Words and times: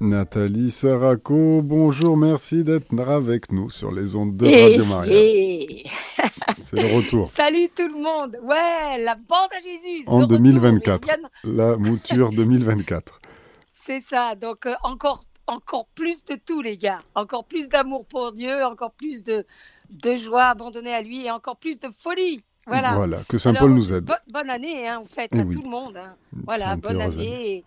Nathalie 0.00 0.70
Saraco, 0.70 1.60
bonjour, 1.62 2.16
merci 2.16 2.64
d'être 2.64 2.98
avec 3.06 3.52
nous 3.52 3.68
sur 3.68 3.92
les 3.92 4.16
ondes 4.16 4.34
de 4.34 4.46
Radio 4.46 4.86
Maria. 4.86 5.12
C'est 6.62 6.80
le 6.80 6.96
retour. 6.96 7.26
Salut 7.26 7.68
tout 7.76 7.86
le 7.86 8.02
monde. 8.02 8.38
Ouais, 8.42 8.96
la 9.04 9.16
bande 9.16 9.50
à 9.54 9.60
Jésus. 9.62 10.04
En 10.06 10.26
2024. 10.26 11.06
La 11.44 11.76
mouture 11.76 12.30
2024. 12.30 13.20
C'est 13.70 14.00
ça. 14.00 14.34
Donc 14.36 14.64
euh, 14.64 14.72
encore, 14.84 15.22
encore 15.46 15.86
plus 15.94 16.24
de 16.24 16.34
tout, 16.34 16.62
les 16.62 16.78
gars. 16.78 17.00
Encore 17.14 17.44
plus 17.44 17.68
d'amour 17.68 18.06
pour 18.06 18.32
Dieu, 18.32 18.64
encore 18.64 18.92
plus 18.92 19.22
de, 19.22 19.44
de 19.90 20.16
joie 20.16 20.44
abandonnée 20.44 20.94
à 20.94 21.02
lui 21.02 21.26
et 21.26 21.30
encore 21.30 21.58
plus 21.58 21.78
de 21.78 21.88
folie. 21.98 22.42
Voilà. 22.66 22.92
voilà 22.92 23.18
que 23.28 23.36
Saint 23.36 23.52
Paul 23.52 23.72
nous 23.74 23.92
aide. 23.92 24.10
bonne 24.28 24.48
année, 24.48 24.88
hein, 24.88 25.00
en 25.00 25.04
fait, 25.04 25.34
à 25.34 25.42
tout 25.42 25.60
le 25.62 25.68
monde. 25.68 25.98
Hein. 25.98 26.14
Voilà, 26.46 26.76
bonne 26.76 27.02
année. 27.02 27.64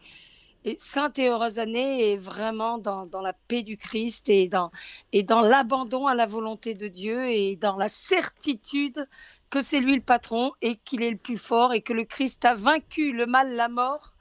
Et 0.65 0.75
sainte 0.77 1.19
et 1.19 1.27
heureuse 1.27 1.59
année 1.59 2.13
est 2.13 2.17
vraiment 2.17 2.77
dans, 2.77 3.05
dans, 3.05 3.21
la 3.21 3.33
paix 3.33 3.63
du 3.63 3.77
Christ 3.77 4.29
et 4.29 4.47
dans, 4.47 4.71
et 5.11 5.23
dans 5.23 5.41
l'abandon 5.41 6.07
à 6.07 6.15
la 6.15 6.25
volonté 6.25 6.73
de 6.73 6.87
Dieu 6.87 7.29
et 7.29 7.55
dans 7.57 7.75
la 7.75 7.89
certitude 7.89 9.07
que 9.49 9.61
c'est 9.61 9.81
lui 9.81 9.95
le 9.95 10.01
patron 10.01 10.53
et 10.61 10.77
qu'il 10.77 11.03
est 11.03 11.11
le 11.11 11.17
plus 11.17 11.37
fort 11.37 11.73
et 11.73 11.81
que 11.81 11.93
le 11.93 12.05
Christ 12.05 12.45
a 12.45 12.55
vaincu 12.55 13.11
le 13.11 13.25
mal, 13.25 13.55
la 13.55 13.67
mort 13.67 14.12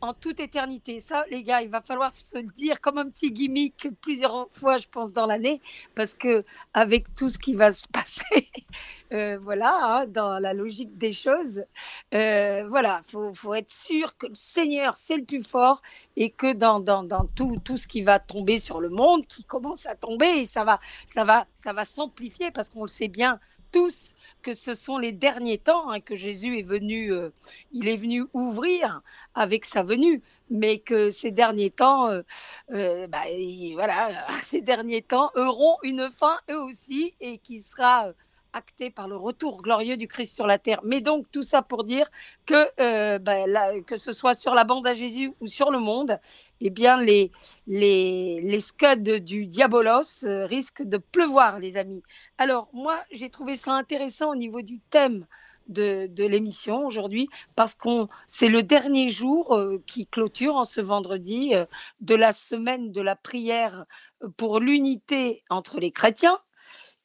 en 0.00 0.14
toute 0.14 0.40
éternité. 0.40 1.00
Ça, 1.00 1.24
les 1.30 1.42
gars, 1.42 1.62
il 1.62 1.68
va 1.68 1.80
falloir 1.80 2.12
se 2.12 2.38
le 2.38 2.48
dire 2.56 2.80
comme 2.80 2.98
un 2.98 3.08
petit 3.10 3.32
gimmick 3.32 3.88
plusieurs 4.00 4.48
fois, 4.52 4.78
je 4.78 4.88
pense, 4.88 5.12
dans 5.12 5.26
l'année, 5.26 5.60
parce 5.94 6.14
que 6.14 6.44
avec 6.74 7.14
tout 7.14 7.28
ce 7.28 7.38
qui 7.38 7.54
va 7.54 7.72
se 7.72 7.86
passer, 7.92 8.48
euh, 9.12 9.38
voilà, 9.40 9.76
hein, 9.82 10.06
dans 10.06 10.38
la 10.38 10.54
logique 10.54 10.96
des 10.96 11.12
choses, 11.12 11.62
euh, 12.14 12.66
voilà, 12.68 13.00
faut, 13.06 13.32
faut 13.34 13.54
être 13.54 13.72
sûr 13.72 14.16
que 14.16 14.26
le 14.26 14.34
Seigneur 14.34 14.96
c'est 14.96 15.16
le 15.16 15.24
plus 15.24 15.42
fort 15.42 15.82
et 16.16 16.30
que 16.30 16.52
dans, 16.52 16.80
dans, 16.80 17.02
dans, 17.02 17.26
tout, 17.26 17.58
tout 17.64 17.76
ce 17.76 17.86
qui 17.86 18.02
va 18.02 18.18
tomber 18.18 18.58
sur 18.58 18.80
le 18.80 18.88
monde, 18.88 19.26
qui 19.26 19.44
commence 19.44 19.86
à 19.86 19.94
tomber, 19.94 20.28
et 20.40 20.46
ça 20.46 20.64
va, 20.64 20.80
ça 21.06 21.24
va, 21.24 21.46
ça 21.54 21.72
va 21.72 21.84
s'amplifier 21.84 22.50
parce 22.50 22.70
qu'on 22.70 22.82
le 22.82 22.88
sait 22.88 23.08
bien 23.08 23.40
tous 23.72 24.14
que 24.42 24.52
ce 24.52 24.74
sont 24.74 24.98
les 24.98 25.12
derniers 25.12 25.58
temps 25.58 25.90
hein, 25.90 26.00
que 26.00 26.16
Jésus 26.16 26.58
est 26.58 26.62
venu, 26.62 27.12
euh, 27.12 27.30
il 27.72 27.88
est 27.88 27.96
venu 27.96 28.24
ouvrir 28.32 29.02
avec 29.34 29.64
sa 29.64 29.82
venue, 29.82 30.22
mais 30.50 30.78
que 30.78 31.10
ces 31.10 31.30
derniers 31.30 31.70
temps, 31.70 32.08
euh, 32.08 32.22
euh, 32.72 33.06
bah, 33.06 33.22
voilà, 33.74 34.26
ces 34.42 34.60
derniers 34.60 35.02
temps 35.02 35.30
auront 35.34 35.76
une 35.82 36.10
fin 36.10 36.38
eux 36.50 36.60
aussi 36.60 37.14
et 37.20 37.38
qui 37.38 37.60
sera 37.60 38.08
acté 38.52 38.90
par 38.90 39.06
le 39.06 39.16
retour 39.16 39.62
glorieux 39.62 39.96
du 39.96 40.08
Christ 40.08 40.34
sur 40.34 40.46
la 40.46 40.58
terre. 40.58 40.80
Mais 40.82 41.00
donc 41.00 41.30
tout 41.30 41.44
ça 41.44 41.62
pour 41.62 41.84
dire 41.84 42.10
que, 42.46 43.18
bah, 43.18 43.80
que 43.82 43.96
ce 43.96 44.12
soit 44.12 44.34
sur 44.34 44.54
la 44.56 44.64
bande 44.64 44.88
à 44.88 44.94
Jésus 44.94 45.32
ou 45.40 45.46
sur 45.46 45.70
le 45.70 45.78
monde, 45.78 46.18
eh 46.60 46.70
bien, 46.70 47.00
les, 47.00 47.30
les, 47.66 48.40
les 48.42 48.60
scuds 48.60 49.20
du 49.20 49.46
diabolos 49.46 50.24
euh, 50.24 50.46
risquent 50.46 50.82
de 50.82 50.98
pleuvoir, 50.98 51.58
les 51.58 51.76
amis. 51.76 52.02
Alors, 52.38 52.68
moi, 52.72 53.02
j'ai 53.10 53.30
trouvé 53.30 53.56
ça 53.56 53.72
intéressant 53.72 54.30
au 54.30 54.36
niveau 54.36 54.62
du 54.62 54.80
thème 54.90 55.26
de, 55.68 56.06
de 56.08 56.24
l'émission 56.24 56.84
aujourd'hui, 56.84 57.28
parce 57.56 57.74
que 57.74 58.06
c'est 58.26 58.48
le 58.48 58.62
dernier 58.62 59.08
jour 59.08 59.54
euh, 59.54 59.82
qui 59.86 60.06
clôture 60.06 60.56
en 60.56 60.64
ce 60.64 60.80
vendredi 60.80 61.54
euh, 61.54 61.64
de 62.00 62.14
la 62.14 62.32
semaine 62.32 62.92
de 62.92 63.00
la 63.00 63.16
prière 63.16 63.86
pour 64.36 64.60
l'unité 64.60 65.44
entre 65.48 65.80
les 65.80 65.92
chrétiens. 65.92 66.38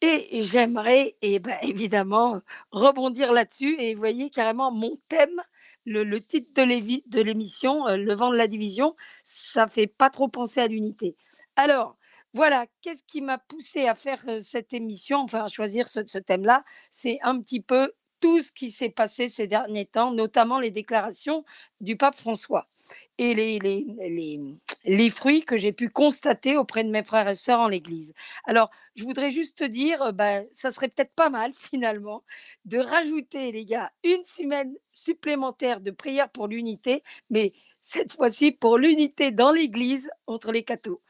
Et 0.02 0.44
j'aimerais, 0.44 1.16
eh 1.22 1.40
ben, 1.40 1.56
évidemment, 1.62 2.42
rebondir 2.72 3.32
là-dessus. 3.32 3.78
Et 3.80 3.94
vous 3.94 4.00
voyez 4.00 4.30
carrément 4.30 4.70
mon 4.72 4.92
thème 5.08 5.42
le, 5.86 6.20
titre 6.20 6.50
de 6.56 7.22
l'émission, 7.22 7.88
euh, 7.88 7.98
Le 7.98 8.16
vent 8.16 8.32
de 8.32 8.38
la 8.38 8.48
division, 8.48 8.96
ça 9.24 9.68
fait 9.68 9.88
pas 9.88 10.10
trop 10.10 10.28
penser 10.28 10.60
à 10.60 10.68
l'unité. 10.68 11.16
Alors, 11.56 11.98
voilà, 12.34 12.66
qu'est-ce 12.82 13.04
qui 13.04 13.22
m'a 13.22 13.38
poussé 13.38 13.88
à 13.88 13.96
faire 13.96 14.22
euh, 14.28 14.40
cette 14.42 14.74
émission, 14.74 15.20
enfin 15.20 15.46
à 15.46 15.48
choisir 15.48 15.88
ce, 15.88 16.02
thème-là? 16.20 16.64
C'est 16.92 17.20
un 17.22 17.40
petit 17.40 17.62
peu 17.62 17.94
tout 18.20 18.42
ce 18.42 18.52
qui 18.52 18.72
s'est 18.72 18.90
passé 18.90 19.28
ces 19.28 19.48
derniers 19.48 19.86
temps, 19.86 20.12
notamment 20.12 20.60
les 20.60 20.72
déclarations 20.72 21.46
du 21.80 21.96
pape 21.96 22.16
François 22.16 22.68
et 23.18 23.34
les, 23.34 23.60
les, 23.60 24.40
les, 24.86 25.10
fruits 25.10 25.44
que 25.44 25.58
j'ai 25.58 25.72
pu 25.72 25.90
constater 25.90 26.58
auprès 26.58 26.84
de 26.84 26.90
mes 26.90 27.04
frères 27.04 27.28
et 27.28 27.36
sœurs 27.36 27.62
en 27.62 27.68
l'Église. 27.68 28.14
Alors, 28.46 28.70
je 28.96 29.04
voudrais 29.04 29.32
juste 29.32 29.58
te 29.60 29.64
dire, 29.64 30.14
bah, 30.14 30.42
ça 30.52 30.72
serait 30.72 30.90
peut-être 30.90 31.14
pas 31.14 31.30
mal 31.30 31.52
finalement 31.72 32.24
de 32.66 32.80
rajouter, 32.80 33.52
les 33.52 33.66
gars, 33.66 33.92
une 34.04 34.24
semaine 34.24 34.74
supplémentaire 34.90 35.82
de 35.82 35.92
prière 35.92 36.30
pour 36.30 36.48
l'unité, 36.48 37.02
mais 37.30 37.54
cette 37.82 38.14
fois-ci 38.14 38.52
pour 38.52 38.78
l'unité 38.78 39.32
dans 39.32 39.52
l'Église 39.52 40.10
entre 40.28 40.52
les 40.52 40.64
cathos. 40.64 41.02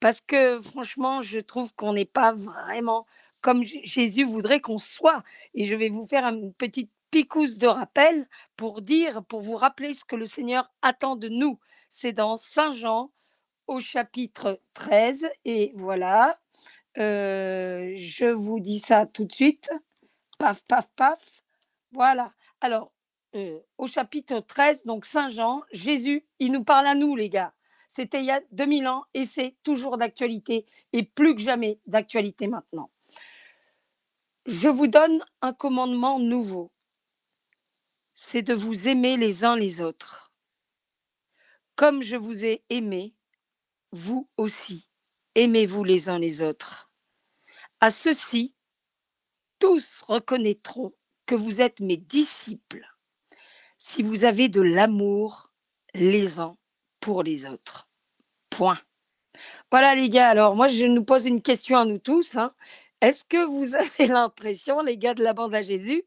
Parce 0.00 0.20
que 0.20 0.60
franchement, 0.60 1.22
je 1.22 1.38
trouve 1.38 1.72
qu'on 1.74 1.94
n'est 1.94 2.04
pas 2.04 2.32
vraiment 2.32 3.06
comme 3.44 3.62
Jésus 3.62 4.24
voudrait 4.24 4.62
qu'on 4.62 4.78
soit. 4.78 5.22
Et 5.52 5.66
je 5.66 5.76
vais 5.76 5.90
vous 5.90 6.06
faire 6.06 6.24
une 6.24 6.54
petite 6.54 6.90
picousse 7.14 7.58
de 7.58 7.68
rappel 7.68 8.28
pour 8.56 8.82
dire, 8.82 9.24
pour 9.26 9.40
vous 9.40 9.54
rappeler 9.54 9.94
ce 9.94 10.04
que 10.04 10.16
le 10.16 10.26
Seigneur 10.26 10.68
attend 10.82 11.14
de 11.14 11.28
nous. 11.28 11.60
C'est 11.88 12.12
dans 12.12 12.36
Saint 12.36 12.72
Jean 12.72 13.12
au 13.68 13.78
chapitre 13.78 14.60
13. 14.74 15.30
Et 15.44 15.72
voilà, 15.76 16.40
euh, 16.98 17.94
je 17.98 18.26
vous 18.26 18.58
dis 18.58 18.80
ça 18.80 19.06
tout 19.06 19.26
de 19.26 19.32
suite. 19.32 19.70
Paf, 20.40 20.64
paf, 20.64 20.88
paf. 20.96 21.44
Voilà. 21.92 22.32
Alors, 22.60 22.90
euh, 23.36 23.60
au 23.78 23.86
chapitre 23.86 24.40
13, 24.40 24.84
donc 24.84 25.04
Saint 25.04 25.28
Jean, 25.28 25.62
Jésus, 25.70 26.26
il 26.40 26.50
nous 26.50 26.64
parle 26.64 26.88
à 26.88 26.96
nous, 26.96 27.14
les 27.14 27.30
gars. 27.30 27.54
C'était 27.86 28.18
il 28.18 28.26
y 28.26 28.32
a 28.32 28.40
2000 28.50 28.88
ans 28.88 29.04
et 29.14 29.24
c'est 29.24 29.54
toujours 29.62 29.98
d'actualité 29.98 30.66
et 30.92 31.04
plus 31.04 31.36
que 31.36 31.42
jamais 31.42 31.78
d'actualité 31.86 32.48
maintenant. 32.48 32.90
Je 34.46 34.68
vous 34.68 34.88
donne 34.88 35.24
un 35.42 35.52
commandement 35.52 36.18
nouveau 36.18 36.72
c'est 38.14 38.42
de 38.42 38.54
vous 38.54 38.88
aimer 38.88 39.16
les 39.16 39.44
uns 39.44 39.56
les 39.56 39.80
autres. 39.80 40.32
Comme 41.76 42.02
je 42.02 42.16
vous 42.16 42.44
ai 42.44 42.62
aimé, 42.70 43.14
vous 43.90 44.28
aussi, 44.36 44.88
aimez-vous 45.34 45.84
les 45.84 46.08
uns 46.08 46.18
les 46.18 46.42
autres. 46.42 46.90
À 47.80 47.90
ceux-ci, 47.90 48.54
tous 49.58 50.02
reconnaîtront 50.02 50.92
que 51.26 51.34
vous 51.34 51.60
êtes 51.60 51.80
mes 51.80 51.96
disciples 51.96 52.86
si 53.78 54.02
vous 54.02 54.24
avez 54.24 54.48
de 54.48 54.62
l'amour 54.62 55.52
les 55.94 56.38
uns 56.38 56.56
pour 57.00 57.22
les 57.22 57.46
autres. 57.46 57.88
Point. 58.50 58.78
Voilà 59.70 59.94
les 59.94 60.08
gars, 60.08 60.28
alors 60.28 60.54
moi 60.54 60.68
je 60.68 60.86
nous 60.86 61.04
pose 61.04 61.26
une 61.26 61.42
question 61.42 61.76
à 61.76 61.84
nous 61.84 61.98
tous. 61.98 62.36
Hein. 62.36 62.54
Est-ce 63.00 63.24
que 63.24 63.44
vous 63.44 63.74
avez 63.74 64.06
l'impression, 64.06 64.80
les 64.80 64.96
gars 64.96 65.14
de 65.14 65.24
la 65.24 65.34
bande 65.34 65.54
à 65.54 65.62
Jésus, 65.62 66.04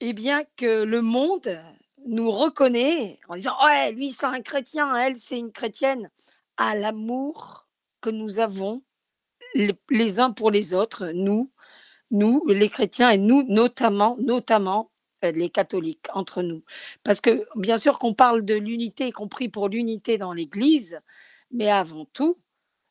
eh 0.00 0.12
bien, 0.12 0.44
que 0.56 0.84
le 0.84 1.02
monde 1.02 1.58
nous 2.06 2.30
reconnaît 2.30 3.18
en 3.28 3.36
disant 3.36 3.54
Ouais, 3.64 3.92
lui, 3.92 4.12
c'est 4.12 4.26
un 4.26 4.40
chrétien, 4.40 4.96
elle, 4.96 5.16
c'est 5.16 5.38
une 5.38 5.52
chrétienne, 5.52 6.10
à 6.56 6.74
l'amour 6.74 7.66
que 8.00 8.10
nous 8.10 8.40
avons 8.40 8.82
les, 9.54 10.20
uns 10.20 10.30
pour 10.30 10.50
les 10.50 10.74
autres, 10.74 11.08
nous, 11.14 11.50
nous, 12.10 12.42
les 12.48 12.68
chrétiens, 12.68 13.10
et 13.10 13.18
nous, 13.18 13.44
notamment, 13.48 14.16
notamment 14.18 14.90
euh, 15.24 15.32
les 15.32 15.50
catholiques, 15.50 16.06
entre 16.12 16.42
nous. 16.42 16.62
Parce 17.02 17.20
que, 17.20 17.46
bien 17.56 17.78
sûr, 17.78 17.98
qu'on 17.98 18.14
parle 18.14 18.44
de 18.44 18.54
l'unité, 18.54 19.10
qu'on 19.12 19.28
prie 19.28 19.48
pour 19.48 19.68
l'unité 19.68 20.18
dans 20.18 20.32
l'Église, 20.32 21.00
mais 21.50 21.70
avant 21.70 22.04
tout, 22.12 22.36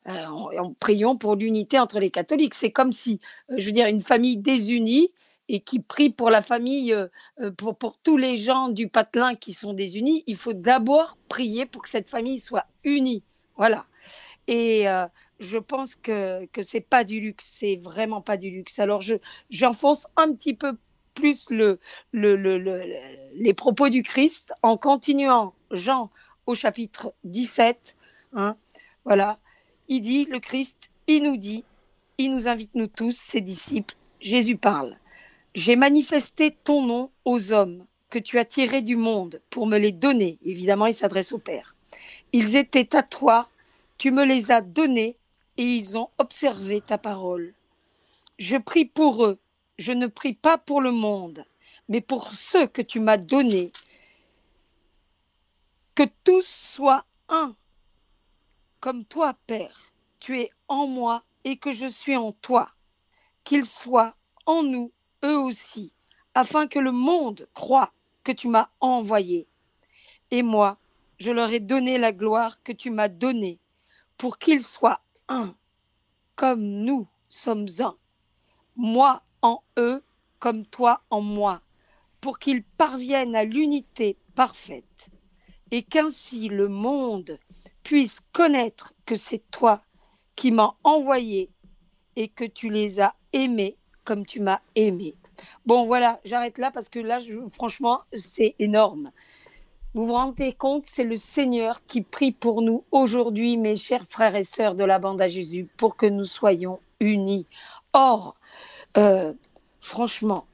euh, 0.07 0.25
on, 0.29 0.73
prions 0.73 1.17
pour 1.17 1.35
l'unité 1.35 1.79
entre 1.79 1.99
les 1.99 2.11
catholiques. 2.11 2.53
C'est 2.53 2.71
comme 2.71 2.91
si, 2.91 3.19
euh, 3.51 3.55
je 3.57 3.65
veux 3.65 3.71
dire, 3.71 3.87
une 3.87 4.01
famille 4.01 4.37
désunie 4.37 5.11
et 5.49 5.61
qui 5.61 5.79
prie 5.79 6.09
pour 6.09 6.29
la 6.29 6.41
famille, 6.41 6.93
euh, 6.93 7.07
euh, 7.41 7.51
pour, 7.51 7.77
pour 7.77 7.97
tous 7.97 8.17
les 8.17 8.37
gens 8.37 8.69
du 8.69 8.87
patelin 8.87 9.35
qui 9.35 9.53
sont 9.53 9.73
désunis, 9.73 10.23
il 10.27 10.35
faut 10.35 10.53
d'abord 10.53 11.17
prier 11.29 11.65
pour 11.65 11.83
que 11.83 11.89
cette 11.89 12.09
famille 12.09 12.39
soit 12.39 12.65
unie. 12.83 13.23
Voilà. 13.55 13.85
Et 14.47 14.87
euh, 14.89 15.05
je 15.39 15.57
pense 15.57 15.95
que 15.95 16.45
que 16.47 16.61
c'est 16.61 16.81
pas 16.81 17.03
du 17.03 17.19
luxe, 17.19 17.45
c'est 17.45 17.77
vraiment 17.77 18.21
pas 18.21 18.37
du 18.37 18.49
luxe. 18.49 18.79
Alors 18.79 19.01
je 19.01 19.15
j'enfonce 19.49 20.07
un 20.15 20.33
petit 20.33 20.53
peu 20.53 20.77
plus 21.13 21.49
le, 21.49 21.79
le, 22.11 22.35
le, 22.35 22.83
les 23.33 23.53
propos 23.53 23.89
du 23.89 24.03
Christ 24.03 24.53
en 24.61 24.77
continuant 24.77 25.53
Jean 25.71 26.11
au 26.45 26.53
chapitre 26.53 27.13
17. 27.23 27.95
Hein, 28.33 28.55
voilà, 29.03 29.39
il 29.87 30.01
dit 30.01 30.25
le 30.25 30.39
Christ, 30.39 30.91
il 31.07 31.23
nous 31.23 31.37
dit, 31.37 31.63
il 32.17 32.33
nous 32.33 32.47
invite 32.47 32.75
nous 32.75 32.87
tous, 32.87 33.17
ses 33.17 33.41
disciples. 33.41 33.95
Jésus 34.19 34.57
parle. 34.57 34.97
J'ai 35.57 35.75
manifesté 35.75 36.51
ton 36.51 36.83
nom 36.83 37.11
aux 37.25 37.51
hommes 37.51 37.87
que 38.11 38.19
tu 38.19 38.37
as 38.37 38.45
tirés 38.45 38.83
du 38.83 38.95
monde 38.95 39.41
pour 39.49 39.65
me 39.65 39.79
les 39.79 39.91
donner. 39.91 40.37
Évidemment, 40.43 40.85
il 40.85 40.93
s'adresse 40.93 41.31
au 41.31 41.39
Père. 41.39 41.75
Ils 42.31 42.55
étaient 42.55 42.95
à 42.95 43.01
toi, 43.01 43.49
tu 43.97 44.11
me 44.11 44.23
les 44.23 44.51
as 44.51 44.61
donnés 44.61 45.17
et 45.57 45.63
ils 45.63 45.97
ont 45.97 46.11
observé 46.19 46.79
ta 46.79 46.99
parole. 46.99 47.55
Je 48.37 48.55
prie 48.55 48.85
pour 48.85 49.25
eux, 49.25 49.39
je 49.79 49.93
ne 49.93 50.05
prie 50.05 50.35
pas 50.35 50.59
pour 50.59 50.79
le 50.79 50.91
monde, 50.91 51.43
mais 51.89 52.01
pour 52.01 52.33
ceux 52.33 52.67
que 52.67 52.83
tu 52.83 52.99
m'as 52.99 53.17
donnés. 53.17 53.71
Que 55.95 56.03
tous 56.23 56.45
soient 56.45 57.05
un, 57.29 57.55
comme 58.79 59.05
toi, 59.05 59.33
Père, 59.47 59.91
tu 60.19 60.39
es 60.39 60.51
en 60.67 60.85
moi 60.85 61.23
et 61.45 61.57
que 61.57 61.71
je 61.71 61.87
suis 61.87 62.15
en 62.15 62.31
toi, 62.31 62.69
qu'ils 63.43 63.65
soient 63.65 64.13
en 64.45 64.61
nous, 64.61 64.91
eux 65.23 65.37
aussi, 65.37 65.91
afin 66.33 66.67
que 66.67 66.79
le 66.79 66.91
monde 66.91 67.47
croie 67.53 67.91
que 68.23 68.31
tu 68.31 68.47
m'as 68.47 68.69
envoyé. 68.79 69.47
Et 70.31 70.43
moi, 70.43 70.77
je 71.19 71.31
leur 71.31 71.51
ai 71.51 71.59
donné 71.59 71.97
la 71.97 72.11
gloire 72.11 72.61
que 72.63 72.71
tu 72.71 72.91
m'as 72.91 73.07
donnée, 73.07 73.59
pour 74.17 74.37
qu'ils 74.37 74.63
soient 74.63 75.01
un, 75.27 75.55
comme 76.35 76.61
nous 76.61 77.07
sommes 77.29 77.67
un. 77.79 77.95
Moi 78.75 79.21
en 79.41 79.63
eux, 79.77 80.03
comme 80.39 80.65
toi 80.65 81.01
en 81.09 81.21
moi, 81.21 81.61
pour 82.21 82.39
qu'ils 82.39 82.63
parviennent 82.63 83.35
à 83.35 83.43
l'unité 83.43 84.17
parfaite, 84.35 85.09
et 85.71 85.83
qu'ainsi 85.83 86.47
le 86.47 86.67
monde 86.67 87.39
puisse 87.83 88.21
connaître 88.31 88.93
que 89.05 89.15
c'est 89.15 89.43
toi 89.51 89.83
qui 90.35 90.51
m'as 90.51 90.75
envoyé 90.83 91.49
et 92.15 92.27
que 92.27 92.45
tu 92.45 92.69
les 92.69 92.99
as 92.99 93.15
aimés 93.33 93.77
comme 94.07 94.25
tu 94.25 94.39
m'as 94.39 94.61
aimé. 94.75 95.15
Bon, 95.65 95.85
voilà, 95.85 96.21
j'arrête 96.23 96.57
là 96.57 96.71
parce 96.71 96.87
que 96.87 96.97
là, 96.97 97.19
franchement, 97.51 97.99
c'est 98.13 98.55
énorme. 98.57 99.11
Vous 99.93 100.07
vous 100.07 100.13
rendez 100.13 100.53
compte, 100.53 100.85
c'est 100.87 101.03
le 101.03 101.17
Seigneur 101.17 101.85
qui 101.87 102.01
prie 102.01 102.31
pour 102.31 102.61
nous 102.61 102.85
aujourd'hui, 102.91 103.57
mes 103.57 103.75
chers 103.75 104.05
frères 104.05 104.35
et 104.35 104.45
sœurs 104.45 104.75
de 104.75 104.85
la 104.85 104.97
bande 104.97 105.21
à 105.21 105.27
Jésus, 105.27 105.67
pour 105.75 105.97
que 105.97 106.05
nous 106.05 106.23
soyons 106.23 106.79
unis. 107.01 107.45
Or, 107.91 108.37
euh, 108.95 109.33
franchement, 109.81 110.45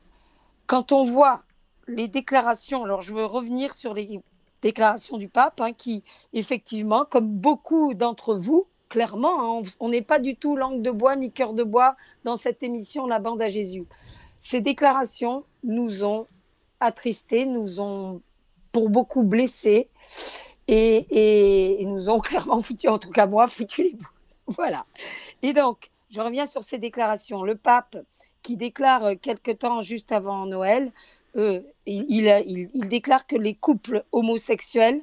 quand 0.65 0.91
on 0.91 1.03
voit 1.03 1.43
les 1.87 2.07
déclarations, 2.07 2.85
alors 2.85 3.01
je 3.01 3.13
veux 3.13 3.25
revenir 3.25 3.75
sur 3.75 3.93
les 3.93 4.19
déclarations 4.63 5.17
du 5.17 5.29
pape, 5.29 5.61
hein, 5.61 5.73
qui 5.73 6.03
effectivement, 6.33 7.05
comme 7.05 7.27
beaucoup 7.27 7.93
d'entre 7.93 8.33
vous, 8.33 8.65
clairement, 8.93 9.59
hein, 9.59 9.63
on 9.79 9.89
n'est 9.89 10.03
pas 10.03 10.19
du 10.19 10.35
tout 10.35 10.55
langue 10.55 10.83
de 10.83 10.91
bois 10.91 11.15
ni 11.15 11.31
cœur 11.31 11.55
de 11.55 11.63
bois 11.63 11.95
dans 12.25 12.35
cette 12.35 12.61
émission 12.61 13.07
La 13.07 13.17
bande 13.17 13.41
à 13.41 13.49
Jésus. 13.49 13.85
Ces 14.39 14.61
déclarations 14.61 15.45
nous 15.63 16.05
ont 16.05 16.27
attristés, 16.79 17.47
nous 17.47 17.81
ont 17.81 18.21
pour 18.71 18.91
beaucoup 18.91 19.23
blessés 19.23 19.89
et, 20.67 21.79
nous 21.87 22.07
ont 22.07 22.19
clairement 22.27 22.59
foutu, 22.59 22.87
en 22.87 22.99
tout 22.99 23.09
cas 23.09 23.25
moi, 23.25 23.47
foutu 23.47 23.81
les 23.81 23.93
bouts. 23.93 24.07
Voilà. 24.47 24.85
Et 25.41 25.53
donc, 25.53 25.89
je 26.11 26.21
reviens 26.21 26.45
sur 26.45 26.63
ces 26.63 26.77
déclarations. 26.77 27.41
Le 27.41 27.55
pape 27.55 27.97
qui 28.43 28.57
déclare 28.57 29.05
euh, 29.05 29.15
quelque 29.15 29.49
temps 29.49 29.81
juste 29.81 30.11
avant 30.11 30.45
Noël, 30.45 30.91
euh, 31.35 31.61
il, 31.87 32.27
déclare 32.75 33.25
que 33.25 33.37
les 33.37 33.55
couples 33.55 34.03
homosexuels 34.11 35.01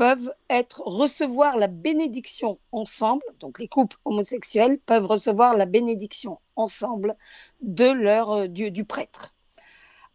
peuvent 0.00 0.32
être 0.48 0.80
recevoir 0.86 1.58
la 1.58 1.66
bénédiction 1.66 2.58
ensemble, 2.72 3.22
donc 3.38 3.58
les 3.58 3.68
couples 3.68 3.98
homosexuels 4.06 4.78
peuvent 4.78 5.04
recevoir 5.04 5.54
la 5.54 5.66
bénédiction 5.66 6.38
ensemble 6.56 7.18
de 7.60 7.84
leur 7.84 8.30
euh, 8.30 8.46
du, 8.48 8.70
du 8.70 8.86
prêtre. 8.86 9.34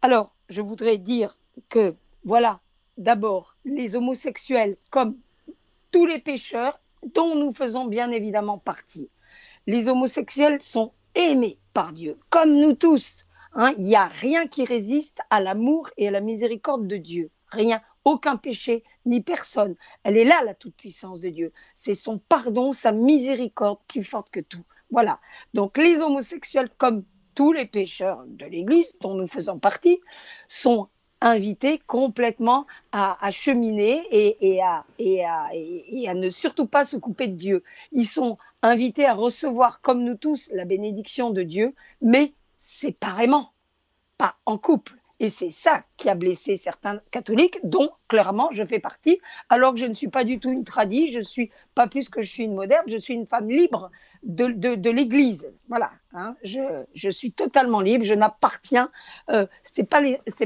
Alors, 0.02 0.34
je 0.48 0.60
voudrais 0.60 0.98
dire 0.98 1.38
que 1.68 1.94
voilà, 2.24 2.58
d'abord 2.98 3.54
les 3.64 3.94
homosexuels 3.94 4.76
comme 4.90 5.16
tous 5.92 6.04
les 6.04 6.18
pécheurs 6.18 6.80
dont 7.14 7.36
nous 7.36 7.54
faisons 7.54 7.84
bien 7.84 8.10
évidemment 8.10 8.58
partie. 8.58 9.08
Les 9.68 9.88
homosexuels 9.88 10.62
sont 10.62 10.90
aimés 11.14 11.58
par 11.74 11.92
Dieu, 11.92 12.18
comme 12.28 12.58
nous 12.58 12.74
tous. 12.74 13.24
Hein. 13.54 13.72
Il 13.78 13.84
n'y 13.84 13.94
a 13.94 14.06
rien 14.06 14.48
qui 14.48 14.64
résiste 14.64 15.20
à 15.30 15.40
l'amour 15.40 15.90
et 15.96 16.08
à 16.08 16.10
la 16.10 16.20
miséricorde 16.20 16.88
de 16.88 16.96
Dieu. 16.96 17.30
Rien 17.52 17.80
aucun 18.06 18.36
péché, 18.36 18.84
ni 19.04 19.20
personne. 19.20 19.74
Elle 20.04 20.16
est 20.16 20.24
là, 20.24 20.42
la 20.44 20.54
toute-puissance 20.54 21.20
de 21.20 21.28
Dieu. 21.28 21.52
C'est 21.74 21.94
son 21.94 22.18
pardon, 22.18 22.72
sa 22.72 22.92
miséricorde 22.92 23.80
plus 23.88 24.04
forte 24.04 24.30
que 24.30 24.40
tout. 24.40 24.64
Voilà. 24.90 25.18
Donc 25.54 25.76
les 25.76 25.98
homosexuels, 25.98 26.70
comme 26.78 27.02
tous 27.34 27.52
les 27.52 27.66
pécheurs 27.66 28.24
de 28.28 28.46
l'Église, 28.46 28.96
dont 29.00 29.14
nous 29.14 29.26
faisons 29.26 29.58
partie, 29.58 30.00
sont 30.46 30.88
invités 31.20 31.80
complètement 31.86 32.66
à, 32.92 33.30
cheminer 33.32 34.06
et, 34.12 34.62
à, 34.62 34.84
et, 35.00 35.24
et, 35.88 36.08
à, 36.08 36.14
ne 36.14 36.28
surtout 36.28 36.66
pas 36.66 36.84
se 36.84 36.96
couper 36.96 37.26
de 37.26 37.34
Dieu. 37.34 37.64
Ils 37.90 38.06
sont 38.06 38.38
invités 38.62 39.06
à 39.06 39.14
recevoir, 39.14 39.80
comme 39.80 40.04
nous 40.04 40.16
tous, 40.16 40.48
la 40.52 40.64
bénédiction 40.64 41.30
de 41.30 41.42
Dieu, 41.42 41.74
mais 42.00 42.34
séparément, 42.56 43.52
pas 44.16 44.36
en 44.46 44.58
couple. 44.58 44.94
Et 45.18 45.30
c'est 45.30 45.50
ça 45.50 45.82
qui 45.96 46.10
a 46.10 46.14
blessé 46.14 46.56
certains 46.56 47.00
catholiques, 47.10 47.58
dont 47.64 47.90
clairement 48.08 48.50
je 48.52 48.64
fais 48.64 48.78
partie, 48.78 49.18
alors 49.48 49.72
que 49.72 49.80
je 49.80 49.86
ne 49.86 49.94
suis 49.94 50.08
pas 50.08 50.24
du 50.24 50.38
tout 50.38 50.50
une 50.50 50.64
tradie, 50.64 51.10
je 51.10 51.20
suis 51.20 51.50
pas 51.74 51.86
plus 51.86 52.08
que 52.10 52.20
je 52.20 52.30
suis 52.30 52.44
une 52.44 52.54
moderne, 52.54 52.84
je 52.86 52.98
suis 52.98 53.14
une 53.14 53.26
femme 53.26 53.48
libre 53.48 53.90
de, 54.22 54.48
de, 54.48 54.90
l'Église. 54.90 55.50
Voilà, 55.68 55.90
hein. 56.12 56.36
je, 56.44 56.84
je, 56.94 57.08
suis 57.08 57.32
totalement 57.32 57.80
libre, 57.80 58.04
je 58.04 58.14
n'appartiens, 58.14 58.90
euh, 59.30 59.46
c'est 59.62 59.88
pas 59.88 60.02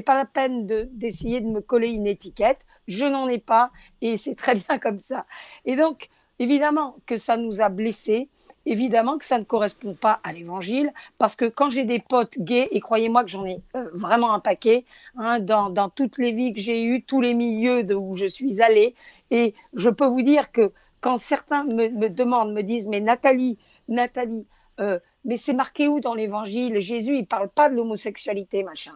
pas 0.06 0.16
la 0.16 0.24
peine 0.24 0.66
d'essayer 0.92 1.40
de, 1.40 1.46
de 1.46 1.50
me 1.50 1.60
coller 1.60 1.88
une 1.88 2.06
étiquette, 2.06 2.58
je 2.86 3.04
n'en 3.04 3.28
ai 3.28 3.38
pas 3.38 3.70
et 4.02 4.16
c'est 4.16 4.34
très 4.34 4.54
bien 4.68 4.78
comme 4.78 4.98
ça. 4.98 5.26
Et 5.64 5.76
donc, 5.76 6.08
évidemment 6.40 6.96
que 7.06 7.16
ça 7.16 7.36
nous 7.36 7.60
a 7.60 7.68
blessés, 7.68 8.28
évidemment 8.66 9.18
que 9.18 9.24
ça 9.24 9.38
ne 9.38 9.44
correspond 9.44 9.94
pas 9.94 10.18
à 10.24 10.32
l'évangile, 10.32 10.92
parce 11.18 11.36
que 11.36 11.44
quand 11.44 11.70
j'ai 11.70 11.84
des 11.84 12.00
potes 12.00 12.38
gays, 12.38 12.68
et 12.72 12.80
croyez-moi 12.80 13.22
que 13.22 13.30
j'en 13.30 13.46
ai 13.46 13.60
euh, 13.76 13.88
vraiment 13.92 14.32
un 14.32 14.40
paquet, 14.40 14.84
hein, 15.16 15.38
dans, 15.38 15.90
toutes 15.90 16.18
les 16.18 16.32
vies 16.32 16.52
que 16.52 16.60
j'ai 16.60 16.82
eues, 16.82 17.02
tous 17.02 17.20
les 17.20 17.34
milieux 17.34 17.84
de, 17.84 17.94
où 17.94 18.16
je 18.16 18.26
suis 18.26 18.60
allée, 18.62 18.94
et 19.30 19.54
je 19.74 19.90
peux 19.90 20.06
vous 20.06 20.22
dire 20.22 20.50
que 20.50 20.72
quand 21.00 21.18
certains 21.18 21.64
me, 21.64 21.88
me 21.90 22.08
demandent, 22.08 22.52
me 22.52 22.62
disent, 22.62 22.88
mais 22.88 23.00
Nathalie, 23.00 23.58
Nathalie, 23.88 24.46
euh, 24.80 24.98
mais 25.26 25.36
c'est 25.36 25.52
marqué 25.52 25.88
où 25.88 26.00
dans 26.00 26.14
l'évangile? 26.14 26.80
Jésus, 26.80 27.16
il 27.18 27.26
parle 27.26 27.50
pas 27.50 27.68
de 27.68 27.74
l'homosexualité, 27.74 28.62
machin. 28.62 28.94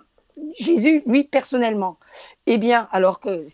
Jésus, 0.58 1.02
lui, 1.06 1.24
personnellement. 1.24 1.98
Eh 2.46 2.58
bien, 2.58 2.88
alors 2.90 3.20
que 3.20 3.46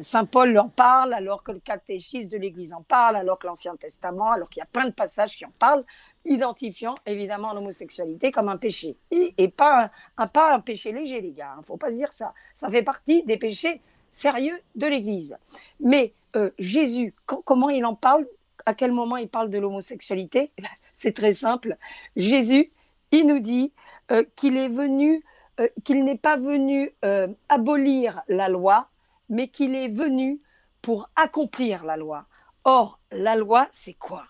Saint 0.00 0.24
Paul 0.24 0.56
en 0.58 0.68
parle, 0.68 1.14
alors 1.14 1.42
que 1.44 1.52
le 1.52 1.60
catéchisme 1.60 2.28
de 2.28 2.36
l'Église 2.36 2.72
en 2.72 2.82
parle, 2.82 3.16
alors 3.16 3.38
que 3.38 3.46
l'Ancien 3.46 3.76
Testament, 3.76 4.32
alors 4.32 4.48
qu'il 4.48 4.60
y 4.60 4.62
a 4.62 4.66
plein 4.66 4.86
de 4.86 4.92
passages 4.92 5.36
qui 5.36 5.44
en 5.44 5.52
parlent, 5.58 5.84
identifiant 6.24 6.94
évidemment 7.06 7.52
l'homosexualité 7.52 8.32
comme 8.32 8.48
un 8.48 8.56
péché. 8.56 8.96
Et, 9.10 9.48
pas, 9.48 9.90
un, 10.16 10.26
pas 10.26 10.54
un 10.54 10.60
péché 10.60 10.92
léger, 10.92 11.20
les 11.20 11.32
gars. 11.32 11.52
Il 11.54 11.58
hein, 11.58 11.60
ne 11.60 11.64
faut 11.64 11.76
pas 11.76 11.90
se 11.90 11.96
dire 11.96 12.12
ça. 12.12 12.34
Ça 12.56 12.70
fait 12.70 12.82
partie 12.82 13.22
des 13.24 13.36
péchés 13.36 13.80
sérieux 14.10 14.60
de 14.74 14.86
l'Église. 14.86 15.36
Mais 15.80 16.14
euh, 16.36 16.50
Jésus, 16.58 17.14
comment 17.26 17.70
il 17.70 17.84
en 17.84 17.94
parle? 17.94 18.26
À 18.66 18.74
quel 18.74 18.92
moment 18.92 19.18
il 19.18 19.28
parle 19.28 19.50
de 19.50 19.58
l'homosexualité? 19.58 20.50
C'est 20.94 21.14
très 21.14 21.32
simple. 21.32 21.76
Jésus, 22.16 22.70
il 23.10 23.26
nous 23.26 23.40
dit 23.40 23.72
euh, 24.10 24.24
qu'il 24.36 24.56
est 24.56 24.68
venu 24.68 25.22
euh, 25.60 25.68
qu'il 25.84 26.04
n'est 26.04 26.18
pas 26.18 26.36
venu 26.36 26.92
euh, 27.04 27.28
abolir 27.48 28.22
la 28.28 28.48
loi, 28.48 28.88
mais 29.28 29.48
qu'il 29.48 29.74
est 29.74 29.88
venu 29.88 30.40
pour 30.82 31.08
accomplir 31.16 31.84
la 31.84 31.96
loi. 31.96 32.26
Or, 32.64 32.98
la 33.12 33.36
loi, 33.36 33.66
c'est 33.70 33.94
quoi? 33.94 34.24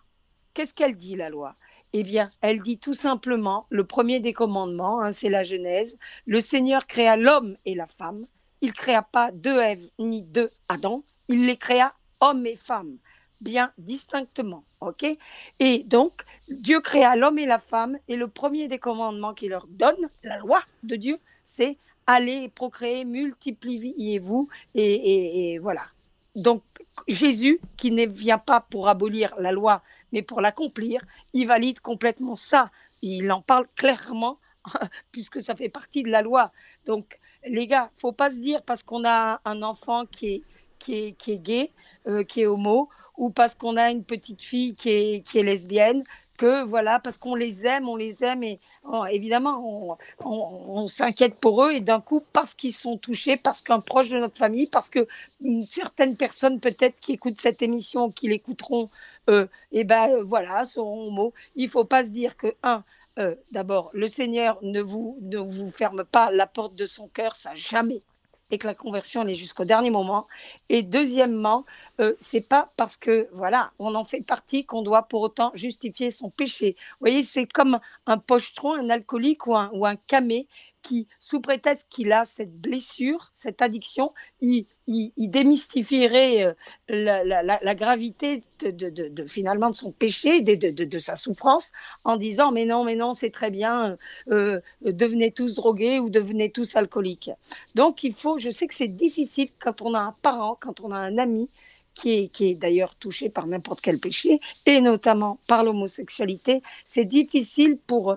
Qu'est-ce 0.52 0.74
qu'elle 0.74 0.96
dit, 0.96 1.16
la 1.16 1.30
loi? 1.30 1.54
Eh 1.92 2.02
bien, 2.02 2.28
elle 2.40 2.60
dit 2.62 2.78
tout 2.78 2.94
simplement, 2.94 3.66
le 3.70 3.84
premier 3.84 4.20
des 4.20 4.32
commandements, 4.32 5.00
hein, 5.00 5.12
c'est 5.12 5.30
la 5.30 5.44
Genèse, 5.44 5.96
le 6.26 6.40
Seigneur 6.40 6.86
créa 6.86 7.16
l'homme 7.16 7.56
et 7.64 7.74
la 7.74 7.86
femme. 7.86 8.20
Il 8.60 8.68
ne 8.68 8.74
créa 8.74 9.02
pas 9.02 9.30
deux 9.30 9.58
Ève 9.58 9.84
ni 9.98 10.22
deux 10.22 10.48
Adam, 10.68 11.04
il 11.28 11.46
les 11.46 11.56
créa 11.56 11.92
hommes 12.20 12.46
et 12.46 12.56
femmes 12.56 12.98
bien 13.40 13.72
distinctement. 13.78 14.64
ok? 14.80 15.06
Et 15.60 15.78
donc, 15.84 16.12
Dieu 16.62 16.80
créa 16.80 17.16
l'homme 17.16 17.38
et 17.38 17.46
la 17.46 17.58
femme, 17.58 17.98
et 18.08 18.16
le 18.16 18.28
premier 18.28 18.68
des 18.68 18.78
commandements 18.78 19.34
qu'il 19.34 19.50
leur 19.50 19.66
donne, 19.68 20.08
la 20.22 20.38
loi 20.38 20.62
de 20.82 20.96
Dieu, 20.96 21.18
c'est 21.46 21.78
allez 22.06 22.48
procréer, 22.48 23.04
multipliez-vous, 23.04 24.48
et, 24.74 25.58
voilà. 25.60 25.82
Donc, 26.36 26.62
Jésus, 27.08 27.60
qui 27.76 27.90
ne 27.90 28.06
vient 28.06 28.38
pas 28.38 28.60
pour 28.60 28.88
abolir 28.88 29.34
la 29.38 29.52
loi, 29.52 29.82
mais 30.12 30.22
pour 30.22 30.40
l'accomplir, 30.40 31.04
il 31.32 31.46
valide 31.46 31.80
complètement 31.80 32.36
ça. 32.36 32.70
Il 33.02 33.30
en 33.30 33.40
parle 33.40 33.66
clairement, 33.76 34.38
puisque 35.12 35.40
ça 35.42 35.54
fait 35.54 35.68
partie 35.68 36.02
de 36.02 36.10
la 36.10 36.22
loi. 36.22 36.52
Donc, 36.86 37.18
les 37.46 37.66
gars, 37.66 37.90
faut 37.94 38.12
pas 38.12 38.30
se 38.30 38.38
dire 38.38 38.62
parce 38.62 38.82
qu'on 38.82 39.04
a 39.04 39.40
un 39.44 39.62
enfant 39.62 40.06
qui 40.06 40.26
est, 40.26 40.42
qui 40.78 40.94
est, 40.94 41.12
qui 41.12 41.32
est 41.32 41.38
gay, 41.38 41.70
euh, 42.08 42.24
qui 42.24 42.42
est 42.42 42.46
homo, 42.46 42.88
ou 43.16 43.30
parce 43.30 43.54
qu'on 43.54 43.76
a 43.76 43.90
une 43.90 44.04
petite 44.04 44.42
fille 44.42 44.74
qui 44.74 44.90
est, 44.90 45.42
lesbienne, 45.42 46.04
que 46.36 46.64
voilà, 46.64 46.98
parce 46.98 47.16
qu'on 47.16 47.36
les 47.36 47.66
aime, 47.66 47.88
on 47.88 47.94
les 47.94 48.24
aime 48.24 48.42
et 48.42 48.58
oh, 48.82 49.04
évidemment 49.06 49.96
on, 50.24 50.88
s'inquiète 50.88 51.38
pour 51.38 51.64
eux 51.64 51.72
et 51.72 51.80
d'un 51.80 52.00
coup 52.00 52.22
parce 52.32 52.54
qu'ils 52.54 52.72
sont 52.72 52.98
touchés, 52.98 53.36
parce 53.36 53.60
qu'un 53.60 53.78
proche 53.80 54.08
de 54.08 54.18
notre 54.18 54.36
famille, 54.36 54.66
parce 54.66 54.90
que 54.90 55.06
certaines 55.62 56.16
personnes 56.16 56.58
peut-être 56.58 56.98
qui 57.00 57.12
écoutent 57.12 57.40
cette 57.40 57.62
émission, 57.62 58.10
qui 58.10 58.28
l'écouteront, 58.28 58.90
euh, 59.30 59.44
et 59.70 59.80
eh 59.80 59.84
ben 59.84 60.20
voilà, 60.22 60.64
seront 60.64 61.06
homo. 61.06 61.32
Il 61.54 61.70
faut 61.70 61.84
pas 61.84 62.02
se 62.02 62.10
dire 62.10 62.36
que 62.36 62.54
un, 62.64 62.82
euh, 63.18 63.34
d'abord 63.52 63.90
le 63.94 64.08
Seigneur 64.08 64.58
ne 64.62 64.80
vous 64.80 65.16
ne 65.22 65.38
vous 65.38 65.70
ferme 65.70 66.04
pas 66.04 66.32
la 66.32 66.48
porte 66.48 66.74
de 66.74 66.86
son 66.86 67.06
cœur, 67.08 67.36
ça 67.36 67.54
jamais, 67.54 68.02
et 68.50 68.58
que 68.58 68.66
la 68.66 68.74
conversion 68.74 69.22
elle 69.22 69.30
est 69.30 69.36
jusqu'au 69.36 69.64
dernier 69.64 69.90
moment. 69.90 70.26
Et 70.68 70.82
deuxièmement, 70.82 71.64
euh, 72.00 72.14
c'est 72.20 72.48
pas 72.48 72.68
parce 72.76 72.96
que 72.96 73.28
voilà, 73.32 73.72
on 73.78 73.94
en 73.94 74.04
fait 74.04 74.26
partie 74.26 74.64
qu'on 74.64 74.82
doit 74.82 75.02
pour 75.02 75.22
autant 75.22 75.50
justifier 75.54 76.10
son 76.10 76.30
péché. 76.30 76.76
Vous 76.92 77.00
voyez, 77.00 77.22
c'est 77.22 77.46
comme 77.46 77.78
un 78.06 78.18
pochetron, 78.18 78.74
un 78.74 78.90
alcoolique 78.90 79.46
ou 79.46 79.56
un, 79.56 79.70
ou 79.72 79.86
un 79.86 79.96
camé 79.96 80.46
qui, 80.84 81.08
sous 81.18 81.40
prétexte 81.40 81.88
qu'il 81.90 82.12
a 82.12 82.24
cette 82.24 82.52
blessure, 82.60 83.32
cette 83.34 83.62
addiction, 83.62 84.10
il, 84.40 84.66
démystifierait 85.16 86.44
euh, 86.44 86.52
la, 86.88 87.74
gravité 87.74 88.44
de, 88.62 89.24
finalement 89.26 89.70
de 89.70 89.74
son 89.74 89.90
péché, 89.90 90.42
de, 90.42 90.98
sa 90.98 91.16
souffrance, 91.16 91.72
en 92.04 92.16
disant 92.16 92.52
mais 92.52 92.66
non, 92.66 92.84
mais 92.84 92.94
non, 92.94 93.14
c'est 93.14 93.30
très 93.30 93.50
bien, 93.50 93.96
euh, 94.30 94.60
devenez 94.82 95.32
tous 95.32 95.54
drogués 95.54 95.98
ou 95.98 96.10
devenez 96.10 96.50
tous 96.50 96.76
alcooliques. 96.76 97.30
Donc 97.74 98.04
il 98.04 98.14
faut, 98.14 98.38
je 98.38 98.50
sais 98.50 98.68
que 98.68 98.74
c'est 98.74 98.88
difficile 98.88 99.48
quand 99.58 99.82
on 99.82 99.94
a 99.94 100.00
un 100.00 100.14
parent, 100.22 100.56
quand 100.60 100.80
on 100.80 100.92
a 100.92 100.98
un 100.98 101.18
ami 101.18 101.48
qui 101.94 102.30
est 102.40 102.60
d'ailleurs 102.60 102.96
touché 102.96 103.30
par 103.30 103.46
n'importe 103.46 103.80
quel 103.80 103.98
péché, 103.98 104.40
et 104.66 104.80
notamment 104.80 105.38
par 105.46 105.62
l'homosexualité, 105.62 106.60
c'est 106.84 107.04
difficile 107.04 107.78
pour 107.86 108.16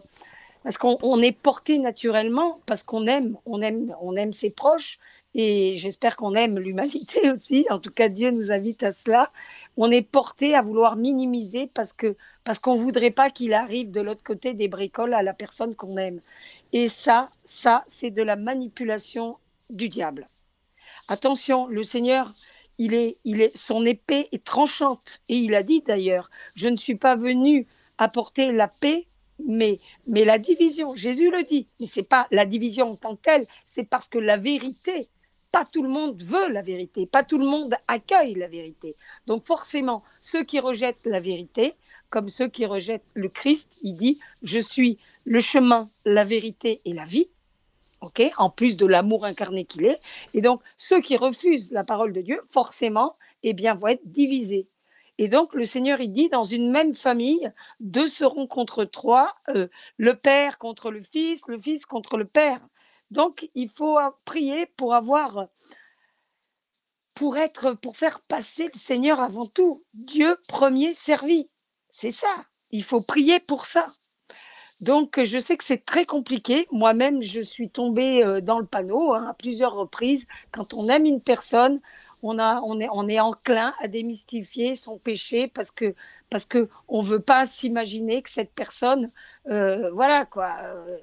parce 0.67 0.77
qu'on 0.77 1.21
est 1.21 1.31
porté 1.31 1.79
naturellement, 1.79 2.59
parce 2.65 2.83
qu'on 2.83 3.07
aime, 3.07 3.37
on 3.45 3.61
aime, 3.61 3.95
on 4.01 4.17
aime 4.17 4.33
ses 4.33 4.53
proches, 4.53 4.99
et 5.33 5.77
j'espère 5.77 6.17
qu'on 6.17 6.35
aime 6.35 6.59
l'humanité 6.59 7.31
aussi. 7.31 7.65
En 7.69 7.79
tout 7.79 7.89
cas, 7.89 8.09
Dieu 8.09 8.31
nous 8.31 8.51
invite 8.51 8.83
à 8.83 8.91
cela. 8.91 9.31
On 9.77 9.89
est 9.91 10.01
porté 10.01 10.55
à 10.55 10.61
vouloir 10.61 10.97
minimiser 10.97 11.71
parce 11.73 11.93
que 11.93 12.17
parce 12.43 12.59
qu'on 12.59 12.75
voudrait 12.75 13.11
pas 13.11 13.29
qu'il 13.29 13.53
arrive 13.53 13.91
de 13.91 14.01
l'autre 14.01 14.23
côté 14.23 14.53
des 14.53 14.67
bricoles 14.67 15.13
à 15.13 15.23
la 15.23 15.33
personne 15.33 15.73
qu'on 15.73 15.95
aime. 15.95 16.19
Et 16.73 16.89
ça, 16.89 17.29
ça, 17.45 17.85
c'est 17.87 18.11
de 18.11 18.21
la 18.21 18.35
manipulation 18.35 19.37
du 19.69 19.87
diable. 19.87 20.27
Attention, 21.07 21.67
le 21.67 21.83
Seigneur, 21.83 22.33
il 22.77 22.93
est, 22.93 23.15
il 23.23 23.39
est, 23.39 23.55
son 23.55 23.85
épée 23.85 24.27
est 24.33 24.43
tranchante. 24.43 25.21
Et 25.29 25.37
il 25.37 25.55
a 25.55 25.63
dit 25.63 25.79
d'ailleurs, 25.79 26.29
je 26.55 26.67
ne 26.67 26.75
suis 26.75 26.95
pas 26.95 27.15
venu 27.15 27.67
apporter 27.97 28.51
la 28.51 28.67
paix, 28.67 29.07
mais, 29.45 29.77
la 30.07 30.37
division, 30.37 30.89
Jésus 30.95 31.29
le 31.29 31.43
dit, 31.43 31.67
mais 31.79 31.85
c'est 31.85 32.07
pas 32.07 32.27
la 32.31 32.45
division 32.45 32.91
en 32.91 32.95
tant 32.95 33.15
que 33.15 33.21
telle, 33.21 33.47
c'est 33.65 33.89
parce 33.89 34.09
que 34.09 34.17
la 34.17 34.37
vérité, 34.37 35.07
pas 35.51 35.65
tout 35.65 35.83
le 35.83 35.89
monde 35.89 36.21
veut 36.21 36.49
la 36.49 36.61
vérité, 36.61 37.05
pas 37.05 37.23
tout 37.23 37.37
le 37.37 37.45
monde 37.45 37.75
accueille 37.87 38.35
la 38.35 38.47
vérité. 38.47 38.95
Donc 39.27 39.45
forcément, 39.45 40.03
ceux 40.21 40.43
qui 40.43 40.59
rejettent 40.59 41.05
la 41.05 41.19
vérité, 41.19 41.75
comme 42.09 42.29
ceux 42.29 42.47
qui 42.47 42.65
rejettent 42.65 43.09
le 43.13 43.29
Christ, 43.29 43.79
il 43.83 43.93
dit, 43.93 44.19
je 44.43 44.59
suis 44.59 44.97
le 45.25 45.39
chemin, 45.39 45.89
la 46.05 46.25
vérité 46.25 46.81
et 46.85 46.93
la 46.93 47.05
vie. 47.05 47.29
en 48.37 48.49
plus 48.49 48.75
de 48.75 48.85
l'amour 48.85 49.25
incarné 49.25 49.65
qu'il 49.65 49.85
est. 49.85 49.99
Et 50.33 50.41
donc, 50.41 50.61
ceux 50.77 51.01
qui 51.01 51.17
refusent 51.17 51.71
la 51.71 51.83
parole 51.83 52.13
de 52.13 52.21
Dieu, 52.21 52.41
forcément, 52.51 53.15
eh 53.43 53.53
bien, 53.53 53.73
vont 53.73 53.87
être 53.87 54.05
divisés. 54.05 54.67
Et 55.17 55.27
donc, 55.27 55.53
le 55.53 55.65
Seigneur, 55.65 55.99
il 55.99 56.13
dit, 56.13 56.29
dans 56.29 56.43
une 56.43 56.71
même 56.71 56.93
famille, 56.93 57.51
deux 57.79 58.07
seront 58.07 58.47
contre 58.47 58.85
trois, 58.85 59.35
euh, 59.49 59.67
le 59.97 60.15
Père 60.15 60.57
contre 60.57 60.91
le 60.91 61.01
Fils, 61.01 61.47
le 61.47 61.57
Fils 61.57 61.85
contre 61.85 62.17
le 62.17 62.25
Père. 62.25 62.61
Donc, 63.09 63.49
il 63.55 63.69
faut 63.69 63.97
prier 64.25 64.65
pour 64.65 64.93
avoir, 64.93 65.47
pour 67.13 67.37
être, 67.37 67.73
pour 67.73 67.97
faire 67.97 68.21
passer 68.21 68.65
le 68.65 68.77
Seigneur 68.77 69.19
avant 69.19 69.47
tout. 69.47 69.81
Dieu 69.93 70.37
premier 70.47 70.93
servi. 70.93 71.49
C'est 71.89 72.11
ça. 72.11 72.45
Il 72.71 72.83
faut 72.83 73.01
prier 73.01 73.39
pour 73.39 73.65
ça. 73.65 73.87
Donc, 74.81 75.23
je 75.23 75.39
sais 75.39 75.57
que 75.57 75.63
c'est 75.63 75.83
très 75.83 76.05
compliqué. 76.05 76.67
Moi-même, 76.71 77.23
je 77.23 77.41
suis 77.41 77.69
tombée 77.69 78.23
euh, 78.23 78.41
dans 78.41 78.59
le 78.59 78.67
panneau 78.67 79.13
hein, 79.13 79.27
à 79.29 79.33
plusieurs 79.33 79.73
reprises. 79.73 80.27
Quand 80.51 80.75
on 80.75 80.87
aime 80.87 81.05
une 81.05 81.21
personne, 81.21 81.79
on, 82.23 82.39
a, 82.39 82.61
on, 82.61 82.79
est, 82.79 82.89
on 82.91 83.07
est 83.07 83.19
enclin 83.19 83.73
à 83.81 83.87
démystifier 83.87 84.75
son 84.75 84.97
péché 84.97 85.47
parce 85.47 85.71
que 85.71 85.93
parce 86.29 86.45
que 86.45 86.67
on 86.87 87.01
veut 87.01 87.21
pas 87.21 87.45
s'imaginer 87.45 88.21
que 88.21 88.29
cette 88.29 88.53
personne, 88.53 89.09
euh, 89.49 89.89
voilà 89.91 90.25
quoi, 90.25 90.57
euh, 90.61 90.97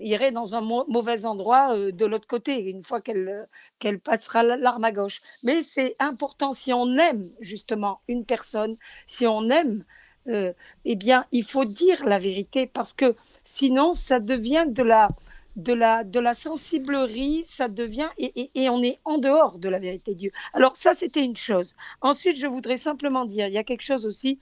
irait 0.00 0.32
dans 0.32 0.54
un 0.54 0.60
mauvais 0.60 1.24
endroit 1.24 1.74
euh, 1.76 1.92
de 1.92 2.04
l'autre 2.04 2.26
côté 2.26 2.58
une 2.58 2.84
fois 2.84 3.00
qu'elle 3.00 3.46
qu'elle 3.78 4.00
passera 4.00 4.42
l'arme 4.42 4.84
à 4.84 4.92
gauche. 4.92 5.20
Mais 5.44 5.62
c'est 5.62 5.94
important 5.98 6.52
si 6.54 6.72
on 6.72 6.90
aime 6.92 7.28
justement 7.40 8.00
une 8.08 8.24
personne, 8.24 8.74
si 9.06 9.26
on 9.26 9.48
aime, 9.50 9.84
eh 10.28 10.96
bien 10.96 11.24
il 11.30 11.44
faut 11.44 11.64
dire 11.64 12.04
la 12.04 12.18
vérité 12.18 12.66
parce 12.66 12.92
que 12.92 13.14
sinon 13.44 13.94
ça 13.94 14.18
devient 14.18 14.64
de 14.66 14.82
la 14.82 15.08
de 15.56 15.72
la, 15.72 16.04
de 16.04 16.20
la 16.20 16.34
sensiblerie, 16.34 17.42
ça 17.44 17.68
devient, 17.68 18.08
et, 18.18 18.50
et, 18.54 18.68
on 18.68 18.82
est 18.82 18.98
en 19.04 19.18
dehors 19.18 19.58
de 19.58 19.68
la 19.68 19.78
vérité 19.78 20.12
de 20.12 20.18
Dieu. 20.18 20.30
Alors 20.52 20.76
ça, 20.76 20.92
c'était 20.92 21.24
une 21.24 21.36
chose. 21.36 21.74
Ensuite, 22.02 22.38
je 22.38 22.46
voudrais 22.46 22.76
simplement 22.76 23.24
dire, 23.24 23.46
il 23.48 23.54
y 23.54 23.58
a 23.58 23.64
quelque 23.64 23.82
chose 23.82 24.06
aussi 24.06 24.38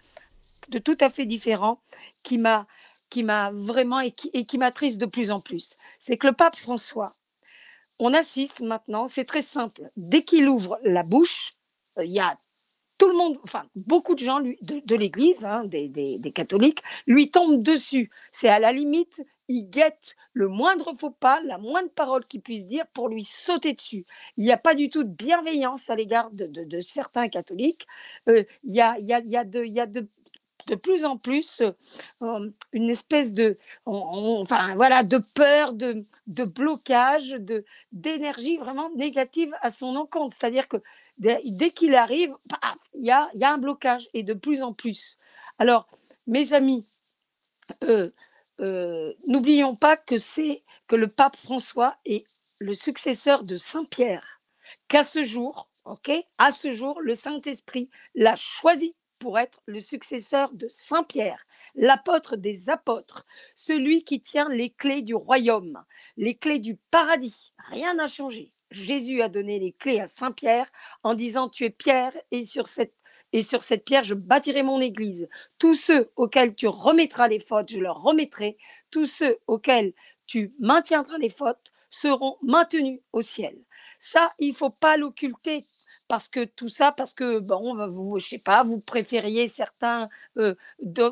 de 0.71 0.79
tout 0.79 0.97
à 1.01 1.11
fait 1.11 1.27
différent 1.27 1.81
qui 2.23 2.39
m'a 2.39 2.67
qui 3.11 3.23
m'a 3.23 3.53
vraiment 3.53 4.01
et 4.01 4.11
qui, 4.11 4.31
et 4.33 4.45
qui 4.45 4.59
m'attriste 4.59 4.99
de 4.99 5.07
plus 5.07 5.31
en 5.31 5.41
plus. 5.41 5.77
C'est 6.01 6.17
que 6.17 6.27
le 6.27 6.33
pape 6.33 6.57
François, 6.57 7.15
on 8.01 8.13
assiste 8.13 8.61
maintenant, 8.61 9.07
c'est 9.07 9.25
très 9.25 9.43
simple, 9.43 9.89
dès 9.97 10.25
qu'il 10.25 10.49
ouvre 10.49 10.81
la 10.83 11.05
bouche, 11.05 11.55
il 12.03 12.11
y 12.11 12.19
a 12.19 12.37
tout 12.99 13.09
le 13.09 13.15
monde, 13.15 13.39
enfin 13.43 13.65
beaucoup 13.75 14.15
de 14.15 14.21
gens 14.21 14.41
de, 14.41 14.95
l'Église, 14.95 15.45
hein, 15.45 15.65
des, 15.65 16.33
catholiques, 16.35 16.83
lui 17.07 17.31
tombent 17.31 17.63
dessus. 17.63 18.11
C'est 18.31 18.49
à 18.49 18.59
la 18.59 18.73
limite, 18.73 19.23
il 19.49 19.69
guette 19.69 20.15
le 20.33 20.49
moindre 20.49 20.95
faux 20.99 21.11
pas, 21.11 21.41
la 21.43 21.59
moindre 21.59 21.91
parole 21.91 22.25
qu'il 22.25 22.41
puisse 22.41 22.67
dire 22.67 22.87
pour 22.93 23.09
lui 23.09 23.25
sauter 23.25 23.73
dessus. 23.73 24.05
Il 24.37 24.45
n'y 24.45 24.53
a 24.53 24.59
pas 24.59 24.75
du 24.75 24.91
tout 24.91 25.03
de 25.03 25.09
bienveillance 25.09 25.91
à 25.91 25.97
l'égard 25.97 26.31
de, 26.33 26.81
certains 26.81 27.29
catholiques. 27.29 27.87
Euh, 28.29 28.45
il, 28.65 28.75
y 28.75 28.81
a, 28.81 28.93
de, 29.45 30.09
plus 30.77 31.05
en 31.05 31.19
plus 31.19 31.63
euh, 32.23 32.51
une 32.73 32.91
espèce 32.91 33.33
de, 33.33 33.59
voilà, 33.85 35.03
de 35.03 35.21
peur, 35.35 35.73
de, 35.73 36.05
blocage, 36.45 37.37
d'énergie 37.93 38.57
vraiment 38.57 38.91
négative 38.95 39.53
à 39.61 39.71
son 39.71 39.97
encontre. 39.97 40.37
C'est-à-dire 40.39 40.69
que 40.69 40.79
dès, 41.19 41.71
qu'il 41.71 41.95
arrive, 41.95 42.35
il 42.95 43.05
y 43.05 43.11
a, 43.11 43.31
un 43.41 43.59
blocage 43.59 44.09
et 44.15 44.23
de 44.23 44.35
plus 44.35 44.63
en 44.63 44.73
plus. 44.73 45.19
Alors, 45.59 45.89
mes 46.27 46.53
amis, 46.53 46.89
euh, 47.83 48.11
euh, 48.61 49.13
n'oublions 49.27 49.77
pas 49.77 49.97
que 49.97 50.19
c'est 50.19 50.63
que 50.87 50.97
le 50.97 51.09
pape 51.09 51.37
François 51.37 51.97
est 52.05 52.25
le 52.61 52.75
successeur 52.75 53.45
de 53.45 53.57
Saint 53.57 53.85
Pierre, 53.85 54.41
qu'à 54.89 55.05
ce 55.05 55.25
jour, 55.25 55.69
à 56.39 56.53
ce 56.53 56.73
jour, 56.73 57.01
le 57.01 57.15
Saint 57.15 57.41
Esprit 57.41 57.91
l'a 58.15 58.37
choisi 58.37 58.95
pour 59.19 59.39
être 59.39 59.61
le 59.67 59.81
successeur 59.81 60.53
de 60.53 60.67
Saint 60.69 61.03
Pierre, 61.03 61.47
l'apôtre 61.75 62.37
des 62.37 62.69
apôtres, 62.69 63.25
celui 63.55 64.03
qui 64.03 64.21
tient 64.21 64.49
les 64.49 64.71
clés 64.71 65.03
du 65.03 65.15
royaume, 65.15 65.83
les 66.17 66.37
clés 66.37 66.59
du 66.59 66.77
paradis. 66.91 67.53
Rien 67.71 67.95
n'a 67.95 68.07
changé. 68.07 68.51
Jésus 68.71 69.23
a 69.23 69.29
donné 69.29 69.59
les 69.59 69.73
clés 69.73 70.01
à 70.01 70.07
Saint 70.07 70.33
Pierre 70.33 70.71
en 71.03 71.15
disant 71.15 71.49
Tu 71.49 71.65
es 71.65 71.71
Pierre 71.71 72.13
et 72.31 72.45
sur 72.45 72.67
cette 72.67 72.95
et 73.35 73.43
sur 73.43 73.65
cette 73.65 73.85
pierre, 73.85 74.05
je 74.05 74.15
bâtirai 74.15 74.63
mon 74.63 74.81
église. 74.81 75.29
Tous 75.59 75.75
ceux 75.75 76.09
auxquels 76.15 76.55
tu 76.55 76.69
remettras 76.69 77.27
les 77.27 77.41
fautes, 77.41 77.69
je 77.69 77.81
leur 77.81 78.01
remettrai. 78.01 78.57
Tous 78.93 79.07
ceux 79.07 79.39
auxquels 79.49 79.93
tu 80.27 80.53
maintiendras 80.61 81.19
les 81.19 81.31
fautes 81.31 81.73
seront 81.91 82.37
maintenus 82.43 83.01
au 83.13 83.23
ciel. 83.23 83.57
Ça, 83.99 84.33
il 84.39 84.55
faut 84.55 84.71
pas 84.71 84.97
l'occulter 84.97 85.65
parce 86.07 86.29
que 86.29 86.45
tout 86.45 86.69
ça, 86.69 86.93
parce 86.93 87.13
que 87.13 87.41
bon, 87.41 87.89
vous, 87.89 88.21
je 88.21 88.27
sais 88.27 88.39
pas, 88.39 88.63
vous 88.63 88.79
préfériez 88.79 89.49
certains, 89.49 90.09
euh, 90.37 90.55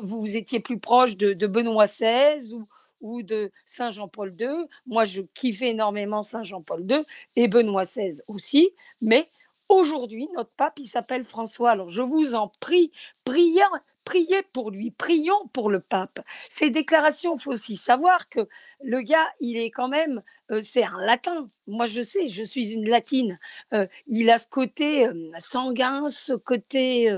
vous 0.03 0.37
étiez 0.37 0.61
plus 0.61 0.79
proche 0.79 1.17
de, 1.17 1.33
de 1.33 1.47
Benoît 1.47 1.87
XVI 1.87 2.53
ou, 2.53 2.65
ou 3.03 3.21
de 3.21 3.51
Saint 3.67 3.91
Jean-Paul 3.91 4.33
II. 4.39 4.65
Moi, 4.87 5.05
je 5.05 5.21
kiffais 5.35 5.69
énormément 5.69 6.23
Saint 6.23 6.43
Jean-Paul 6.43 6.89
II 6.89 7.01
et 7.35 7.47
Benoît 7.47 7.83
XVI 7.83 8.21
aussi, 8.27 8.71
mais 9.01 9.27
aujourd'hui, 9.69 10.27
notre 10.35 10.51
pape, 10.51 10.79
il 10.79 10.87
s'appelle 10.87 11.25
François. 11.25 11.71
Alors, 11.71 11.89
je 11.89 12.01
vous 12.01 12.33
en 12.33 12.49
prie, 12.59 12.91
priez, 13.25 13.61
priez 14.05 14.41
pour 14.53 14.71
lui, 14.71 14.91
prions 14.91 15.47
pour 15.51 15.69
le 15.69 15.79
pape. 15.79 16.19
Ces 16.49 16.69
déclarations, 16.69 17.37
faut 17.37 17.51
aussi 17.51 17.75
savoir 17.75 18.29
que 18.29 18.47
le 18.83 19.01
gars, 19.01 19.27
il 19.39 19.57
est 19.57 19.71
quand 19.71 19.87
même, 19.87 20.21
euh, 20.51 20.61
c'est 20.63 20.83
un 20.83 20.99
latin. 21.01 21.47
Moi, 21.67 21.87
je 21.87 22.01
sais, 22.01 22.29
je 22.29 22.43
suis 22.43 22.71
une 22.71 22.87
latine. 22.87 23.37
Euh, 23.73 23.87
il 24.07 24.29
a 24.29 24.37
ce 24.37 24.47
côté 24.47 25.07
euh, 25.07 25.29
sanguin, 25.37 26.09
ce 26.11 26.33
côté, 26.33 27.15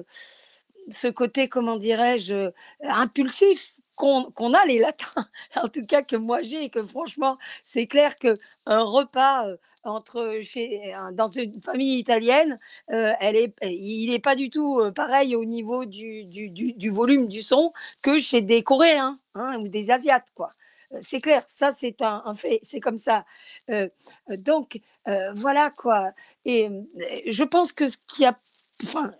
ce 0.90 1.08
côté, 1.08 1.50
comment 1.50 1.78
dirais-je, 1.78 2.52
impulsif 2.82 3.76
qu'on 3.96 4.54
a 4.54 4.66
les 4.66 4.80
latins, 4.80 5.26
en 5.56 5.68
tout 5.68 5.86
cas 5.86 6.02
que 6.02 6.16
moi 6.16 6.42
j'ai, 6.44 6.66
et 6.66 6.70
que 6.70 6.84
franchement, 6.86 7.38
c'est 7.64 7.88
clair 7.88 8.16
qu'un 8.16 8.36
repas 8.66 9.48
euh, 9.48 9.58
entre 9.84 10.40
chez, 10.42 10.96
dans 11.14 11.30
une 11.30 11.62
famille 11.62 12.00
italienne, 12.00 12.58
euh, 12.92 13.14
elle 13.20 13.36
est, 13.36 13.54
il 13.62 14.10
n'est 14.10 14.20
pas 14.20 14.36
du 14.36 14.50
tout 14.50 14.80
euh, 14.80 14.92
pareil 14.92 15.36
au 15.36 15.46
niveau 15.46 15.86
du, 15.86 16.24
du, 16.24 16.50
du, 16.50 16.90
volume 16.90 17.28
du 17.28 17.44
son 17.44 17.72
que 18.02 18.20
chez 18.20 18.42
des 18.42 18.64
Coréens 18.64 19.18
hein, 19.36 19.60
ou 19.60 19.68
des 19.68 19.92
Asiates. 19.92 20.28
Quoi. 20.36 20.50
c'est 21.02 21.22
clair, 21.22 21.44
ça 21.46 21.72
c'est 21.72 22.02
un, 22.02 22.34
fait, 22.34 22.60
c'est 22.64 22.80
comme 22.80 22.98
ça. 22.98 23.26
donc 24.30 24.82
voilà 25.36 25.70
quoi. 25.70 26.12
Et 26.46 26.70
je 27.28 27.44
pense 27.44 27.72
que 27.72 27.88
ce 27.88 27.98
qui 28.08 28.26
a 28.26 28.36
enfin, 28.84 29.14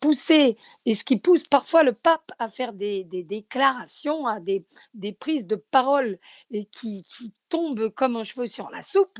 poussé 0.00 0.56
et 0.86 0.94
ce 0.94 1.04
qui 1.04 1.18
pousse 1.18 1.46
parfois 1.46 1.82
le 1.82 1.92
pape 1.92 2.32
à 2.38 2.48
faire 2.48 2.72
des, 2.72 3.04
déclarations, 3.04 4.26
à 4.26 4.40
des, 4.40 4.64
prises 5.18 5.46
de 5.46 5.56
parole 5.56 6.18
et 6.50 6.66
qui, 6.66 7.04
tombent 7.48 7.88
comme 7.88 8.14
un 8.14 8.22
cheveu 8.22 8.46
sur 8.46 8.70
la 8.70 8.80
soupe 8.80 9.18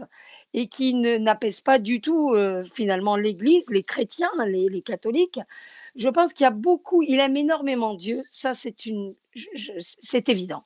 et 0.54 0.68
qui 0.68 0.94
n'apaisent 0.94 1.60
pas 1.60 1.80
du 1.80 2.00
tout 2.00 2.32
finalement 2.72 3.16
l'Église, 3.16 3.68
les 3.70 3.82
chrétiens, 3.82 4.30
les, 4.46 4.82
catholiques. 4.82 5.40
Je 5.96 6.08
pense 6.08 6.32
qu'il 6.32 6.44
y 6.44 6.46
a 6.46 6.52
beaucoup, 6.52 7.02
il 7.02 7.18
aime 7.18 7.36
énormément 7.36 7.94
Dieu, 7.94 8.22
ça 8.30 8.52
c'est 8.54 10.28
évident. 10.28 10.62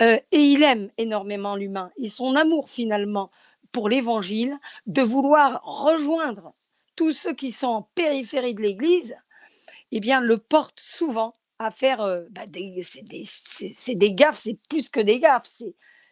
et 0.00 0.22
il 0.32 0.64
aime 0.64 0.88
énormément 0.98 1.54
l'humain. 1.54 1.92
Et 1.96 2.08
son 2.08 2.34
amour 2.34 2.68
finalement 2.68 3.30
pour 3.72 3.88
l'Évangile, 3.88 4.56
de 4.86 5.02
vouloir 5.02 5.62
rejoindre 5.62 6.52
tous 7.00 7.12
ceux 7.14 7.32
qui 7.32 7.50
sont 7.50 7.66
en 7.66 7.88
périphérie 7.94 8.54
de 8.54 8.60
l'Église, 8.60 9.16
eh 9.90 10.00
bien, 10.00 10.20
le 10.20 10.36
portent 10.36 10.80
souvent 10.80 11.32
à 11.58 11.70
faire 11.70 12.02
euh, 12.02 12.26
bah, 12.30 12.44
des, 12.44 12.82
c'est 12.82 13.94
des, 13.94 14.12
gaffes, 14.12 14.36
c'est 14.36 14.58
plus 14.68 14.90
que 14.90 15.00
des 15.00 15.18
gaffes, 15.18 15.50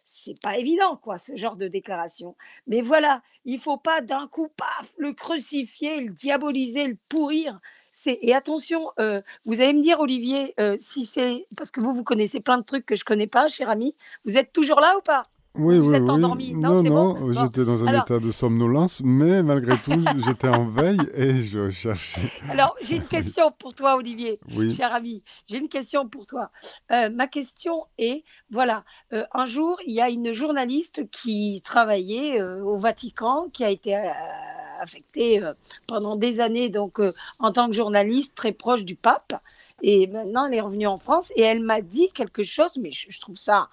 c'est 0.07 0.41
pas 0.41 0.57
évident, 0.57 0.97
quoi, 0.97 1.19
ce 1.19 1.35
genre 1.35 1.57
de 1.57 1.67
déclaration. 1.67 2.35
Mais 2.65 2.81
voilà, 2.81 3.21
il 3.45 3.59
faut 3.59 3.77
pas 3.77 4.01
d'un 4.01 4.27
coup, 4.27 4.47
paf, 4.57 4.91
le 4.97 5.13
crucifier, 5.13 6.01
le 6.01 6.11
diaboliser, 6.11 6.87
le 6.87 6.97
pourrir. 7.07 7.59
Et 8.07 8.33
attention, 8.33 8.89
euh, 8.97 9.21
vous 9.45 9.61
allez 9.61 9.73
me 9.73 9.83
dire, 9.83 9.99
Olivier, 9.99 10.55
euh, 10.59 10.75
si 10.79 11.05
c'est 11.05 11.45
parce 11.55 11.69
que 11.69 11.81
vous, 11.81 11.93
vous 11.93 12.03
connaissez 12.03 12.39
plein 12.39 12.57
de 12.57 12.65
trucs 12.65 12.87
que 12.87 12.95
je 12.95 13.05
connais 13.05 13.27
pas, 13.27 13.47
cher 13.47 13.69
ami. 13.69 13.95
Vous 14.25 14.39
êtes 14.39 14.51
toujours 14.53 14.79
là 14.79 14.97
ou 14.97 15.01
pas? 15.01 15.21
Oui, 15.55 15.79
vous 15.79 15.89
oui, 15.89 15.95
êtes 15.95 16.09
endormi. 16.09 16.53
Non, 16.53 16.83
non, 16.83 17.33
j'étais 17.33 17.65
dans 17.65 17.83
un 17.83 18.01
état 18.01 18.19
de 18.19 18.31
somnolence, 18.31 19.01
mais 19.03 19.41
malgré 19.41 19.75
tout, 19.77 19.91
j'étais 20.25 20.47
en 20.47 20.65
veille 20.65 20.99
et 21.15 21.43
je 21.43 21.71
cherchais. 21.71 22.21
Alors, 22.49 22.75
j'ai 22.81 22.97
une 22.97 23.07
question 23.07 23.51
pour 23.57 23.73
toi, 23.73 23.95
Olivier, 23.95 24.39
cher 24.75 24.93
ami. 24.93 25.23
J'ai 25.47 25.57
une 25.57 25.67
question 25.67 26.07
pour 26.07 26.27
toi. 26.27 26.51
Euh, 26.91 27.09
ma 27.09 27.27
question 27.27 27.85
est, 27.97 28.23
voilà, 28.51 28.83
euh, 29.11 29.25
un 29.33 29.47
jour, 29.47 29.79
il 29.87 29.93
y 29.93 30.01
a 30.01 30.09
une 30.09 30.33
journaliste 30.33 31.09
qui 31.09 31.61
travaillait 31.65 32.39
euh, 32.39 32.61
au 32.63 32.77
Vatican, 32.77 33.47
qui 33.51 33.63
a 33.63 33.71
été 33.71 33.95
affectée 34.79 35.43
pendant 35.87 36.15
des 36.15 36.41
années, 36.41 36.69
donc 36.69 37.01
en 37.39 37.51
tant 37.51 37.67
que 37.67 37.73
journaliste 37.73 38.35
très 38.35 38.51
proche 38.51 38.83
du 38.83 38.95
pape. 38.95 39.33
Et 39.81 40.07
maintenant, 40.07 40.45
elle 40.45 40.53
est 40.53 40.61
revenue 40.61 40.87
en 40.87 40.97
France 40.97 41.31
et 41.35 41.41
elle 41.41 41.63
m'a 41.63 41.81
dit 41.81 42.09
quelque 42.13 42.43
chose, 42.43 42.77
mais 42.77 42.91
je 42.91 43.19
trouve 43.19 43.37
ça 43.37 43.69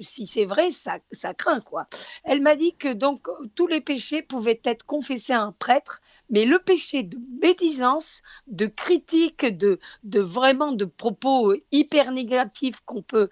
si 0.00 0.26
c'est 0.26 0.44
vrai, 0.44 0.70
ça, 0.70 0.98
ça 1.12 1.34
craint 1.34 1.60
quoi. 1.60 1.88
Elle 2.24 2.42
m'a 2.42 2.56
dit 2.56 2.76
que 2.76 2.92
donc 2.92 3.26
tous 3.54 3.66
les 3.66 3.80
péchés 3.80 4.22
pouvaient 4.22 4.60
être 4.64 4.84
confessés 4.84 5.32
à 5.32 5.42
un 5.42 5.52
prêtre, 5.52 6.00
mais 6.30 6.44
le 6.44 6.58
péché 6.58 7.02
de 7.02 7.18
médisance, 7.40 8.22
de 8.46 8.66
critique, 8.66 9.44
de, 9.44 9.78
de 10.04 10.20
vraiment 10.20 10.72
de 10.72 10.84
propos 10.84 11.54
hyper 11.72 12.12
négatifs 12.12 12.80
qu'on 12.84 13.02
peut 13.02 13.30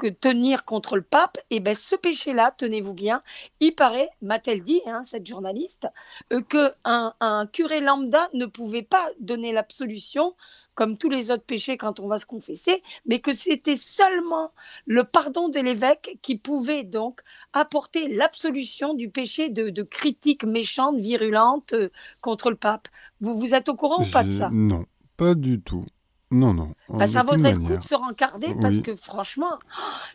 que 0.00 0.06
tenir 0.06 0.64
contre 0.64 0.96
le 0.96 1.02
pape, 1.02 1.36
et 1.50 1.56
eh 1.56 1.60
ben 1.60 1.74
ce 1.74 1.94
péché-là, 1.94 2.54
tenez-vous 2.56 2.94
bien, 2.94 3.22
il 3.60 3.74
paraît, 3.74 4.08
m'a-t-elle 4.22 4.62
dit, 4.62 4.80
hein, 4.86 5.02
cette 5.02 5.26
journaliste, 5.26 5.86
euh, 6.32 6.40
que 6.40 6.72
un, 6.84 7.12
un 7.20 7.46
curé 7.46 7.80
lambda 7.80 8.30
ne 8.32 8.46
pouvait 8.46 8.82
pas 8.82 9.06
donner 9.20 9.52
l'absolution 9.52 10.34
comme 10.74 10.96
tous 10.96 11.10
les 11.10 11.30
autres 11.30 11.44
péchés 11.44 11.76
quand 11.76 12.00
on 12.00 12.06
va 12.06 12.16
se 12.16 12.24
confesser, 12.24 12.82
mais 13.04 13.20
que 13.20 13.32
c'était 13.32 13.76
seulement 13.76 14.52
le 14.86 15.04
pardon 15.04 15.50
de 15.50 15.60
l'évêque 15.60 16.18
qui 16.22 16.38
pouvait 16.38 16.84
donc 16.84 17.20
apporter 17.52 18.08
l'absolution 18.08 18.94
du 18.94 19.10
péché 19.10 19.50
de, 19.50 19.82
critique 19.82 20.44
méchante, 20.44 20.96
virulente 20.96 21.74
euh, 21.74 21.90
contre 22.22 22.48
le 22.48 22.56
pape. 22.56 22.88
Vous, 23.20 23.36
vous 23.36 23.54
êtes 23.54 23.68
au 23.68 23.74
courant 23.74 24.02
ou 24.02 24.10
pas 24.10 24.24
de 24.24 24.30
ça? 24.30 24.48
Non, 24.50 24.86
pas 25.18 25.34
du 25.34 25.60
tout. 25.60 25.84
Non, 26.30 26.54
non. 26.54 26.74
Bah, 26.88 27.06
ça 27.06 27.22
vaudrait 27.22 27.52
le 27.52 27.58
coup 27.58 27.76
de 27.76 27.82
se 27.82 27.94
rencarder 27.94 28.54
parce 28.60 28.78
que 28.78 28.94
franchement, 28.94 29.58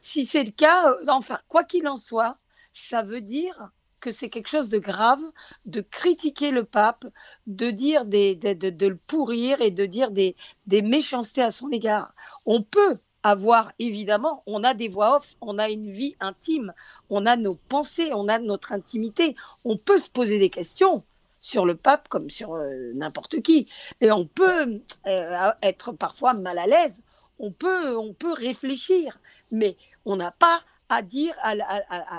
si 0.02 0.26
c'est 0.26 0.44
le 0.44 0.52
cas, 0.52 0.92
euh, 0.92 1.06
enfin, 1.10 1.40
quoi 1.50 1.64
qu'il 1.66 1.88
en 1.88 1.98
soit, 1.98 2.38
ça 2.74 3.02
veut 3.02 3.22
dire 3.22 3.70
que 4.00 4.12
c'est 4.12 4.30
quelque 4.30 4.50
chose 4.50 4.70
de 4.70 4.78
grave 4.78 5.22
de 5.66 5.82
critiquer 5.82 6.52
le 6.52 6.64
pape, 6.64 7.06
de 7.48 7.70
dire 7.70 8.06
des, 8.06 8.36
de, 8.36 8.88
le 8.88 8.98
pourrir 9.08 9.62
et 9.62 9.72
de 9.72 9.86
dire 9.86 10.12
des, 10.12 10.36
des 10.68 10.82
méchancetés 10.82 11.42
à 11.42 11.52
son 11.52 11.70
égard. 11.72 12.14
On 12.46 12.62
peut 12.62 12.96
avoir, 13.24 13.74
évidemment, 13.80 14.42
on 14.46 14.64
a 14.64 14.74
des 14.74 14.88
voix 14.88 15.18
off, 15.18 15.36
on 15.42 15.58
a 15.58 15.70
une 15.70 15.92
vie 15.92 16.16
intime, 16.20 16.74
on 17.10 17.26
a 17.26 17.36
nos 17.36 17.56
pensées, 17.56 18.12
on 18.14 18.28
a 18.28 18.38
notre 18.40 18.72
intimité. 18.72 19.36
On 19.66 19.78
peut 19.78 19.98
se 19.98 20.10
poser 20.10 20.38
des 20.38 20.52
questions 20.52 21.04
sur 21.46 21.68
le 21.68 21.76
pape 21.76 22.08
comme 22.10 22.32
sur 22.32 22.56
euh, 22.56 22.92
n'importe 22.96 23.42
qui. 23.44 23.68
Et 24.02 24.12
on 24.12 24.26
peut 24.26 24.82
euh, 25.06 25.52
être 25.62 25.92
parfois 25.92 26.34
mal 26.34 26.58
à 26.58 26.66
l'aise, 26.66 27.04
on 27.38 27.52
peut, 27.52 27.96
on 27.96 28.14
peut 28.14 28.34
réfléchir, 28.34 29.20
mais 29.52 29.78
on 30.06 30.16
n'a 30.16 30.32
pas 30.32 30.64
à 30.90 31.02
dire, 31.02 31.34
à, 31.42 31.56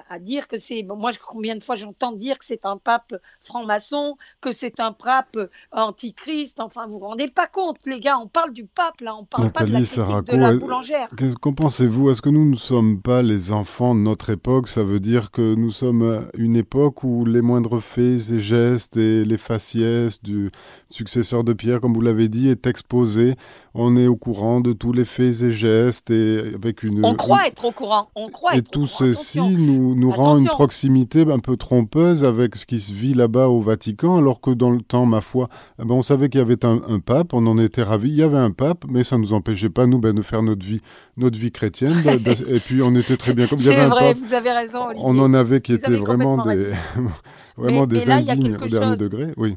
à, 0.09 0.18
dire 0.18 0.48
que 0.48 0.59
c'est. 0.59 0.83
Moi, 0.83 1.12
combien 1.24 1.55
de 1.57 1.62
fois 1.62 1.76
j'entends 1.76 2.12
dire 2.12 2.38
que 2.38 2.44
c'est 2.44 2.64
un 2.66 2.76
pape 2.76 3.14
franc-maçon, 3.44 4.16
que 4.40 4.52
c'est 4.52 4.81
un 4.81 4.92
pape 4.92 5.38
antichrist. 5.72 6.61
Enfin, 6.61 6.87
vous 6.87 6.98
vous 6.98 7.07
rendez 7.07 7.29
pas 7.29 7.46
compte, 7.46 7.79
les 7.87 8.00
gars, 8.00 8.18
on 8.18 8.26
parle 8.26 8.52
du 8.52 8.64
pape, 8.64 9.00
là, 9.00 9.14
on 9.16 9.24
parle 9.24 9.52
pas 9.52 9.64
de 9.64 9.72
la, 9.72 9.81
de 9.81 10.37
la 10.37 10.55
boulangère. 10.55 11.09
Qu'en 11.40 11.52
pensez-vous? 11.52 12.11
Est-ce 12.11 12.22
que 12.22 12.29
nous 12.29 12.50
ne 12.50 12.57
sommes 12.57 13.00
pas 13.00 13.22
les 13.22 13.52
enfants 13.52 13.94
de 13.94 14.00
notre 14.00 14.31
époque? 14.31 14.68
Ça 14.68 14.83
veut 14.83 15.00
dire 15.00 15.31
que 15.31 15.55
nous 15.55 15.70
sommes 15.70 16.29
une 16.37 16.57
époque 16.57 17.05
où 17.05 17.24
les 17.24 17.42
moindres 17.42 17.81
faits 17.81 18.31
et 18.31 18.40
gestes 18.40 18.96
et 18.96 19.24
les 19.24 19.38
faciès 19.38 20.22
du 20.22 20.50
successeur 20.90 21.44
de 21.44 21.52
Pierre, 21.52 21.81
comme 21.81 21.94
vous 21.94 22.00
l'avez 22.00 22.29
dit, 22.29 22.48
est 22.48 22.66
exposé. 22.66 23.37
On 23.79 23.95
est 23.97 24.07
au 24.07 24.17
courant 24.17 24.61
de 24.61 24.73
tous 24.73 24.93
les 24.93 25.05
faits 25.05 25.43
et 25.43 25.53
gestes 25.53 26.11
et 26.11 26.55
avec 26.55 26.83
une. 26.83 27.05
On 27.05 27.15
croit 27.15 27.47
être 27.47 27.67
au 27.67 27.73
courant. 27.73 28.09
On 28.15 28.31
croit 28.31 28.57
et 28.57 28.62
tout 28.62 28.87
ceci 28.87 29.41
nous, 29.41 29.95
nous 29.95 30.11
rend 30.11 30.39
une 30.39 30.47
proximité 30.47 31.27
un 31.31 31.41
peu 31.41 31.59
trompeuse 31.59 32.25
avec 32.25 32.57
ce 32.57 32.65
qui 32.65 32.81
se 32.81 32.93
vit 32.93 33.12
là-bas 33.12 33.49
au 33.49 33.61
Vatican, 33.61 34.17
alors 34.17 34.41
que 34.41 34.51
dans 34.51 34.71
le 34.71 34.81
temps, 34.81 35.05
ma 35.05 35.21
foi, 35.21 35.49
eh 35.79 35.85
ben, 35.85 35.95
on 35.95 36.03
savait 36.03 36.31
qu'il 36.31 36.41
y 36.41 36.43
avait 36.43 36.65
un, 36.65 37.01
pape, 37.01 37.35
on 37.35 37.47
en 37.47 37.59
était 37.59 37.83
ravis, 37.83 38.11
il 38.11 38.17
y 38.17 38.23
avait 38.23 38.39
un 38.39 38.51
pape, 38.51 38.85
mais 38.89 39.05
ça 39.05 39.19
ne 39.19 39.23
nous 39.23 39.35
empêchait 39.35 39.69
pas, 39.69 39.87
nous, 39.87 39.99
ben, 39.99 40.15
de 40.15 40.23
faire 40.23 40.43
notre 40.43 40.65
vie, 40.65 40.81
notre 41.19 41.39
vie 41.39 41.53
chrétienne. 41.53 42.03
et 42.49 42.61
puis 42.61 42.81
on 42.81 42.95
était 42.95 43.19
très 43.19 43.35
bien 43.35 43.47
comme 43.47 43.59
C'est 43.59 43.87
vrai, 43.87 44.15
vous 44.15 44.33
avez 44.33 44.53
raison. 44.53 44.87
On 44.97 45.19
en 45.19 45.35
avait 45.35 45.61
qui 45.61 45.75
étaient 45.75 45.97
vraiment 45.97 46.43
des, 46.45 46.71
vraiment 47.59 47.87
des 47.87 48.11
indignes 48.11 48.57
au 48.57 48.69
dernier 48.69 48.97
degré. 48.97 49.33
Oui 49.37 49.57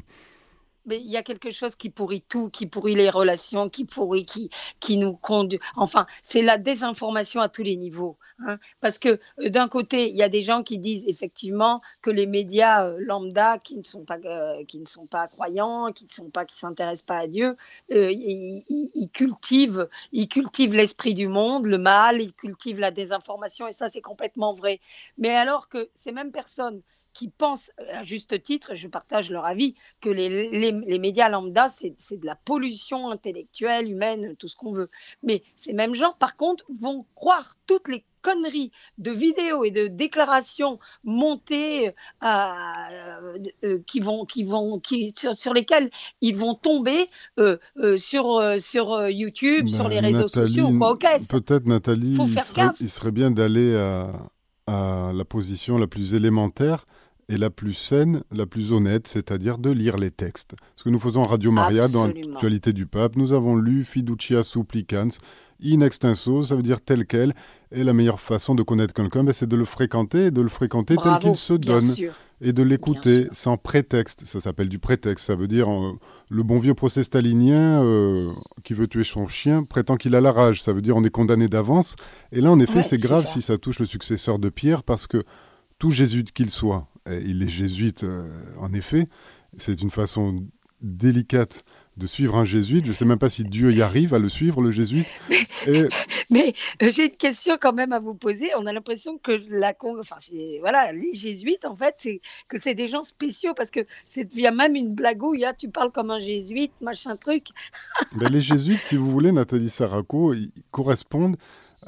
mais 0.90 1.00
il 1.00 1.08
y 1.08 1.16
a 1.16 1.22
quelque 1.22 1.52
chose 1.52 1.76
qui 1.76 1.88
pourrit 1.88 2.24
tout, 2.28 2.50
qui 2.50 2.66
pourrit 2.66 2.96
les 2.96 3.10
relations, 3.10 3.70
qui 3.70 3.84
pourrit, 3.84 4.26
qui, 4.26 4.50
qui 4.80 4.96
nous 4.96 5.16
conduit. 5.16 5.60
Enfin, 5.76 6.06
c'est 6.20 6.42
la 6.42 6.58
désinformation 6.58 7.40
à 7.40 7.48
tous 7.48 7.62
les 7.62 7.76
niveaux. 7.76 8.18
Hein. 8.46 8.58
parce 8.80 8.98
que 8.98 9.20
euh, 9.38 9.50
d'un 9.50 9.68
côté, 9.68 10.08
il 10.10 10.16
y 10.16 10.22
a 10.22 10.28
des 10.28 10.42
gens 10.42 10.62
qui 10.62 10.78
disent 10.78 11.04
effectivement 11.06 11.80
que 12.02 12.10
les 12.10 12.26
médias 12.26 12.86
euh, 12.86 12.96
lambda, 12.98 13.58
qui 13.58 13.76
ne 13.76 13.82
sont 13.82 14.04
pas, 14.04 14.18
euh, 14.24 14.64
qui 14.64 14.78
ne 14.78 14.86
sont 14.86 15.06
pas 15.06 15.26
croyants, 15.26 15.92
qui 15.92 16.04
ne 16.04 16.10
sont 16.10 16.30
pas, 16.30 16.44
qui 16.44 16.56
s'intéressent 16.56 17.06
pas 17.06 17.18
à 17.18 17.26
Dieu, 17.26 17.56
ils, 17.90 19.08
cultivent, 19.12 19.88
ils 20.12 20.28
cultivent 20.28 20.74
l'esprit 20.74 21.14
du 21.14 21.28
monde, 21.28 21.66
le 21.66 21.78
mal, 21.78 22.20
ils 22.20 22.32
cultivent 22.32 22.80
la 22.80 22.90
désinformation, 22.90 23.68
et 23.68 23.72
ça, 23.72 23.88
c'est 23.88 24.00
complètement 24.00 24.54
vrai. 24.54 24.80
Mais 25.18 25.30
alors 25.30 25.68
que 25.68 25.88
ces 25.94 26.12
mêmes 26.12 26.32
personnes 26.32 26.82
qui 27.14 27.28
pensent, 27.28 27.72
à 27.92 28.04
juste 28.04 28.42
titre, 28.42 28.74
je 28.74 28.88
partage 28.88 29.30
leur 29.30 29.44
avis, 29.44 29.74
que 30.00 30.10
les, 30.10 30.50
les 30.50 30.72
les 30.90 30.98
médias 30.98 31.28
lambda, 31.28 31.68
c'est 31.68 32.16
de 32.16 32.26
la 32.26 32.34
pollution 32.34 33.10
intellectuelle, 33.10 33.90
humaine, 33.90 34.36
tout 34.36 34.48
ce 34.48 34.56
qu'on 34.56 34.72
veut. 34.72 34.88
Mais 35.22 35.42
ces 35.56 35.72
mêmes 35.72 35.94
gens, 35.94 36.12
par 36.18 36.36
contre, 36.36 36.64
vont 36.80 37.06
croire 37.14 37.56
toutes 37.66 37.88
les 37.88 38.04
conneries 38.22 38.70
de 38.98 39.10
vidéos 39.10 39.64
et 39.64 39.70
de 39.70 39.86
déclarations 39.86 40.78
montées 41.04 41.88
euh, 41.88 41.92
euh, 42.22 43.38
euh, 43.64 43.78
qui 43.86 44.00
vont, 44.00 44.24
qui 44.24 44.44
vont, 44.44 44.78
qui, 44.78 45.14
sur, 45.34 45.54
lesquelles 45.54 45.90
ils 46.20 46.36
vont 46.36 46.54
tomber 46.54 47.06
sur, 47.96 48.54
sur 48.58 49.08
YouTube, 49.08 49.68
sur 49.68 49.88
les 49.88 50.00
réseaux 50.00 50.28
sociaux 50.28 50.68
Peut-être, 51.30 51.66
Nathalie, 51.66 52.16
il, 52.80 52.90
serait, 52.90 53.10
bien 53.10 53.30
d'aller 53.30 53.76
à, 53.76 54.12
à 54.66 55.12
la 55.12 55.24
position 55.24 55.78
la 55.78 55.86
plus 55.86 56.14
élémentaire 56.14 56.84
et 57.28 57.36
la 57.36 57.48
plus 57.48 57.74
saine, 57.74 58.22
la 58.32 58.44
plus 58.44 58.72
honnête, 58.72 59.06
c'est-à-dire 59.06 59.58
de 59.58 59.70
lire 59.70 59.96
les 59.96 60.10
textes. 60.10 60.54
Ce 60.74 60.82
que 60.82 60.90
nous 60.90 60.98
faisons 60.98 61.22
Radio 61.22 61.52
Maria 61.52 61.86
dans 61.88 62.08
l'actualité 62.08 62.72
du 62.72 62.86
pape, 62.86 63.14
nous 63.14 63.32
avons 63.32 63.54
lu 63.56 63.84
Fiducia 63.84 64.42
Supplicans 64.42 65.10
in 65.64 65.80
extenso, 65.80 66.42
ça 66.42 66.56
veut 66.56 66.62
dire 66.62 66.80
tel 66.80 67.06
quel. 67.06 67.34
Et 67.72 67.84
la 67.84 67.92
meilleure 67.92 68.20
façon 68.20 68.54
de 68.54 68.62
connaître 68.62 68.92
quelqu'un, 68.92 69.22
ben, 69.22 69.32
c'est 69.32 69.48
de 69.48 69.54
le 69.54 69.64
fréquenter, 69.64 70.30
de 70.30 70.40
le 70.40 70.48
fréquenter 70.48 70.96
tel 70.96 71.18
qu'il 71.20 71.36
se 71.36 71.54
donne. 71.54 71.84
Et 72.42 72.54
de 72.54 72.62
l'écouter 72.62 73.28
sans 73.32 73.58
prétexte. 73.58 74.24
Ça 74.24 74.40
s'appelle 74.40 74.70
du 74.70 74.78
prétexte. 74.78 75.26
Ça 75.26 75.36
veut 75.36 75.46
dire 75.46 75.70
euh, 75.70 75.92
le 76.30 76.42
bon 76.42 76.58
vieux 76.58 76.72
procès 76.72 77.04
stalinien 77.04 77.84
euh, 77.84 78.18
qui 78.64 78.72
veut 78.72 78.88
tuer 78.88 79.04
son 79.04 79.28
chien 79.28 79.62
prétend 79.62 79.96
qu'il 79.96 80.14
a 80.14 80.22
la 80.22 80.32
rage. 80.32 80.62
Ça 80.62 80.72
veut 80.72 80.80
dire 80.80 80.96
on 80.96 81.04
est 81.04 81.10
condamné 81.10 81.48
d'avance. 81.48 81.96
Et 82.32 82.40
là, 82.40 82.50
en 82.50 82.58
effet, 82.58 82.82
c'est 82.82 82.96
grave 82.96 83.26
si 83.26 83.42
ça 83.42 83.58
touche 83.58 83.78
le 83.78 83.84
successeur 83.84 84.38
de 84.38 84.48
Pierre 84.48 84.82
parce 84.82 85.06
que 85.06 85.22
tout 85.78 85.90
jésuite 85.90 86.32
qu'il 86.32 86.48
soit, 86.48 86.86
il 87.10 87.42
est 87.42 87.48
jésuite 87.48 88.04
euh, 88.04 88.26
en 88.58 88.72
effet, 88.72 89.08
c'est 89.56 89.82
une 89.82 89.90
façon 89.90 90.44
délicate 90.82 91.64
de 92.00 92.06
suivre 92.06 92.36
un 92.36 92.44
jésuite. 92.44 92.84
Je 92.86 92.90
ne 92.90 92.94
sais 92.94 93.04
même 93.04 93.18
pas 93.18 93.30
si 93.30 93.44
Dieu 93.44 93.72
y 93.72 93.82
arrive 93.82 94.14
à 94.14 94.18
le 94.18 94.28
suivre, 94.28 94.62
le 94.62 94.70
jésuite. 94.70 95.06
Mais, 96.30 96.54
euh, 96.82 96.90
j'ai 96.90 97.04
une 97.04 97.16
question 97.16 97.58
quand 97.60 97.74
même 97.74 97.92
à 97.92 98.00
vous 98.00 98.14
poser. 98.14 98.50
On 98.56 98.66
a 98.66 98.72
l'impression 98.72 99.18
que 99.18 99.32
la, 99.50 99.74
enfin, 99.82 100.16
voilà, 100.60 100.92
les 100.92 101.14
jésuites, 101.14 101.64
en 101.64 101.76
fait, 101.76 101.94
c'est 101.98 102.20
que 102.48 102.58
c'est 102.58 102.74
des 102.74 102.88
gens 102.88 103.02
spéciaux 103.02 103.52
parce 103.54 103.70
que 103.70 103.80
c'est 104.02 104.34
y 104.34 104.46
a 104.46 104.50
même 104.50 104.74
une 104.74 104.94
blagouille. 104.94 105.44
Hein, 105.44 105.52
tu 105.56 105.68
parles 105.68 105.92
comme 105.92 106.10
un 106.10 106.20
jésuite, 106.20 106.72
machin 106.80 107.14
truc. 107.14 107.44
Ben, 108.16 108.28
les 108.28 108.40
jésuites, 108.40 108.80
si 108.80 108.96
vous 108.96 109.10
voulez, 109.10 109.30
Nathalie 109.30 109.70
Saraco, 109.70 110.34
ils 110.34 110.50
correspondent 110.70 111.36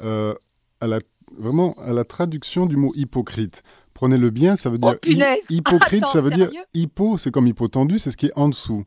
euh, 0.03 0.33
à 0.79 0.87
la, 0.87 0.99
vraiment 1.37 1.73
à 1.85 1.91
la 1.91 2.05
traduction 2.05 2.65
du 2.65 2.77
mot 2.77 2.91
hypocrite. 2.95 3.63
Prenez-le 3.93 4.29
bien, 4.29 4.55
ça 4.55 4.69
veut 4.69 4.77
dire 4.77 4.95
oh, 5.01 5.43
hypocrite, 5.49 6.05
ça 6.11 6.21
veut 6.21 6.31
dire 6.31 6.49
hypo, 6.73 7.17
c'est 7.17 7.31
comme 7.31 7.47
hypotendu, 7.47 7.99
c'est 7.99 8.11
ce 8.11 8.17
qui 8.17 8.27
est 8.27 8.37
en 8.37 8.49
dessous. 8.49 8.85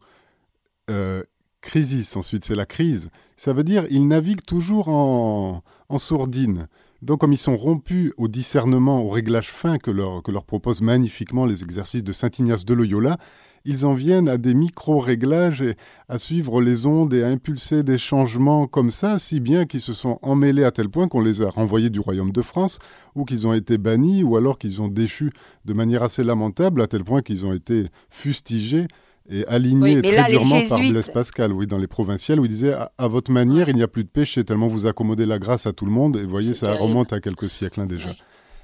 Euh, 0.91 1.23
crisis, 1.61 2.17
ensuite, 2.17 2.45
c'est 2.45 2.55
la 2.55 2.67
crise. 2.67 3.11
Ça 3.37 3.53
veut 3.53 3.65
dire 3.65 3.87
ils 3.91 4.07
naviguent 4.07 4.45
toujours 4.45 4.89
en, 4.89 5.63
sourdine. 5.99 6.69
Donc, 7.03 7.21
comme 7.21 7.33
ils 7.33 7.39
sont 7.39 7.57
rompus 7.57 8.13
au 8.17 8.29
discernement, 8.29 9.03
au 9.03 9.09
réglage 9.09 9.51
fin 9.51 9.79
que 9.79 9.91
leur, 9.91 10.23
que 10.23 10.31
leur 10.31 10.45
proposent 10.45 10.81
magnifiquement 10.81 11.45
les 11.45 11.63
exercices 11.63 12.05
de 12.05 12.13
Saint 12.13 12.31
Ignace 12.39 12.65
de 12.65 12.75
Loyola, 12.75 13.19
ils 13.65 13.85
en 13.85 13.95
viennent 13.95 14.29
à 14.29 14.39
des 14.39 14.55
micro-réglages 14.55 15.61
et 15.61 15.75
à 16.09 16.19
suivre 16.19 16.61
les 16.61 16.87
ondes 16.87 17.13
et 17.13 17.25
à 17.25 17.29
impulser 17.29 17.83
des 17.83 17.99
changements 17.99 18.69
comme 18.69 18.91
ça, 18.91 19.19
si 19.19 19.41
bien 19.41 19.67
qu'ils 19.67 19.81
se 19.81 19.93
sont 19.93 20.21
emmêlés 20.23 20.65
à 20.65 20.71
tel 20.71 20.89
point 20.89 21.09
qu'on 21.09 21.21
les 21.21 21.43
a 21.43 21.49
renvoyés 21.49 21.91
du 21.91 21.99
royaume 21.99 22.31
de 22.31 22.43
France, 22.43 22.79
ou 23.17 23.25
qu'ils 23.25 23.47
ont 23.47 23.53
été 23.53 23.77
bannis, 23.77 24.23
ou 24.23 24.37
alors 24.37 24.57
qu'ils 24.57 24.81
ont 24.83 24.89
déchu 24.89 25.33
de 25.65 25.73
manière 25.73 26.05
assez 26.05 26.23
lamentable, 26.23 26.81
à 26.81 26.87
tel 26.87 27.03
point 27.03 27.23
qu'ils 27.23 27.45
ont 27.45 27.53
été 27.53 27.89
fustigés 28.09 28.87
et 29.29 29.47
aligné 29.47 30.03
très 30.03 30.31
durement 30.31 30.63
par 30.69 30.79
Blaise 30.79 31.09
Pascal, 31.09 31.53
oui, 31.53 31.67
dans 31.67 31.79
les 31.79 31.87
provinciales, 31.87 32.41
où 32.41 32.45
il 32.45 32.51
disait 32.51 32.75
à, 32.75 33.09
votre 33.09 33.31
manière, 33.31 33.69
il 33.69 33.77
n'y 33.77 33.83
a 33.83 33.89
plus 33.89 34.05
de 34.05 34.09
péché, 34.09 34.45
tellement 34.45 34.69
vous 34.69 34.87
accommodez 34.87 35.27
la 35.27 35.39
grâce 35.39 35.67
à 35.67 35.73
tout 35.73 35.87
le 35.87 35.93
monde. 35.93 36.17
Et 36.17 36.23
vous 36.23 36.31
voyez, 36.31 36.55
ça 36.55 36.75
remonte 36.75 37.13
à 37.13 37.21
quelques 37.21 37.51
siècles 37.51 37.81
hein, 37.81 37.87
déjà. 37.87 38.11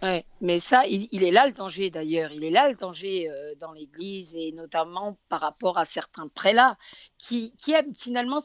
Ouais. 0.02 0.24
mais 0.40 0.58
ça, 0.58 0.84
il, 0.88 1.22
est 1.22 1.30
là 1.30 1.46
le 1.46 1.52
danger 1.52 1.90
d'ailleurs. 1.90 2.32
Il 2.32 2.42
est 2.42 2.50
là 2.50 2.68
le 2.68 2.74
danger 2.74 3.30
euh, 3.30 3.54
dans 3.60 3.72
l'Église 3.72 4.34
et 4.34 4.50
notamment 4.50 5.16
par 5.28 5.40
rapport 5.40 5.78
à 5.78 5.84
certains 5.84 6.26
prélats 6.26 6.76
qui, 7.18 7.52
qui 7.56 7.72
aiment 7.72 7.94
finalement, 7.96 8.40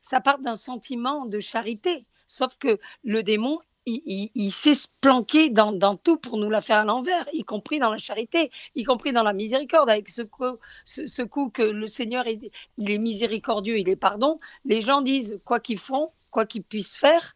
ça 0.00 0.20
part 0.20 0.38
d'un 0.38 0.56
sentiment 0.56 1.26
de 1.26 1.38
charité. 1.38 2.06
Sauf 2.26 2.56
que 2.58 2.78
le 3.04 3.22
démon, 3.22 3.58
il, 3.86 4.52
sait 4.52 4.74
se 4.74 4.88
planquer 5.00 5.50
dans, 5.50 5.96
tout 5.96 6.16
pour 6.16 6.36
nous 6.36 6.50
la 6.50 6.60
faire 6.60 6.78
à 6.78 6.84
l'envers, 6.84 7.26
y 7.32 7.42
compris 7.42 7.78
dans 7.78 7.90
la 7.90 7.98
charité, 7.98 8.50
y 8.74 8.84
compris 8.84 9.12
dans 9.12 9.22
la 9.22 9.32
miséricorde. 9.32 9.90
Avec 9.90 10.10
ce 10.10 10.22
coup, 10.22 10.58
ce, 10.84 11.22
que 11.22 11.62
le 11.62 11.86
Seigneur, 11.86 12.26
est, 12.26 12.40
il 12.78 12.90
est 12.90 12.98
miséricordieux, 12.98 13.78
il 13.78 13.88
est 13.88 13.96
pardon, 13.96 14.38
les 14.64 14.80
gens 14.80 15.02
disent 15.02 15.40
quoi 15.44 15.60
qu'ils 15.60 15.78
font, 15.78 16.08
quoi 16.30 16.46
qu'ils 16.46 16.64
puissent 16.64 16.94
faire, 16.94 17.34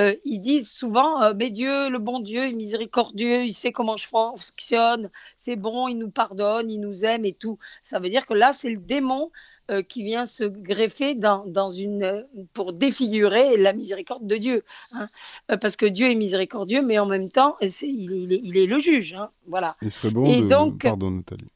euh, 0.00 0.14
ils 0.24 0.40
disent 0.40 0.70
souvent 0.70 1.22
euh, 1.22 1.32
Mais 1.36 1.50
Dieu, 1.50 1.90
le 1.90 1.98
bon 1.98 2.20
Dieu, 2.20 2.44
est 2.44 2.54
miséricordieux, 2.54 3.44
il 3.44 3.52
sait 3.52 3.72
comment 3.72 3.96
je 3.96 4.06
fonctionne, 4.06 5.10
c'est 5.36 5.56
bon, 5.56 5.88
il 5.88 5.98
nous 5.98 6.10
pardonne, 6.10 6.70
il 6.70 6.80
nous 6.80 7.04
aime 7.04 7.24
et 7.24 7.32
tout. 7.32 7.58
Ça 7.84 7.98
veut 7.98 8.08
dire 8.08 8.26
que 8.26 8.34
là, 8.34 8.52
c'est 8.52 8.70
le 8.70 8.78
démon 8.78 9.30
euh, 9.70 9.82
qui 9.82 10.02
vient 10.02 10.24
se 10.24 10.44
greffer 10.44 11.14
dans, 11.14 11.46
dans, 11.46 11.68
une, 11.68 12.26
pour 12.54 12.72
défigurer 12.72 13.56
la 13.56 13.72
miséricorde 13.72 14.26
de 14.26 14.36
Dieu. 14.36 14.62
Hein. 14.94 15.06
parce 15.60 15.76
que 15.76 15.86
Dieu 15.86 16.10
est 16.10 16.14
miséricordieux, 16.14 16.80
mais 16.86 16.98
en 16.98 17.06
même 17.06 17.30
temps, 17.30 17.56
il, 17.60 17.68
est, 17.68 18.40
il, 18.42 18.56
est, 18.56 18.66
le 18.66 18.78
juge. 18.78 19.14
Hein. 19.14 19.28
Voilà. 19.46 19.76
Il 19.82 19.90
serait 19.90 20.10
bon 20.10 20.24
et 20.24 20.42
donc, 20.42 20.82
Pardon, 20.82 21.10
Nathalie. 21.10 21.50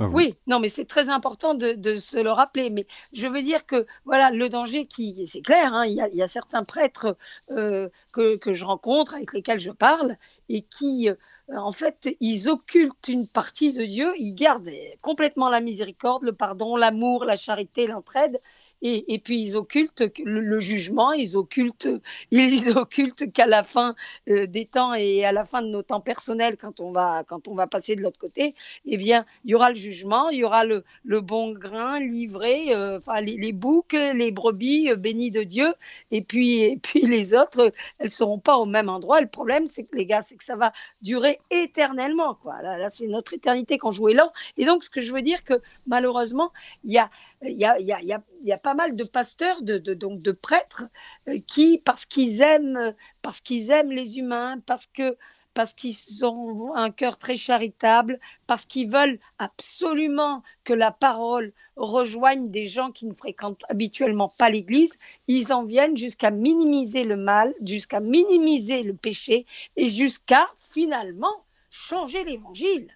Ah 0.00 0.08
oui, 0.08 0.34
non, 0.48 0.58
mais 0.58 0.66
c'est 0.66 0.86
très 0.86 1.08
important 1.08 1.54
de, 1.54 1.96
se 1.96 2.16
le 2.16 2.30
rappeler. 2.32 2.70
Mais 2.70 2.86
je 3.12 3.26
veux 3.28 3.42
dire 3.42 3.64
que 3.64 3.86
voilà, 4.04 4.30
le 4.30 4.48
danger 4.48 4.86
qui, 4.86 5.26
c'est 5.26 5.42
clair, 5.42 5.72
hein, 5.72 5.86
il, 5.86 5.94
y 5.94 6.22
a, 6.22 6.26
certains 6.26 6.64
prêtres 6.64 7.16
euh, 7.50 7.88
que, 8.12 8.54
je 8.54 8.64
rencontre, 8.64 9.14
avec 9.14 9.32
lesquels 9.32 9.60
je 9.60 9.70
parle, 9.70 10.16
et 10.48 10.62
qui, 10.62 11.08
euh, 11.08 11.14
en 11.56 11.70
fait, 11.70 12.08
ils 12.20 12.48
occultent 12.48 13.08
une 13.08 13.28
partie 13.28 13.72
de 13.72 13.84
Dieu, 13.84 14.12
ils 14.18 14.34
gardent 14.34 14.70
complètement 15.00 15.48
la 15.48 15.60
miséricorde, 15.60 16.24
le 16.24 16.32
pardon, 16.32 16.76
l'amour, 16.76 17.24
la 17.24 17.36
charité, 17.36 17.86
l'entraide, 17.86 18.40
et, 18.86 19.18
puis 19.18 19.40
ils 19.40 19.56
occultent 19.56 20.04
le, 20.24 20.60
jugement, 20.60 21.12
ils 21.12 21.38
occultent, 21.38 21.88
ils 22.30 22.76
occultent 22.76 23.32
qu'à 23.32 23.46
la 23.46 23.64
fin 23.64 23.94
euh, 24.28 24.46
des 24.46 24.66
temps 24.66 24.92
et 24.92 25.24
à 25.24 25.32
la 25.32 25.46
fin 25.46 25.62
de 25.62 25.68
nos 25.68 25.82
temps 25.82 26.02
personnels, 26.02 26.58
quand 26.58 26.80
on 26.80 26.92
va, 26.92 27.24
quand 27.26 27.48
on 27.48 27.54
va 27.54 27.66
passer 27.66 27.96
de 27.96 28.02
l'autre 28.02 28.18
côté, 28.18 28.54
eh 28.84 28.96
bien, 28.98 29.24
il 29.44 29.52
y 29.52 29.54
aura 29.54 29.70
le 29.70 29.76
jugement, 29.76 30.28
il 30.28 30.38
y 30.40 30.44
aura 30.44 30.64
le, 30.64 30.84
bon 31.20 31.52
grain 31.52 31.98
livré, 31.98 32.74
euh, 32.74 32.98
les, 33.22 33.52
boucs, 33.52 33.92
les 33.92 34.30
brebis 34.30 34.90
euh, 34.90 34.96
bénis 34.96 35.30
de 35.30 35.42
Dieu, 35.42 35.74
et 36.10 36.20
puis, 36.20 36.62
et 36.62 36.76
puis 36.76 37.00
les 37.06 37.34
autres, 37.34 37.72
elles 37.98 38.10
seront 38.10 38.38
pas 38.38 38.56
au 38.58 38.66
même 38.66 38.90
endroit. 38.90 39.22
Le 39.22 39.28
problème, 39.28 39.66
c'est 39.66 39.84
que 39.84 39.96
les 39.96 40.04
gars, 40.04 40.20
c'est 40.20 40.36
que 40.36 40.44
ça 40.44 40.56
va 40.56 40.72
durer 41.00 41.38
éternellement, 41.50 42.34
quoi. 42.34 42.60
Là, 42.60 42.88
c'est 42.90 43.06
notre 43.06 43.32
éternité 43.32 43.78
qu'on 43.78 43.92
jouait 43.92 44.12
là. 44.12 44.30
Et 44.58 44.66
donc, 44.66 44.84
ce 44.84 44.90
que 44.90 45.00
je 45.00 45.10
veux 45.10 45.22
dire 45.22 45.42
que 45.42 45.54
malheureusement, 45.86 46.52
il 46.84 46.92
y 46.92 46.98
a, 46.98 47.08
il 47.42 47.58
y 47.58 47.64
a, 47.64 47.78
y, 47.78 47.92
a, 47.92 48.00
y 48.42 48.52
a, 48.52 48.58
pas 48.58 48.73
mal 48.74 48.96
de 48.96 49.04
pasteurs, 49.04 49.62
de, 49.62 49.78
donc 49.94 50.20
de 50.20 50.32
prêtres, 50.32 50.84
euh, 51.28 51.36
qui, 51.48 51.78
parce 51.84 52.04
qu'ils 52.04 52.42
aiment, 52.42 52.92
parce 53.22 53.40
qu'ils 53.40 53.70
aiment 53.70 53.92
les 53.92 54.18
humains, 54.18 54.58
parce 54.66 54.86
que 54.86 55.16
parce 55.54 55.72
qu'ils 55.72 56.24
ont 56.24 56.74
un 56.74 56.90
cœur 56.90 57.16
très 57.16 57.36
charitable, 57.36 58.18
parce 58.48 58.66
qu'ils 58.66 58.90
veulent 58.90 59.20
absolument 59.38 60.42
que 60.64 60.72
la 60.72 60.90
parole 60.90 61.52
rejoigne 61.76 62.50
des 62.50 62.66
gens 62.66 62.90
qui 62.90 63.06
ne 63.06 63.14
fréquentent 63.14 63.64
habituellement 63.68 64.32
pas 64.36 64.50
l'Église, 64.50 64.98
ils 65.28 65.52
en 65.52 65.64
viennent 65.64 65.96
jusqu'à 65.96 66.32
minimiser 66.32 67.04
le 67.04 67.16
mal, 67.16 67.54
jusqu'à 67.62 68.00
minimiser 68.00 68.82
le 68.82 68.94
péché 68.94 69.46
et 69.76 69.88
jusqu'à 69.88 70.48
finalement 70.72 71.44
changer 71.70 72.24
l'Évangile 72.24 72.90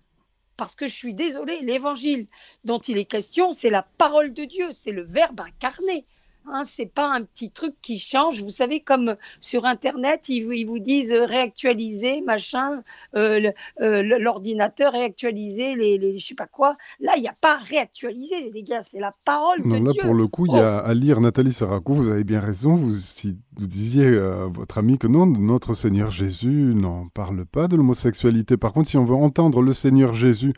parce 0.58 0.74
que 0.74 0.86
je 0.86 0.94
suis 0.94 1.14
désolée, 1.14 1.60
l'évangile 1.60 2.26
dont 2.64 2.80
il 2.80 2.98
est 2.98 3.06
question, 3.06 3.52
c'est 3.52 3.70
la 3.70 3.82
parole 3.96 4.34
de 4.34 4.44
Dieu, 4.44 4.72
c'est 4.72 4.92
le 4.92 5.02
Verbe 5.02 5.40
incarné. 5.40 6.04
Hein, 6.52 6.62
c'est 6.64 6.86
pas 6.86 7.12
un 7.12 7.22
petit 7.22 7.50
truc 7.50 7.74
qui 7.82 7.98
change. 7.98 8.42
Vous 8.42 8.50
savez, 8.50 8.80
comme 8.80 9.16
sur 9.40 9.64
Internet, 9.64 10.28
ils, 10.28 10.64
vous 10.64 10.78
disent 10.78 11.12
réactualiser, 11.12 12.20
machin, 12.22 12.82
euh, 13.16 13.50
euh, 13.80 14.02
l'ordinateur 14.02 14.92
réactualiser, 14.92 15.74
les, 15.74 15.98
les, 15.98 16.18
je 16.18 16.26
sais 16.26 16.34
pas 16.34 16.46
quoi. 16.46 16.74
Là, 17.00 17.12
il 17.16 17.22
n'y 17.22 17.28
a 17.28 17.34
pas 17.40 17.56
réactualiser, 17.56 18.50
les 18.52 18.62
gars. 18.62 18.82
C'est 18.82 19.00
la 19.00 19.12
parole 19.24 19.60
non, 19.64 19.82
là, 19.82 19.92
pour 20.00 20.14
le 20.14 20.26
coup, 20.26 20.46
il 20.46 20.52
y 20.52 20.58
a 20.58 20.82
oh. 20.84 20.88
à 20.88 20.94
lire 20.94 21.20
Nathalie 21.20 21.52
Sarraco. 21.52 21.94
Vous 21.94 22.08
avez 22.08 22.24
bien 22.24 22.40
raison. 22.40 22.74
Vous, 22.74 22.94
si 22.94 23.36
vous 23.56 23.66
disiez 23.66 24.06
à 24.06 24.46
votre 24.46 24.78
ami 24.78 24.98
que 24.98 25.06
non, 25.06 25.26
notre 25.26 25.74
Seigneur 25.74 26.10
Jésus 26.10 26.72
n'en 26.74 27.08
parle 27.08 27.44
pas 27.44 27.68
de 27.68 27.76
l'homosexualité. 27.76 28.56
Par 28.56 28.72
contre, 28.72 28.88
si 28.88 28.96
on 28.96 29.04
veut 29.04 29.14
entendre 29.14 29.62
le 29.62 29.72
Seigneur 29.72 30.14
Jésus 30.14 30.52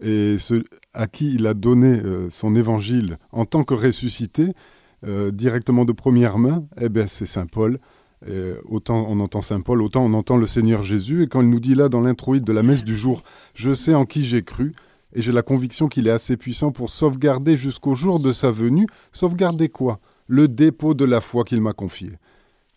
et 0.00 0.36
ce, 0.38 0.62
à 0.94 1.06
qui 1.06 1.34
il 1.34 1.46
a 1.46 1.54
donné 1.54 2.00
euh, 2.00 2.30
son 2.30 2.54
évangile 2.54 3.16
en 3.32 3.44
tant 3.44 3.64
que 3.64 3.74
ressuscité, 3.74 4.52
euh, 5.06 5.30
directement 5.30 5.84
de 5.84 5.92
première 5.92 6.38
main, 6.38 6.64
eh 6.80 6.88
ben, 6.88 7.06
c'est 7.08 7.26
Saint 7.26 7.46
Paul. 7.46 7.78
autant 8.68 9.06
on 9.08 9.20
entend 9.20 9.42
Saint 9.42 9.60
Paul, 9.60 9.80
autant 9.82 10.04
on 10.04 10.14
entend 10.14 10.36
le 10.36 10.46
Seigneur 10.46 10.84
Jésus. 10.84 11.22
Et 11.22 11.28
quand 11.28 11.40
il 11.40 11.50
nous 11.50 11.60
dit 11.60 11.74
là 11.74 11.88
dans 11.88 12.00
l'introïde 12.00 12.44
de 12.44 12.52
la 12.52 12.62
messe 12.62 12.84
du 12.84 12.96
jour, 12.96 13.22
je 13.54 13.74
sais 13.74 13.94
en 13.94 14.06
qui 14.06 14.24
j'ai 14.24 14.42
cru, 14.42 14.74
et 15.14 15.22
j'ai 15.22 15.32
la 15.32 15.42
conviction 15.42 15.88
qu'il 15.88 16.06
est 16.06 16.12
assez 16.12 16.36
puissant 16.36 16.70
pour 16.70 16.90
sauvegarder 16.90 17.56
jusqu'au 17.56 17.94
jour 17.94 18.20
de 18.20 18.32
sa 18.32 18.50
venue. 18.50 18.86
Sauvegarder 19.12 19.68
quoi? 19.68 20.00
Le 20.26 20.48
dépôt 20.48 20.94
de 20.94 21.04
la 21.04 21.20
foi 21.20 21.44
qu'il 21.44 21.62
m'a 21.62 21.72
confié. 21.72 22.10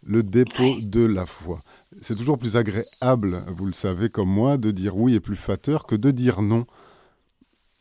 Le 0.05 0.23
dépôt 0.23 0.75
de 0.81 1.05
la 1.05 1.25
foi. 1.25 1.59
C'est 1.99 2.15
toujours 2.15 2.37
plus 2.37 2.55
agréable, 2.55 3.37
vous 3.57 3.65
le 3.65 3.73
savez 3.73 4.09
comme 4.09 4.29
moi, 4.29 4.57
de 4.57 4.71
dire 4.71 4.95
oui 4.95 5.15
et 5.15 5.19
plus 5.19 5.35
fatteur 5.35 5.85
que 5.85 5.95
de 5.95 6.09
dire 6.11 6.41
non. 6.41 6.65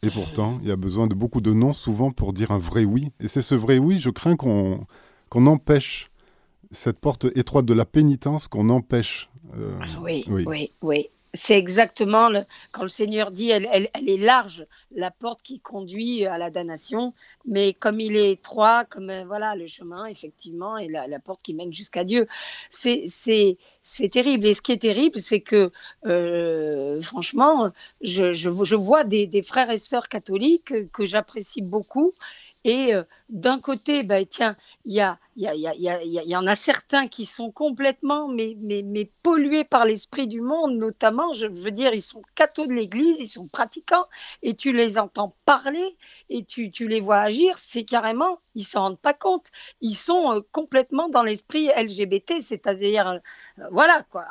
Et 0.03 0.11
pourtant, 0.11 0.59
il 0.63 0.69
y 0.69 0.73
a 0.73 0.77
besoin 0.77 1.07
de 1.07 1.15
beaucoup 1.15 1.43
de 1.43 1.53
non 1.53 1.75
souvent 1.75 2.11
pour 2.11 2.33
dire 2.33 2.51
un 2.53 2.59
vrai 2.59 2.85
oui. 2.85 3.13
Et 3.21 3.29
c'est 3.29 3.43
ce 3.43 3.55
vrai 3.55 3.79
oui, 3.79 3.99
je 3.99 4.09
crains 4.09 4.37
qu'on 4.37 4.87
qu'on 5.29 5.47
empêche 5.47 6.11
cette 6.71 6.99
porte 6.99 7.27
étroite 7.37 7.67
de 7.67 7.75
la 7.75 7.85
pénitence, 7.85 8.49
qu'on 8.49 8.71
empêche. 8.71 9.29
Euh, 9.57 9.79
oui, 10.03 10.25
oui, 10.29 10.71
oui, 10.83 11.11
c'est 11.33 11.57
exactement 11.57 12.29
le, 12.29 12.41
quand 12.73 12.83
le 12.83 12.89
Seigneur 12.89 13.31
dit 13.31 13.51
elle, 13.51 13.69
elle, 13.73 13.89
elle, 13.95 14.09
est 14.09 14.17
large, 14.17 14.67
la 14.91 15.11
porte 15.11 15.43
qui 15.43 15.61
conduit 15.61 16.27
à 16.27 16.39
la 16.39 16.51
damnation, 16.51 17.13
mais 17.47 17.73
comme 17.73 18.01
il 18.01 18.17
est 18.17 18.33
étroit, 18.33 18.85
comme 18.85 19.11
euh, 19.11 19.25
voilà 19.25 19.55
le 19.55 19.67
chemin, 19.67 20.07
effectivement, 20.07 20.77
et 20.77 20.89
la, 20.89 21.07
la 21.07 21.21
porte 21.21 21.43
qui 21.43 21.55
mène 21.55 21.73
jusqu'à 21.73 22.05
Dieu. 22.05 22.27
C'est, 22.71 23.07
terrible. 24.11 24.47
Et 24.47 24.55
ce 24.55 24.63
qui 24.63 24.73
est 24.73 24.83
terrible, 24.83 25.21
c'est 25.21 25.41
que, 25.41 25.71
euh, 26.07 27.01
franchement, 27.01 27.69
je, 28.01 28.33
je, 28.33 28.51
je 28.51 28.75
vois 28.75 29.05
des, 29.05 29.27
des, 29.27 29.43
frères 29.43 29.71
et 29.71 29.79
sœurs 29.79 30.09
catholiques 30.09 30.91
que 30.93 31.07
j'apprécie 31.07 31.63
beaucoup 31.63 32.13
et 32.65 32.95
euh, 32.95 33.05
d'un 33.31 33.59
côté, 33.59 34.03
bah, 34.03 34.25
tiens, 34.27 34.55
il 34.85 34.93
y, 34.93 35.01
a, 35.01 35.19
y, 35.37 35.47
a, 35.47 35.55
y, 35.55 35.67
a, 35.89 36.03
y, 36.03 36.37
en 36.37 36.47
a 36.47 36.57
certains 36.57 37.09
qui 37.09 37.25
sont 37.25 37.51
complètement 37.51 38.29
mais, 38.29 38.55
mais, 38.59 38.83
mais 38.83 39.11
pollués 39.23 39.65
par 39.65 39.87
l'esprit 39.87 40.27
du 40.27 40.41
monde, 40.41 40.75
notamment, 40.77 41.33
je 41.33 41.47
veux 41.47 41.71
dire, 41.71 41.95
ils 41.95 42.03
sont 42.03 42.23
cathos 42.35 42.67
de 42.67 42.75
l'Église, 42.75 43.17
ils 43.19 43.27
sont 43.27 43.49
pratiquants, 43.49 44.05
et 44.43 44.55
tu 44.55 44.73
les 44.73 44.99
entends 44.99 45.35
parler, 45.47 45.97
et 46.29 46.45
tu, 46.45 46.71
tu 46.71 46.87
les 46.87 47.01
vois 47.01 47.21
agir, 47.21 47.59
c'est 47.59 47.85
carrément, 47.85 48.39
ils 48.55 48.65
s'en 48.65 48.83
rendent 48.83 49.01
pas 49.01 49.15
compte. 49.15 49.47
Ils 49.81 49.97
sont 49.97 50.35
euh, 50.35 50.41
complètement 50.53 51.09
dans 51.09 51.23
l'esprit 51.23 51.69
LGBT, 51.69 52.41
c'est-à-dire, 52.41 53.09
euh, 53.09 53.19
voilà, 53.71 54.05
quoi, 54.11 54.27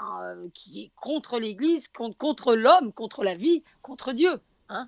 qui 0.54 0.84
est 0.84 0.92
contre 0.96 1.40
l'Église, 1.40 1.88
contre, 1.88 2.18
contre 2.18 2.56
l'homme, 2.56 2.94
contre 2.94 3.24
la 3.24 3.36
vie, 3.36 3.64
contre 3.82 4.14
Dieu. 4.14 4.40
Hein 4.70 4.88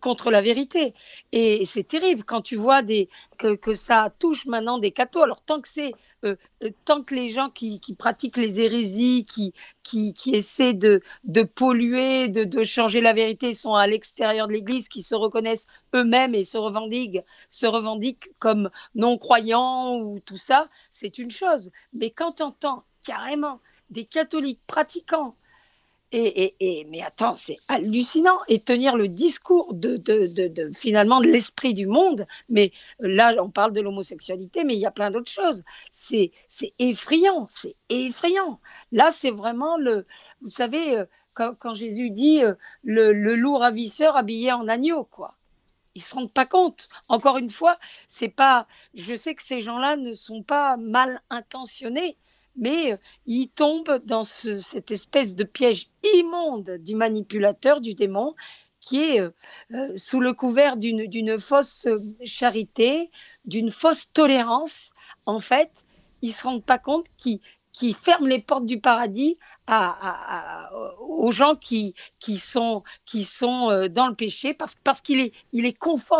contre 0.00 0.30
la 0.30 0.40
vérité. 0.40 0.94
Et 1.32 1.64
c'est 1.64 1.82
terrible 1.82 2.24
quand 2.24 2.42
tu 2.42 2.56
vois 2.56 2.82
des, 2.82 3.08
que, 3.38 3.74
ça 3.74 4.12
touche 4.18 4.46
maintenant 4.46 4.78
des 4.78 4.92
cathos. 4.92 5.22
Alors 5.22 5.42
tant 5.42 5.60
que 5.60 5.68
c'est 5.68 5.92
euh, 6.24 6.36
euh, 6.62 6.70
tant 6.84 7.02
que 7.02 7.14
les 7.14 7.30
gens 7.30 7.50
qui, 7.50 7.80
pratiquent 7.98 8.36
les 8.36 8.60
hérésies, 8.60 9.26
qui, 9.26 9.52
qui, 9.82 10.34
essaient 10.34 10.74
de, 10.74 11.02
de 11.24 11.42
polluer, 11.42 12.28
de, 12.28 12.44
de, 12.44 12.64
changer 12.64 13.00
la 13.00 13.12
vérité, 13.12 13.54
sont 13.54 13.74
à 13.74 13.86
l'extérieur 13.86 14.46
de 14.46 14.52
l'Église, 14.52 14.88
qui 14.88 15.02
se 15.02 15.14
reconnaissent 15.14 15.66
eux-mêmes 15.94 16.34
et 16.34 16.44
se 16.44 16.58
revendiquent, 16.58 17.20
se 17.50 17.66
revendiquent 17.66 18.30
comme 18.38 18.70
non-croyants 18.94 19.96
ou 19.96 20.20
tout 20.20 20.38
ça, 20.38 20.68
c'est 20.90 21.18
une 21.18 21.30
chose. 21.30 21.70
Mais 21.92 22.10
quand 22.10 22.32
tu 22.32 22.42
entends 22.42 22.84
carrément 23.04 23.60
des 23.90 24.04
catholiques 24.04 24.60
pratiquants 24.66 25.34
et, 26.12 26.86
mais 26.90 27.02
attends, 27.02 27.34
c'est 27.34 27.56
hallucinant. 27.68 28.38
Et 28.48 28.60
tenir 28.60 28.96
le 28.96 29.08
discours 29.08 29.74
de, 29.74 29.96
de, 29.96 30.70
finalement 30.74 31.20
de 31.20 31.26
l'esprit 31.26 31.74
du 31.74 31.86
monde. 31.86 32.26
Mais 32.48 32.72
là, 33.00 33.34
on 33.38 33.50
parle 33.50 33.72
de 33.72 33.80
l'homosexualité, 33.80 34.64
mais 34.64 34.74
il 34.74 34.80
y 34.80 34.86
a 34.86 34.90
plein 34.90 35.10
d'autres 35.10 35.30
choses. 35.30 35.62
C'est 35.90 36.32
effrayant, 36.78 37.46
c'est 37.50 37.74
effrayant. 37.88 38.60
Là, 38.92 39.10
c'est 39.10 39.30
vraiment 39.30 39.76
le. 39.78 40.06
Vous 40.42 40.48
savez, 40.48 40.98
euh, 40.98 41.04
quand, 41.34 41.74
Jésus 41.74 42.10
dit 42.10 42.42
euh, 42.42 42.54
le, 42.84 43.12
le 43.12 43.34
loup 43.34 43.56
ravisseur 43.56 44.16
habillé 44.16 44.52
en 44.52 44.68
agneau, 44.68 45.04
quoi 45.04 45.34
ils 45.94 46.02
se 46.02 46.14
rendent 46.14 46.32
pas 46.32 46.46
compte. 46.46 46.88
Encore 47.08 47.38
une 47.38 47.50
fois, 47.50 47.78
c'est 48.08 48.28
pas. 48.28 48.66
Je 48.94 49.14
sais 49.14 49.34
que 49.34 49.42
ces 49.42 49.60
gens-là 49.60 49.96
ne 49.96 50.14
sont 50.14 50.42
pas 50.42 50.76
mal 50.76 51.20
intentionnés, 51.30 52.16
mais 52.56 52.92
euh, 52.92 52.96
il 53.26 53.48
tombe 53.48 54.00
dans 54.04 54.24
cette 54.24 54.90
espèce 54.90 55.34
de 55.34 55.44
piège 55.44 55.88
immonde 56.14 56.78
du 56.80 56.94
manipulateur, 56.94 57.80
du 57.80 57.94
démon, 57.94 58.34
qui 58.80 58.98
est 58.98 59.20
euh, 59.20 59.30
euh, 59.72 59.92
sous 59.96 60.20
le 60.20 60.32
couvert 60.32 60.76
d'une 60.76 61.38
fausse 61.38 61.86
charité, 62.24 63.10
d'une 63.44 63.70
fausse 63.70 64.12
tolérance. 64.12 64.90
En 65.26 65.38
fait, 65.38 65.70
ils 66.20 66.28
ne 66.28 66.34
se 66.34 66.44
rendent 66.44 66.64
pas 66.64 66.78
compte 66.78 67.06
qu'ils 67.16 67.40
qui 67.72 67.94
ferment 67.94 68.26
les 68.26 68.40
portes 68.40 68.66
du 68.66 68.80
paradis 68.80 69.38
aux 71.00 71.32
gens 71.32 71.54
qui, 71.54 71.94
sont, 72.36 72.82
dans 73.08 74.08
le 74.08 74.14
péché 74.14 74.52
parce, 74.52 75.00
qu'il 75.00 75.18
les, 75.18 75.32
il 75.52 75.74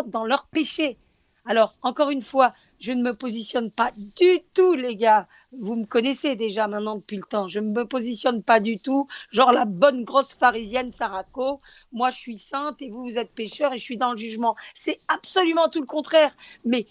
dans 0.07 0.25
leur 0.25 0.47
péché. 0.47 0.97
Alors, 1.45 1.75
encore 1.83 2.11
une 2.11 2.23
fois, 2.23 2.53
je 2.79 2.93
ne 2.93 3.03
me 3.03 3.15
positionne 3.15 3.71
pas 3.71 3.91
du 3.97 4.41
tout, 4.55 4.75
les 4.75 4.95
gars. 4.95 5.27
Vous 5.53 5.75
me 5.75 5.85
connaissez 5.85 6.37
déjà 6.37 6.69
maintenant 6.69 6.97
depuis 6.97 7.17
le 7.17 7.25
temps. 7.25 7.49
Je 7.49 7.59
ne 7.59 7.71
me 7.71 7.85
positionne 7.85 8.43
pas 8.43 8.61
du 8.61 8.79
tout, 8.79 9.09
genre 9.33 9.53
la 9.53 9.65
bonne 9.65 10.05
grosse 10.05 10.35
pharisienne 10.35 10.93
Sarako. 10.93 11.59
Moi, 11.93 12.11
je 12.11 12.17
suis 12.17 12.39
sainte 12.39 12.81
et 12.81 12.91
vous, 12.91 13.03
vous 13.03 13.19
êtes 13.19 13.33
pécheur 13.33 13.73
et 13.73 13.79
je 13.79 13.83
suis 13.83 13.97
dans 13.97 14.13
le 14.13 14.19
jugement. 14.19 14.55
C'est 14.75 14.99
absolument 15.09 15.69
tout 15.69 15.81
le 15.81 15.87
contraire. 15.87 16.35
Mais 16.65 16.87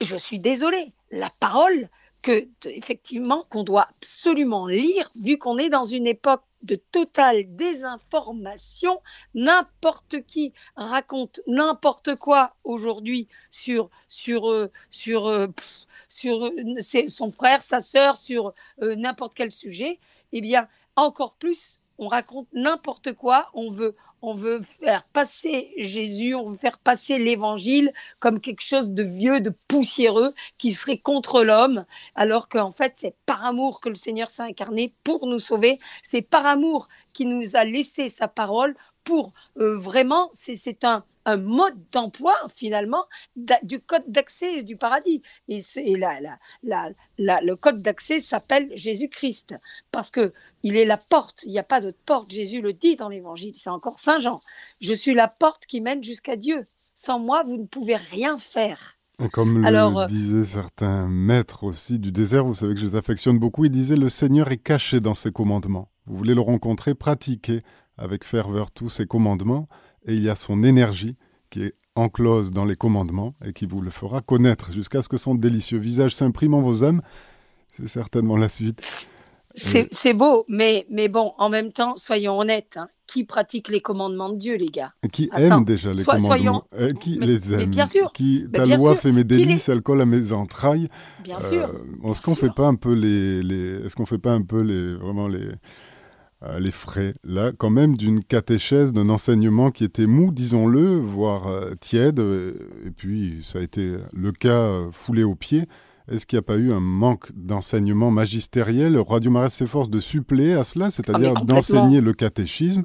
je 0.00 0.16
suis 0.16 0.38
désolée. 0.38 0.92
La 1.10 1.30
parole, 1.38 1.88
que 2.24 2.48
effectivement 2.64 3.42
qu'on 3.50 3.64
doit 3.64 3.86
absolument 4.00 4.66
lire 4.66 5.10
vu 5.22 5.36
qu'on 5.36 5.58
est 5.58 5.68
dans 5.68 5.84
une 5.84 6.06
époque 6.06 6.42
de 6.64 6.76
totale 6.76 7.44
désinformation. 7.54 9.00
N'importe 9.34 10.22
qui 10.26 10.52
raconte 10.76 11.40
n'importe 11.46 12.16
quoi 12.16 12.50
aujourd'hui 12.64 13.28
sur 13.50 13.90
sur 14.08 14.50
euh, 14.50 14.70
sur 14.90 15.28
euh, 15.28 15.48
sur 16.08 16.46
euh, 16.46 16.50
son 17.08 17.30
frère, 17.30 17.62
sa 17.62 17.80
sœur, 17.80 18.16
sur 18.16 18.52
n'importe 18.80 19.34
quel 19.34 19.52
sujet. 19.52 19.98
Eh 20.32 20.40
bien, 20.40 20.68
encore 20.96 21.34
plus, 21.34 21.78
on 21.98 22.08
raconte 22.08 22.48
n'importe 22.52 23.12
quoi. 23.12 23.50
On 23.54 23.70
veut 23.70 23.96
on 24.26 24.34
veut 24.34 24.62
faire 24.80 25.04
passer 25.12 25.72
Jésus, 25.76 26.34
on 26.34 26.50
veut 26.50 26.56
faire 26.56 26.78
passer 26.78 27.18
l'évangile 27.18 27.92
comme 28.20 28.40
quelque 28.40 28.62
chose 28.62 28.90
de 28.92 29.02
vieux, 29.02 29.40
de 29.40 29.52
poussiéreux, 29.68 30.32
qui 30.56 30.72
serait 30.72 30.96
contre 30.96 31.44
l'homme, 31.44 31.84
alors 32.14 32.48
qu'en 32.48 32.72
fait, 32.72 32.94
c'est 32.96 33.14
par 33.26 33.44
amour 33.44 33.82
que 33.82 33.90
le 33.90 33.94
Seigneur 33.94 34.30
s'est 34.30 34.42
incarné 34.42 34.94
pour 35.04 35.26
nous 35.26 35.40
sauver. 35.40 35.78
C'est 36.02 36.22
par 36.22 36.46
amour 36.46 36.88
qu'il 37.12 37.28
nous 37.28 37.54
a 37.54 37.64
laissé 37.64 38.08
sa 38.08 38.26
parole 38.26 38.74
pour 39.04 39.30
euh, 39.58 39.76
vraiment, 39.78 40.30
c'est 40.32 40.84
un, 40.84 41.04
mode 41.38 41.74
d'emploi 41.92 42.34
finalement 42.54 43.06
du 43.62 43.80
code 43.80 44.04
d'accès 44.06 44.62
du 44.62 44.76
paradis. 44.76 45.22
Et, 45.48 45.60
et 45.76 45.96
le 45.96 47.54
code 47.54 47.82
d'accès 47.82 48.18
s'appelle 48.18 48.70
Jésus-Christ 48.74 49.54
parce 49.90 50.10
que 50.10 50.34
il 50.64 50.76
est 50.76 50.86
la 50.86 50.96
porte. 50.96 51.44
Il 51.44 51.52
n'y 51.52 51.58
a 51.58 51.62
pas 51.62 51.80
d'autre 51.80 51.98
porte. 52.04 52.30
Jésus 52.30 52.60
le 52.60 52.72
dit 52.72 52.96
dans 52.96 53.10
l'Évangile. 53.10 53.52
C'est 53.54 53.70
encore 53.70 53.98
Saint 53.98 54.20
Jean. 54.20 54.40
Je 54.80 54.94
suis 54.94 55.14
la 55.14 55.28
porte 55.28 55.66
qui 55.66 55.80
mène 55.80 56.02
jusqu'à 56.02 56.36
Dieu. 56.36 56.64
Sans 56.96 57.20
moi, 57.20 57.44
vous 57.44 57.58
ne 57.58 57.66
pouvez 57.66 57.96
rien 57.96 58.38
faire. 58.38 58.96
Et 59.22 59.28
comme 59.28 59.62
le 59.62 59.68
euh, 59.68 60.06
disaient 60.06 60.42
certains 60.42 61.06
maîtres 61.06 61.62
aussi 61.62 62.00
du 62.00 62.10
désert, 62.10 62.44
vous 62.44 62.54
savez 62.54 62.74
que 62.74 62.80
je 62.80 62.86
les 62.86 62.96
affectionne 62.96 63.38
beaucoup, 63.38 63.64
ils 63.64 63.70
disaient 63.70 63.94
le 63.94 64.08
Seigneur 64.08 64.50
est 64.50 64.58
caché 64.58 65.00
dans 65.00 65.14
ses 65.14 65.30
commandements. 65.30 65.88
Vous 66.06 66.16
voulez 66.16 66.34
le 66.34 66.40
rencontrer, 66.40 66.94
pratiquez 66.94 67.62
avec 67.96 68.24
ferveur 68.24 68.72
tous 68.72 68.88
ses 68.88 69.06
commandements, 69.06 69.68
et 70.04 70.14
il 70.14 70.24
y 70.24 70.28
a 70.28 70.34
son 70.34 70.64
énergie 70.64 71.16
qui 71.50 71.62
est 71.62 71.74
enclose 71.94 72.50
dans 72.50 72.64
les 72.64 72.74
commandements 72.74 73.34
et 73.44 73.52
qui 73.52 73.66
vous 73.66 73.80
le 73.80 73.90
fera 73.90 74.20
connaître 74.20 74.72
jusqu'à 74.72 75.00
ce 75.00 75.08
que 75.08 75.16
son 75.16 75.36
délicieux 75.36 75.78
visage 75.78 76.16
s'imprime 76.16 76.54
en 76.54 76.60
vos 76.60 76.82
âmes. 76.82 77.00
C'est 77.76 77.86
certainement 77.86 78.36
la 78.36 78.48
suite. 78.48 79.08
C'est 79.54 80.12
beau, 80.14 80.44
mais, 80.48 80.84
mais 80.90 81.08
bon, 81.08 81.32
en 81.38 81.48
même 81.48 81.72
temps, 81.72 81.96
soyons 81.96 82.38
honnêtes. 82.38 82.76
Hein. 82.76 82.88
Qui 83.06 83.24
pratique 83.24 83.68
les 83.68 83.80
commandements 83.80 84.30
de 84.30 84.38
Dieu, 84.38 84.56
les 84.56 84.70
gars? 84.70 84.92
Qui 85.12 85.28
aime 85.36 85.64
déjà 85.64 85.92
les 85.92 86.04
commandements 86.04 86.64
euh, 86.74 86.92
Qui 86.94 87.18
les 87.18 87.52
aime 87.52 87.70
bien 87.70 87.86
sûr. 87.86 88.10
Qui, 88.12 88.46
ta 88.52 88.64
loi 88.64 88.96
fait 88.96 89.12
mes 89.12 89.24
délices, 89.24 89.68
elle 89.68 89.82
colle 89.82 90.00
à 90.00 90.06
mes 90.06 90.32
entrailles. 90.32 90.88
Bien 91.22 91.38
sûr. 91.38 91.68
Euh, 91.68 92.10
est-ce 92.10 92.22
qu'on 92.22 92.34
fait 92.34 92.52
pas 92.54 92.66
un 92.66 92.74
peu 92.74 92.94
les, 92.94 93.42
les 93.42 93.84
est-ce 93.84 93.94
qu'on 93.94 94.06
fait 94.06 94.18
pas 94.18 94.32
un 94.32 94.42
peu 94.42 94.62
les, 94.62 94.94
vraiment 94.94 95.28
les, 95.28 95.48
euh, 96.42 96.58
les 96.58 96.70
frais, 96.70 97.14
là, 97.24 97.52
quand 97.56 97.70
même, 97.70 97.96
d'une 97.96 98.24
catéchèse, 98.24 98.92
d'un 98.92 99.10
enseignement 99.10 99.70
qui 99.70 99.84
était 99.84 100.06
mou, 100.06 100.32
disons-le, 100.32 100.96
voire 100.96 101.46
tiède, 101.80 102.18
et 102.18 102.90
puis 102.90 103.40
ça 103.44 103.58
a 103.58 103.62
été 103.62 103.96
le 104.14 104.32
cas 104.32 104.88
foulé 104.92 105.22
aux 105.22 105.36
pieds. 105.36 105.68
Est-ce 106.10 106.26
qu'il 106.26 106.36
n'y 106.36 106.40
a 106.40 106.42
pas 106.42 106.56
eu 106.56 106.72
un 106.72 106.80
manque 106.80 107.32
d'enseignement 107.34 108.10
magistériel? 108.10 108.98
Radio 108.98 109.30
Marais 109.30 109.48
s'efforce 109.48 109.88
de 109.88 110.00
suppléer 110.00 110.52
à 110.52 110.64
cela, 110.64 110.90
c'est-à-dire 110.90 111.34
ah, 111.36 111.44
d'enseigner 111.44 112.00
le 112.00 112.12
catéchisme, 112.12 112.84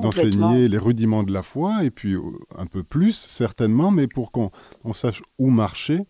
d'enseigner 0.00 0.68
les 0.68 0.78
rudiments 0.78 1.24
de 1.24 1.32
la 1.32 1.42
foi, 1.42 1.84
et 1.84 1.90
puis 1.90 2.14
un 2.56 2.66
peu 2.66 2.82
plus, 2.82 3.16
certainement, 3.16 3.90
mais 3.90 4.06
pour 4.06 4.30
qu'on 4.30 4.50
sache 4.92 5.22
où 5.38 5.50
marcher 5.50 6.00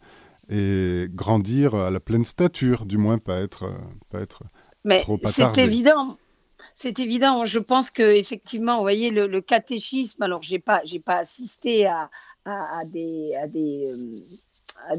et 0.50 1.06
grandir 1.10 1.74
à 1.74 1.90
la 1.90 2.00
pleine 2.00 2.24
stature, 2.24 2.84
du 2.84 2.98
moins 2.98 3.18
pas 3.18 3.40
être, 3.40 3.72
pas 4.10 4.20
être 4.20 4.42
mais 4.84 5.00
trop 5.00 5.18
C'est 5.24 5.56
évident 5.58 6.18
c'est 6.74 6.98
évident. 6.98 7.44
Je 7.46 7.58
pense 7.58 7.90
que 7.90 8.02
effectivement, 8.02 8.76
vous 8.76 8.82
voyez, 8.82 9.10
le, 9.10 9.40
catéchisme. 9.40 10.22
Alors, 10.22 10.42
j'ai 10.42 10.58
pas, 10.58 10.80
j'ai 10.84 11.00
pas 11.00 11.16
assisté 11.16 11.86
à, 11.86 12.10
à, 12.44 12.84
des, 12.92 13.34
à 13.40 13.46
des, 13.46 13.90
euh, 13.90 14.14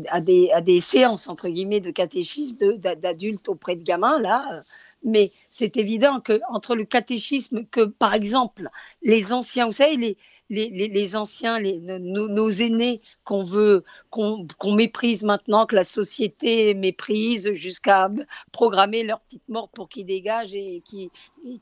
à, 0.09 0.21
des, 0.21 0.51
à 0.51 0.61
des 0.61 0.79
séances 0.79 1.27
entre 1.27 1.49
guillemets 1.49 1.79
de 1.79 1.91
catéchisme 1.91 2.55
d'adultes 2.77 3.49
auprès 3.49 3.75
de 3.75 3.83
gamins 3.83 4.19
là. 4.19 4.61
Mais 5.03 5.31
c'est 5.47 5.77
évident 5.77 6.21
que 6.21 6.39
entre 6.49 6.75
le 6.75 6.85
catéchisme 6.85 7.65
que, 7.65 7.85
par 7.85 8.13
exemple, 8.13 8.69
les 9.01 9.33
anciens, 9.33 9.65
vous 9.65 9.73
savez, 9.73 9.97
les, 9.97 10.17
les, 10.49 10.69
les, 10.87 11.15
anciens, 11.15 11.59
les, 11.59 11.79
nos, 11.79 12.49
aînés 12.49 13.01
qu'on 13.25 13.43
veut, 13.43 13.83
qu'on 14.13 14.75
méprise 14.75 15.23
maintenant, 15.23 15.65
que 15.65 15.75
la 15.75 15.83
société 15.83 16.75
méprise 16.75 17.51
jusqu'à 17.53 18.11
programmer 18.51 19.01
leur 19.01 19.19
petite 19.21 19.49
mort 19.49 19.69
pour 19.69 19.89
qu'ils 19.89 20.05
dégagent 20.05 20.53
et 20.53 20.83
qui, 20.85 21.09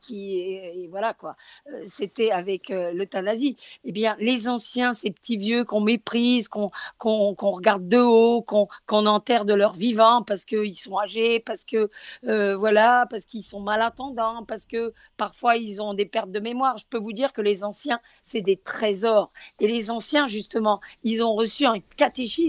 qui 0.02 0.86
voilà 0.90 1.14
quoi. 1.14 1.34
Euh, 1.68 1.84
c'était 1.86 2.30
avec 2.30 2.70
euh, 2.70 2.92
l'euthanasie. 2.92 3.56
Eh 3.84 3.92
bien, 3.92 4.16
les 4.20 4.48
anciens, 4.48 4.92
ces 4.92 5.10
petits 5.10 5.38
vieux 5.38 5.64
qu'on 5.64 5.80
méprise, 5.80 6.48
qu'on 6.48 6.70
regarde 6.98 7.88
de 7.88 7.98
haut, 7.98 8.42
qu'on 8.42 9.06
enterre 9.06 9.46
de 9.46 9.54
leur 9.54 9.72
vivant 9.72 10.22
parce 10.22 10.44
qu'ils 10.44 10.76
sont 10.76 10.98
âgés, 10.98 11.40
parce 11.40 11.64
que 11.64 11.90
euh, 12.26 12.54
voilà, 12.56 13.06
parce 13.08 13.24
qu'ils 13.24 13.44
sont 13.44 13.60
malentendants, 13.60 14.44
parce 14.44 14.66
que 14.66 14.92
parfois 15.16 15.56
ils 15.56 15.80
ont 15.80 15.94
des 15.94 16.06
pertes 16.06 16.30
de 16.30 16.40
mémoire. 16.40 16.76
Je 16.76 16.84
peux 16.90 16.98
vous 16.98 17.12
dire 17.12 17.32
que 17.32 17.40
les 17.40 17.64
anciens, 17.64 17.98
c'est 18.22 18.42
des 18.42 18.56
trésors. 18.56 19.30
Et 19.58 19.66
les 19.66 19.90
anciens, 19.90 20.28
justement, 20.28 20.80
ils 21.02 21.22
ont 21.22 21.34
reçu 21.34 21.64
un 21.64 21.80
catéchisme, 21.96 22.41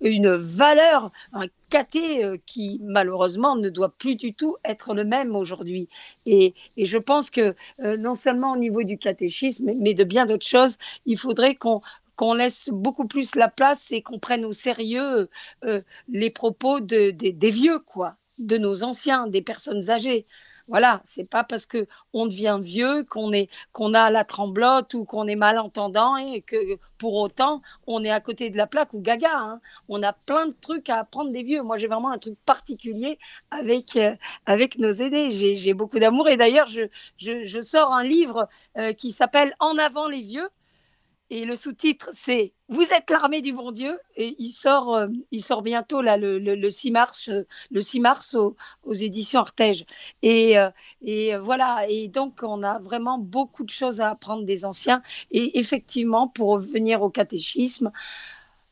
une 0.00 0.34
valeur, 0.34 1.10
un 1.32 1.46
caté 1.70 2.24
euh, 2.24 2.36
qui 2.46 2.80
malheureusement 2.82 3.56
ne 3.56 3.68
doit 3.68 3.92
plus 3.98 4.16
du 4.16 4.34
tout 4.34 4.56
être 4.64 4.94
le 4.94 5.04
même 5.04 5.34
aujourd'hui. 5.34 5.88
Et, 6.26 6.54
je 6.76 6.98
pense 6.98 7.30
que 7.30 7.54
euh, 7.80 7.96
non 7.96 8.14
seulement 8.14 8.52
au 8.52 8.56
niveau 8.56 8.82
du 8.82 8.98
catéchisme, 8.98 9.70
mais 9.80 9.94
de 9.94 10.04
bien 10.04 10.26
d'autres 10.26 10.46
choses, 10.46 10.78
il 11.06 11.18
faudrait 11.18 11.54
qu'on 11.54 11.80
qu'on 12.16 12.34
laisse 12.34 12.68
beaucoup 12.70 13.08
plus 13.08 13.34
la 13.34 13.48
place 13.48 13.90
et 13.90 14.00
qu'on 14.00 14.20
prenne 14.20 14.44
au 14.44 14.52
sérieux 14.52 15.28
euh, 15.64 15.80
les 16.08 16.30
propos 16.30 16.78
de, 16.78 17.10
des 17.10 17.50
vieux, 17.50 17.80
quoi, 17.80 18.14
de 18.38 18.56
nos 18.56 18.84
anciens, 18.84 19.26
des 19.26 19.42
personnes 19.42 19.90
âgées. 19.90 20.24
Voilà, 20.68 21.02
c'est 21.04 21.28
pas 21.28 21.44
parce 21.44 21.66
que 21.66 21.86
on 22.14 22.24
devient 22.26 22.58
vieux 22.58 23.04
qu'on 23.04 23.32
est 23.34 23.50
qu'on 23.72 23.92
a 23.92 24.08
la 24.10 24.24
tremblote 24.24 24.94
ou 24.94 25.04
qu'on 25.04 25.26
est 25.26 25.36
malentendant 25.36 26.16
et 26.16 26.40
que 26.40 26.78
pour 26.96 27.14
autant 27.16 27.60
on 27.86 28.02
est 28.02 28.10
à 28.10 28.20
côté 28.20 28.48
de 28.48 28.56
la 28.56 28.66
plaque 28.66 28.94
ou 28.94 29.00
gaga. 29.00 29.30
Hein. 29.34 29.60
On 29.90 30.02
a 30.02 30.14
plein 30.14 30.46
de 30.46 30.54
trucs 30.58 30.88
à 30.88 31.00
apprendre 31.00 31.30
des 31.30 31.42
vieux. 31.42 31.62
Moi, 31.62 31.76
j'ai 31.76 31.86
vraiment 31.86 32.10
un 32.10 32.18
truc 32.18 32.38
particulier 32.46 33.18
avec 33.50 33.96
euh, 33.96 34.14
avec 34.46 34.78
nos 34.78 34.90
aînés. 34.90 35.32
J'ai 35.58 35.74
beaucoup 35.74 35.98
d'amour 35.98 36.28
et 36.28 36.38
d'ailleurs 36.38 36.68
je, 36.68 36.88
je, 37.18 37.60
sors 37.60 37.92
un 37.92 38.02
livre 38.02 38.48
euh, 38.78 38.94
qui 38.94 39.12
s'appelle 39.12 39.54
En 39.60 39.76
avant 39.76 40.08
les 40.08 40.22
vieux 40.22 40.48
et 41.30 41.44
le 41.46 41.56
sous-titre, 41.56 42.10
c'est 42.12 42.52
Vous 42.68 42.82
êtes 42.92 43.10
l'armée 43.10 43.40
du 43.40 43.52
bon 43.52 43.72
Dieu. 43.72 43.98
Et 44.16 44.34
il 44.38 44.52
sort, 44.52 44.94
euh, 44.94 45.08
il 45.30 45.42
sort 45.42 45.62
bientôt, 45.62 46.02
là, 46.02 46.16
le, 46.16 46.38
le, 46.38 46.70
6 46.70 46.90
mars, 46.90 47.28
euh, 47.28 47.46
le 47.70 47.80
6 47.80 48.00
mars 48.00 48.34
aux, 48.34 48.56
éditions 48.92 49.40
Artege. 49.40 49.84
Et, 50.22 50.58
euh, 50.58 50.68
et 51.02 51.36
voilà. 51.36 51.86
Et 51.88 52.08
donc, 52.08 52.40
on 52.42 52.62
a 52.62 52.78
vraiment 52.78 53.18
beaucoup 53.18 53.64
de 53.64 53.70
choses 53.70 54.00
à 54.00 54.10
apprendre 54.10 54.44
des 54.44 54.64
anciens. 54.64 55.02
Et 55.30 55.58
effectivement, 55.58 56.28
pour 56.28 56.50
revenir 56.50 57.02
au 57.02 57.10
catéchisme, 57.10 57.90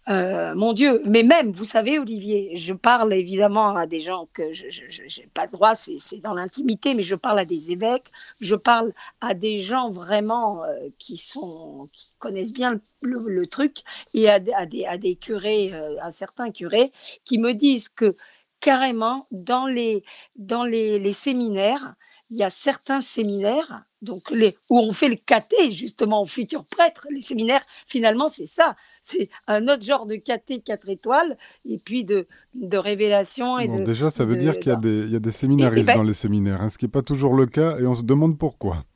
euh, 0.08 0.54
mon 0.56 0.72
Dieu, 0.72 1.00
mais 1.04 1.22
même, 1.22 1.52
vous 1.52 1.64
savez, 1.64 1.98
Olivier, 1.98 2.58
je 2.58 2.72
parle 2.72 3.12
évidemment 3.12 3.76
à 3.76 3.86
des 3.86 4.00
gens 4.00 4.26
que 4.32 4.52
je 4.52 4.64
n'ai 4.64 5.28
pas 5.32 5.46
le 5.46 5.52
droit, 5.52 5.74
c'est 5.76 6.20
dans 6.20 6.34
l'intimité, 6.34 6.94
mais 6.94 7.04
je 7.04 7.14
parle 7.14 7.38
à 7.38 7.44
des 7.44 7.70
évêques, 7.70 8.10
je 8.40 8.56
parle 8.56 8.92
à 9.20 9.34
des 9.34 9.60
gens 9.60 9.92
vraiment 9.92 10.64
euh, 10.64 10.88
qui, 10.98 11.16
sont, 11.16 11.88
qui 11.92 12.08
connaissent 12.18 12.52
bien 12.52 12.80
le, 13.00 13.46
truc, 13.46 13.84
et 14.12 14.28
à, 14.28 14.40
des, 14.40 14.52
à 14.86 14.98
des, 14.98 15.14
curés, 15.14 15.70
euh, 15.72 15.96
à 16.00 16.10
certains 16.10 16.50
curés, 16.50 16.90
qui 17.24 17.38
me 17.38 17.52
disent 17.52 17.88
que 17.88 18.16
carrément, 18.58 19.26
dans 19.30 19.66
les, 19.66 20.02
dans 20.34 20.64
les, 20.64 20.98
les 20.98 21.12
séminaires, 21.12 21.94
il 22.32 22.38
y 22.38 22.42
a 22.42 22.48
certains 22.48 23.02
séminaires 23.02 23.84
donc 24.00 24.30
les, 24.30 24.56
où 24.70 24.78
on 24.78 24.94
fait 24.94 25.10
le 25.10 25.16
caté 25.16 25.70
justement 25.72 26.22
aux 26.22 26.26
futurs 26.26 26.64
prêtres. 26.64 27.06
Les 27.10 27.20
séminaires, 27.20 27.62
finalement, 27.86 28.30
c'est 28.30 28.46
ça. 28.46 28.74
C'est 29.02 29.28
un 29.46 29.68
autre 29.68 29.84
genre 29.84 30.06
de 30.06 30.16
caté 30.16 30.60
quatre 30.60 30.88
étoiles 30.88 31.36
et 31.66 31.76
puis 31.76 32.06
de, 32.06 32.26
de 32.54 32.78
révélation. 32.78 33.58
Et 33.58 33.68
déjà, 33.68 34.08
ça 34.08 34.24
veut 34.24 34.36
dire 34.36 34.58
qu'il 34.58 34.72
y, 34.72 34.74
a 34.74 35.08
y 35.08 35.16
a 35.16 35.20
des 35.20 35.30
séminaristes 35.30 35.86
ben 35.86 35.96
dans 35.96 36.02
les 36.04 36.14
séminaires, 36.14 36.62
hein, 36.62 36.70
ce 36.70 36.78
qui 36.78 36.86
n'est 36.86 36.90
pas 36.90 37.02
toujours 37.02 37.34
le 37.34 37.44
cas 37.44 37.76
et 37.78 37.86
on 37.86 37.94
se 37.94 38.02
demande 38.02 38.38
pourquoi. 38.38 38.86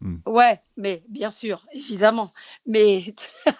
Hmm. 0.00 0.16
Ouais, 0.24 0.58
mais 0.78 1.02
bien 1.10 1.30
sûr, 1.30 1.66
évidemment. 1.74 2.30
Mais. 2.66 3.04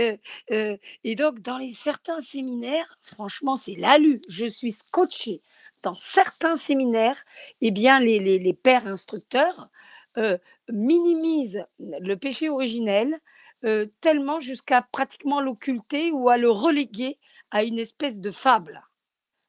Euh, 0.00 0.16
euh, 0.52 0.76
et 1.02 1.16
donc, 1.16 1.40
dans 1.40 1.58
les 1.58 1.72
certains 1.72 2.20
séminaires, 2.20 2.98
franchement, 3.02 3.56
c'est 3.56 3.74
l'alu. 3.74 4.20
Je 4.28 4.46
suis 4.46 4.70
scotché 4.70 5.42
dans 5.82 5.92
certains 5.92 6.56
séminaires, 6.56 7.24
eh 7.60 7.70
bien, 7.70 8.00
les, 8.00 8.54
pères 8.54 8.86
instructeurs 8.86 9.68
euh, 10.16 10.38
minimisent 10.68 11.64
le 11.78 12.14
péché 12.16 12.48
originel 12.48 13.20
euh, 13.64 13.86
tellement 14.00 14.40
jusqu'à 14.40 14.82
pratiquement 14.82 15.40
l'occulter 15.40 16.10
ou 16.12 16.28
à 16.28 16.36
le 16.36 16.50
reléguer 16.50 17.16
à 17.50 17.64
une 17.64 17.78
espèce 17.78 18.20
de 18.20 18.30
fable. 18.30 18.82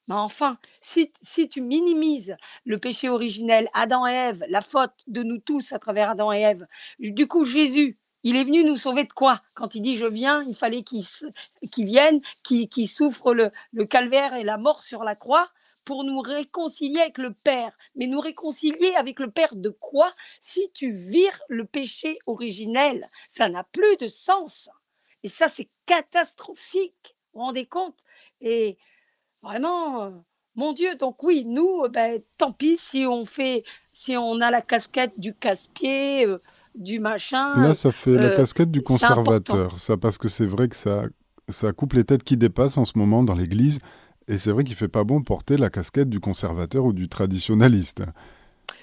Mais 0.08 0.14
enfin, 0.14 0.58
si, 0.82 1.12
tu 1.48 1.60
minimises 1.60 2.36
le 2.64 2.78
péché 2.78 3.08
originel, 3.08 3.68
Adam 3.74 4.06
et 4.06 4.12
Ève, 4.12 4.44
la 4.48 4.60
faute 4.60 4.94
de 5.06 5.22
nous 5.22 5.38
tous 5.38 5.72
à 5.72 5.78
travers 5.78 6.10
Adam 6.10 6.32
et 6.32 6.40
Ève, 6.40 6.66
du 6.98 7.28
coup 7.28 7.44
Jésus, 7.44 7.96
il 8.22 8.36
est 8.36 8.44
venu 8.44 8.64
nous 8.64 8.76
sauver 8.76 9.04
de 9.04 9.12
quoi? 9.12 9.40
Quand 9.54 9.74
il 9.74 9.82
dit 9.82 9.96
je 9.96 10.06
viens, 10.06 10.42
il 10.48 10.56
fallait 10.56 10.82
qu'il 10.82 11.04
vienne, 11.84 12.20
qu'il 12.42 12.88
souffre 12.88 13.32
le, 13.34 13.50
le, 13.72 13.86
calvaire 13.86 14.34
et 14.34 14.42
la 14.42 14.58
mort 14.58 14.82
sur 14.82 15.04
la 15.04 15.14
croix 15.14 15.48
pour 15.84 16.04
nous 16.04 16.20
réconcilier 16.20 17.00
avec 17.00 17.18
le 17.18 17.32
Père. 17.32 17.72
Mais 17.96 18.06
nous 18.06 18.20
réconcilier 18.20 18.94
avec 18.96 19.20
le 19.20 19.30
Père 19.30 19.54
de 19.54 19.70
quoi? 19.70 20.12
Si 20.40 20.70
tu 20.74 20.92
vires 20.92 21.40
le 21.48 21.64
péché 21.64 22.18
originel, 22.26 23.06
ça 23.28 23.48
n'a 23.48 23.64
plus 23.64 23.96
de 23.98 24.08
sens. 24.08 24.68
Et 25.22 25.28
ça, 25.28 25.48
c'est 25.48 25.68
catastrophique. 25.86 27.16
Vous 27.32 27.40
vous 27.40 27.46
rendez 27.46 27.66
compte? 27.66 27.98
Et 28.40 28.78
vraiment, 29.42 30.02
euh, 30.02 30.10
mon 30.54 30.72
Dieu, 30.72 30.96
donc 30.96 31.22
oui, 31.22 31.44
nous, 31.46 31.84
euh, 31.84 31.88
ben, 31.88 32.20
tant 32.38 32.52
pis 32.52 32.76
si 32.76 33.06
on 33.06 33.24
fait, 33.24 33.64
si 33.92 34.16
on 34.16 34.40
a 34.40 34.50
la 34.50 34.62
casquette 34.62 35.18
du 35.20 35.34
casse-pied, 35.34 36.26
euh, 36.26 36.38
du 36.74 36.98
machin. 37.00 37.60
Là, 37.60 37.74
ça 37.74 37.92
fait 37.92 38.16
la 38.16 38.30
casquette 38.30 38.70
du 38.70 38.82
conservateur, 38.82 39.78
ça, 39.78 39.96
parce 39.96 40.18
que 40.18 40.28
c'est 40.28 40.46
vrai 40.46 40.68
que 40.68 40.76
ça, 40.76 41.02
ça 41.48 41.72
coupe 41.72 41.94
les 41.94 42.04
têtes 42.04 42.22
qui 42.22 42.36
dépassent 42.36 42.78
en 42.78 42.84
ce 42.84 42.96
moment 42.96 43.22
dans 43.22 43.34
l'Église. 43.34 43.80
Et 44.30 44.38
c'est 44.38 44.52
vrai 44.52 44.62
qu'il 44.62 44.76
fait 44.76 44.86
pas 44.86 45.02
bon 45.02 45.22
porter 45.24 45.56
la 45.56 45.70
casquette 45.70 46.08
du 46.08 46.20
conservateur 46.20 46.84
ou 46.84 46.92
du 46.92 47.08
traditionnaliste. 47.08 48.04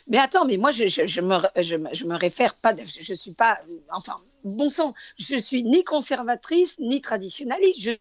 Mais 0.09 0.17
attends, 0.17 0.45
mais 0.45 0.57
moi, 0.57 0.71
je, 0.71 0.89
je, 0.89 1.21
me, 1.21 1.37
je, 1.63 2.05
me, 2.05 2.15
réfère 2.15 2.53
pas, 2.55 2.75
je, 2.75 3.11
ne 3.13 3.15
suis 3.15 3.31
pas, 3.31 3.57
enfin, 3.93 4.17
bon 4.43 4.69
sang, 4.69 4.93
je 5.17 5.37
suis 5.39 5.63
ni 5.63 5.85
conservatrice 5.85 6.79
ni 6.79 6.99
traditionnaliste. 6.99 7.79
Je... 7.79 7.91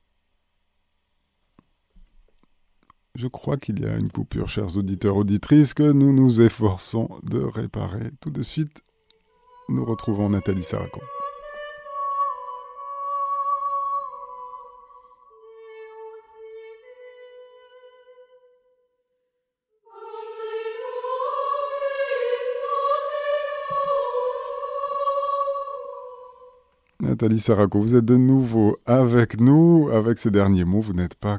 Je 3.14 3.28
crois 3.28 3.56
qu'il 3.56 3.80
y 3.80 3.86
a 3.86 3.96
une 3.96 4.10
coupure, 4.10 4.48
chers 4.48 4.76
auditeurs, 4.76 5.16
auditrices, 5.16 5.72
que 5.72 5.84
nous 5.84 6.12
nous 6.12 6.40
efforçons 6.40 7.08
de 7.22 7.38
réparer. 7.38 8.10
Tout 8.20 8.30
de 8.30 8.42
suite, 8.42 8.76
nous 9.68 9.84
retrouvons 9.84 10.30
Nathalie 10.30 10.64
Saracon. 10.64 11.00
Nathalie 27.06 27.38
Saraco, 27.38 27.80
vous 27.80 27.94
êtes 27.94 28.04
de 28.04 28.16
nouveau 28.16 28.76
avec 28.84 29.40
nous. 29.40 29.90
Avec 29.92 30.18
ces 30.18 30.30
derniers 30.30 30.64
mots, 30.64 30.80
vous 30.80 30.92
n'êtes 30.92 31.14
pas 31.14 31.38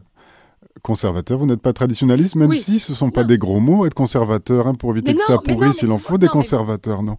conservateur, 0.82 1.40
vous 1.40 1.46
n'êtes 1.46 1.62
pas 1.62 1.74
traditionnaliste, 1.74 2.36
même 2.36 2.54
si 2.54 2.80
ce 2.80 2.94
ne 2.94 2.96
sont 2.96 3.12
pas 3.12 3.24
des 3.24 3.38
gros 3.38 3.60
mots, 3.60 3.86
être 3.86 3.94
conservateur, 3.94 4.68
hein, 4.68 4.76
pour 4.76 4.92
éviter 4.92 5.14
que 5.16 5.22
ça 5.22 5.38
pourrisse, 5.40 5.82
il 5.82 5.92
en 5.92 5.98
faut 5.98 6.18
des 6.18 6.28
conservateurs, 6.28 7.04
non 7.04 7.18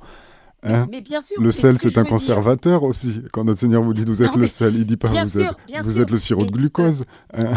Hein 0.64 0.88
mais, 0.90 1.00
bien 1.00 1.20
sûr, 1.20 1.40
le 1.40 1.52
sel, 1.52 1.78
c'est 1.78 1.98
un 1.98 2.04
conservateur 2.04 2.82
aussi. 2.82 3.22
Quand 3.32 3.44
notre 3.44 3.60
Seigneur 3.60 3.82
vous 3.82 3.94
dit 3.94 4.04
vous 4.04 4.22
êtes 4.22 4.34
le 4.34 4.48
sel, 4.48 4.74
il 4.74 4.84
dit 4.84 4.96
pas 4.96 5.06
vous, 5.06 5.38
êtes, 5.40 5.54
vous 5.82 6.00
êtes 6.00 6.10
le 6.10 6.18
sirop 6.18 6.46
de 6.46 6.50
glucose. 6.50 7.04
Hein. 7.32 7.52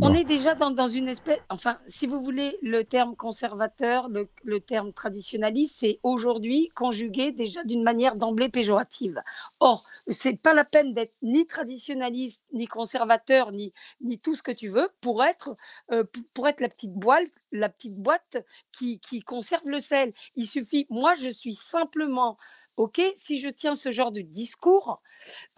on, 0.00 0.12
est 0.14 0.24
déjà 0.24 0.56
dans, 0.56 0.72
dans, 0.72 0.88
une 0.88 1.06
espèce. 1.06 1.38
Enfin, 1.50 1.78
si 1.86 2.08
vous 2.08 2.20
voulez, 2.20 2.58
le 2.62 2.82
terme 2.82 3.14
conservateur, 3.14 4.08
le, 4.08 4.28
le 4.42 4.58
terme 4.58 4.92
traditionnaliste, 4.92 5.76
c'est 5.78 6.00
aujourd'hui 6.02 6.68
conjugué 6.74 7.30
déjà 7.30 7.62
d'une 7.62 7.84
manière 7.84 8.16
d'emblée 8.16 8.48
péjorative. 8.48 9.20
Or, 9.60 9.86
c'est 9.92 10.42
pas 10.42 10.52
la 10.52 10.64
peine 10.64 10.94
d'être 10.94 11.14
ni 11.22 11.46
traditionnaliste, 11.46 12.42
ni 12.52 12.66
conservateur, 12.66 13.52
ni, 13.52 13.72
ni 14.00 14.18
tout 14.18 14.34
ce 14.34 14.42
que 14.42 14.52
tu 14.52 14.68
veux 14.68 14.88
pour 15.00 15.22
être, 15.22 15.54
euh, 15.92 16.02
pour 16.34 16.48
être 16.48 16.60
la 16.60 16.68
petite 16.68 16.94
boîte, 16.94 17.28
la 17.52 17.68
petite 17.68 18.02
boîte 18.02 18.38
qui, 18.76 18.98
qui 18.98 19.20
conserve 19.20 19.62
le 19.66 19.78
sel. 19.78 20.12
Il 20.34 20.48
suffit. 20.48 20.86
Moi, 20.90 21.14
je 21.14 21.30
suis 21.30 21.54
simplement 22.00 22.38
OK, 22.76 23.00
si 23.14 23.40
je 23.40 23.48
tiens 23.50 23.74
ce 23.74 23.92
genre 23.92 24.10
de 24.10 24.22
discours, 24.22 25.02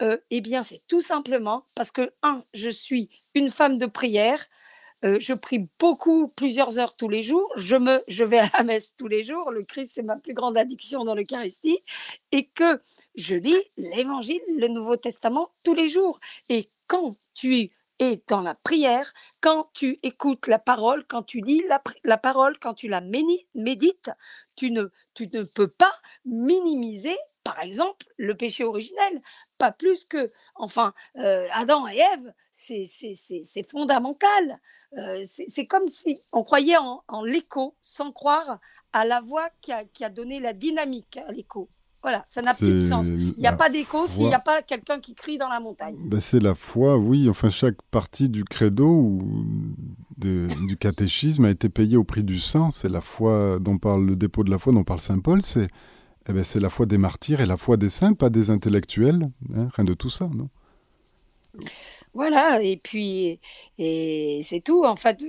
euh, 0.01 0.17
eh 0.29 0.41
bien, 0.41 0.61
c'est 0.61 0.81
tout 0.87 0.99
simplement 0.99 1.63
parce 1.73 1.89
que, 1.89 2.11
un, 2.21 2.43
je 2.53 2.69
suis 2.69 3.09
une 3.33 3.49
femme 3.49 3.77
de 3.77 3.85
prière, 3.85 4.45
euh, 5.05 5.17
je 5.21 5.33
prie 5.33 5.69
beaucoup, 5.79 6.27
plusieurs 6.27 6.79
heures 6.79 6.95
tous 6.97 7.07
les 7.07 7.23
jours, 7.23 7.49
je, 7.55 7.77
me, 7.77 8.03
je 8.09 8.25
vais 8.25 8.39
à 8.39 8.49
la 8.57 8.63
messe 8.63 8.93
tous 8.97 9.07
les 9.07 9.23
jours, 9.23 9.51
le 9.51 9.63
Christ, 9.63 9.93
c'est 9.95 10.03
ma 10.03 10.19
plus 10.19 10.33
grande 10.33 10.57
addiction 10.57 11.05
dans 11.05 11.15
l'Eucharistie, 11.15 11.79
et 12.33 12.45
que 12.45 12.81
je 13.15 13.35
lis 13.35 13.61
l'Évangile, 13.77 14.41
le 14.57 14.67
Nouveau 14.67 14.97
Testament 14.97 15.49
tous 15.63 15.75
les 15.75 15.87
jours. 15.87 16.19
Et 16.49 16.67
quand 16.87 17.15
tu 17.35 17.71
es 18.03 18.21
dans 18.27 18.41
la 18.41 18.55
prière, 18.55 19.13
quand 19.41 19.69
tu 19.73 19.99
écoutes 20.03 20.47
la 20.47 20.59
parole, 20.59 21.05
quand 21.07 21.23
tu 21.23 21.41
lis 21.41 21.63
la, 22.03 22.17
parole, 22.17 22.57
quand 22.59 22.73
tu 22.73 22.87
la 22.87 23.01
médites, 23.01 24.11
tu 24.55 24.71
ne, 24.71 24.89
tu 25.13 25.27
ne 25.27 25.43
peux 25.43 25.67
pas 25.67 25.93
minimiser, 26.25 27.17
par 27.43 27.59
exemple, 27.61 28.05
le 28.17 28.35
péché 28.35 28.63
originel. 28.63 29.21
Pas 29.57 29.71
plus 29.71 30.05
que, 30.05 30.31
enfin, 30.55 30.93
euh, 31.17 31.47
Adam 31.51 31.87
et 31.87 31.99
Ève, 31.99 32.33
c'est 32.51 33.71
fondamental. 33.71 34.59
Euh, 34.97 35.23
c'est 35.25 35.65
comme 35.65 35.87
si 35.87 36.21
on 36.33 36.43
croyait 36.43 36.77
en, 36.77 37.23
l'écho 37.23 37.75
sans 37.81 38.11
croire 38.11 38.59
à 38.91 39.05
la 39.05 39.21
voix 39.21 39.49
qui 39.61 39.71
a 39.71 40.09
donné 40.09 40.39
la 40.39 40.53
dynamique 40.53 41.17
à 41.17 41.31
l'écho. 41.31 41.69
Voilà, 42.03 42.25
ça 42.27 42.41
n'a 42.41 42.53
plus 42.53 42.73
de 42.73 42.79
sens. 42.81 43.07
Il 43.07 43.39
n'y 43.39 43.47
a 43.47 43.53
pas 43.53 43.69
d'écho 43.69 44.05
s'il 44.07 44.27
n'y 44.27 44.33
a 44.33 44.39
pas 44.39 44.61
quelqu'un 44.61 44.99
qui 44.99 45.15
crie 45.15 45.37
dans 45.37 45.47
la 45.47 45.61
montagne. 45.61 45.95
Ben 46.05 46.19
c'est 46.19 46.41
la 46.41 46.53
foi, 46.53 46.97
oui. 46.97 47.29
Enfin, 47.29 47.49
chaque 47.49 47.81
partie 47.91 48.27
du 48.27 48.43
credo 48.43 48.85
ou 48.85 49.45
du 50.17 50.77
catéchisme 50.77 51.45
a 51.45 51.49
été 51.49 51.69
payée 51.69 51.95
au 51.95 52.03
prix 52.03 52.23
du 52.23 52.39
sang. 52.39 52.71
C'est 52.71 52.89
la 52.89 52.99
foi 52.99 53.57
dont 53.59 53.77
parle 53.77 54.05
le 54.05 54.15
dépôt 54.17 54.43
de 54.43 54.51
la 54.51 54.59
foi 54.59 54.73
dont 54.73 54.83
parle 54.83 54.99
saint 54.99 55.19
Paul. 55.19 55.41
C'est 55.41 55.69
eh 56.27 56.33
ben, 56.33 56.43
la 56.55 56.69
foi 56.69 56.85
des 56.85 56.97
martyrs 56.97 57.39
et 57.39 57.45
la 57.45 57.57
foi 57.57 57.77
des 57.77 57.89
saints, 57.89 58.13
pas 58.13 58.29
des 58.29 58.49
intellectuels. 58.49 59.29
Hein, 59.55 59.67
rien 59.73 59.85
de 59.85 59.93
tout 59.93 60.09
ça, 60.09 60.29
non? 60.33 60.49
Voilà, 62.13 62.61
et 62.61 62.77
puis 62.77 63.39
et 63.79 64.41
c'est 64.43 64.61
tout. 64.61 64.85
En 64.85 64.95
fait, 64.95 65.19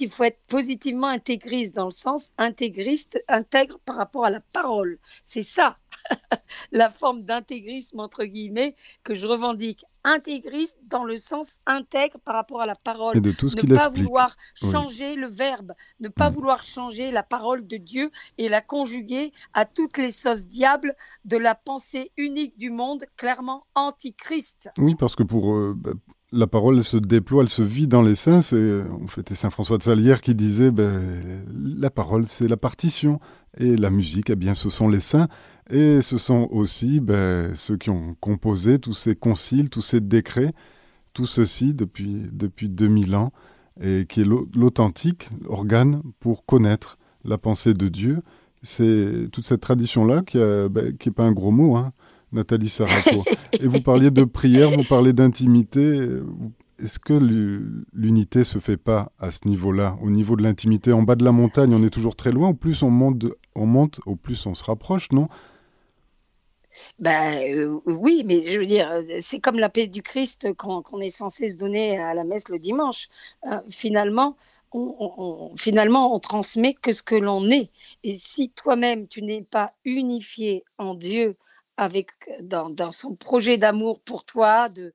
il 0.00 0.10
faut 0.10 0.24
être 0.24 0.40
positivement 0.46 1.08
intégriste 1.08 1.74
dans 1.76 1.84
le 1.86 1.90
sens 1.90 2.32
intégriste, 2.38 3.22
intègre 3.28 3.78
par 3.84 3.96
rapport 3.96 4.24
à 4.24 4.30
la 4.30 4.40
parole. 4.40 4.98
C'est 5.22 5.42
ça, 5.42 5.76
la 6.72 6.90
forme 6.90 7.22
d'intégrisme 7.22 8.00
entre 8.00 8.24
guillemets 8.24 8.76
que 9.04 9.14
je 9.14 9.26
revendique. 9.26 9.84
Intégriste 10.04 10.78
dans 10.88 11.04
le 11.04 11.16
sens 11.16 11.58
intègre 11.66 12.18
par 12.24 12.34
rapport 12.34 12.60
à 12.60 12.66
la 12.66 12.74
parole. 12.74 13.16
Et 13.16 13.20
de 13.20 13.32
tout 13.32 13.48
ce 13.48 13.56
ne 13.56 13.76
pas 13.76 13.88
vouloir 13.88 14.36
changer 14.54 15.14
le 15.14 15.28
verbe, 15.28 15.72
ne 16.00 16.08
pas 16.08 16.28
vouloir 16.28 16.64
changer 16.64 17.10
la 17.12 17.22
parole 17.22 17.66
de 17.66 17.76
Dieu 17.76 18.10
et 18.38 18.48
la 18.48 18.60
conjuguer 18.60 19.32
à 19.54 19.64
toutes 19.64 19.98
les 19.98 20.10
sauces 20.10 20.46
diables 20.46 20.94
de 21.24 21.36
la 21.36 21.54
pensée 21.54 22.10
unique 22.16 22.58
du 22.58 22.70
monde, 22.70 23.04
clairement 23.16 23.64
antichrist. 23.74 24.68
Oui, 24.78 24.94
parce 24.94 25.14
que 25.14 25.22
pour 25.22 25.54
euh, 25.54 25.74
bah, 25.76 25.92
la 26.32 26.46
parole 26.46 26.78
elle 26.78 26.84
se 26.84 26.96
déploie, 26.96 27.42
elle 27.42 27.48
se 27.48 27.62
vit 27.62 27.86
dans 27.86 28.02
les 28.02 28.14
saints. 28.14 28.42
C'est 28.42 28.82
en 28.90 29.06
fait 29.06 29.32
Saint 29.34 29.50
François 29.50 29.78
de 29.78 29.82
Salière 29.82 30.20
qui 30.20 30.34
disait 30.34 30.70
ben, 30.70 31.44
la 31.54 31.90
parole 31.90 32.26
c'est 32.26 32.48
la 32.48 32.56
partition 32.56 33.20
et 33.58 33.76
la 33.76 33.90
musique, 33.90 34.30
eh 34.30 34.36
bien 34.36 34.54
ce 34.54 34.70
sont 34.70 34.88
les 34.88 35.00
saints 35.00 35.28
et 35.70 36.02
ce 36.02 36.18
sont 36.18 36.48
aussi 36.50 37.00
ben, 37.00 37.54
ceux 37.54 37.76
qui 37.76 37.90
ont 37.90 38.16
composé 38.20 38.78
tous 38.78 38.94
ces 38.94 39.14
conciles, 39.14 39.70
tous 39.70 39.82
ces 39.82 40.00
décrets, 40.00 40.52
tout 41.12 41.26
ceci 41.26 41.74
depuis 41.74 42.28
depuis 42.32 42.68
2000 42.68 43.14
ans 43.14 43.32
et 43.80 44.06
qui 44.08 44.22
est 44.22 44.26
l'authentique 44.54 45.30
organe 45.46 46.02
pour 46.20 46.44
connaître 46.44 46.98
la 47.24 47.38
pensée 47.38 47.74
de 47.74 47.88
Dieu. 47.88 48.22
C'est 48.62 49.28
toute 49.32 49.44
cette 49.44 49.60
tradition 49.60 50.04
là 50.04 50.22
qui 50.22 50.38
n'est 50.38 50.68
ben, 50.68 50.94
pas 51.14 51.24
un 51.24 51.32
gros 51.32 51.50
mot. 51.50 51.76
Hein 51.76 51.92
Nathalie 52.32 52.68
Saraco. 52.68 53.22
Et 53.60 53.66
vous 53.66 53.82
parliez 53.82 54.10
de 54.10 54.24
prière, 54.24 54.70
vous 54.70 54.84
parlez 54.84 55.12
d'intimité. 55.12 56.08
Est-ce 56.78 56.98
que 56.98 57.14
l'unité 57.92 58.44
se 58.44 58.58
fait 58.58 58.76
pas 58.76 59.12
à 59.20 59.30
ce 59.30 59.46
niveau-là, 59.46 59.96
au 60.02 60.10
niveau 60.10 60.36
de 60.36 60.42
l'intimité 60.42 60.92
En 60.92 61.02
bas 61.02 61.14
de 61.14 61.24
la 61.24 61.32
montagne, 61.32 61.74
on 61.74 61.82
est 61.82 61.90
toujours 61.90 62.16
très 62.16 62.32
loin. 62.32 62.48
Au 62.48 62.54
plus 62.54 62.82
on 62.82 62.90
monte, 62.90 63.26
on 63.54 63.66
monte 63.66 64.00
au 64.06 64.16
plus 64.16 64.46
on 64.46 64.54
se 64.54 64.64
rapproche, 64.64 65.12
non? 65.12 65.28
Ben, 66.98 67.42
euh, 67.54 67.80
oui, 67.86 68.22
mais 68.24 68.52
je 68.52 68.58
veux 68.58 68.66
dire, 68.66 69.02
c'est 69.20 69.40
comme 69.40 69.58
la 69.58 69.68
paix 69.68 69.86
du 69.86 70.02
Christ 70.02 70.52
qu'on 70.54 71.00
est 71.00 71.10
censé 71.10 71.50
se 71.50 71.58
donner 71.58 71.98
à 71.98 72.14
la 72.14 72.24
messe 72.24 72.48
le 72.48 72.58
dimanche. 72.58 73.08
Euh, 73.46 73.60
finalement, 73.70 74.36
on, 74.72 75.54
finalement, 75.56 76.14
on 76.14 76.18
transmet 76.18 76.74
que 76.74 76.92
ce 76.92 77.02
que 77.02 77.14
l'on 77.14 77.50
est. 77.50 77.70
Et 78.04 78.16
si 78.16 78.50
toi-même, 78.50 79.08
tu 79.08 79.22
n'es 79.22 79.42
pas 79.42 79.72
unifié 79.84 80.64
en 80.78 80.94
Dieu, 80.94 81.36
avec 81.76 82.10
dans, 82.40 82.90
son 82.90 83.14
projet 83.14 83.56
d'amour 83.58 84.00
pour 84.00 84.24
toi, 84.24 84.68
de, 84.68 84.94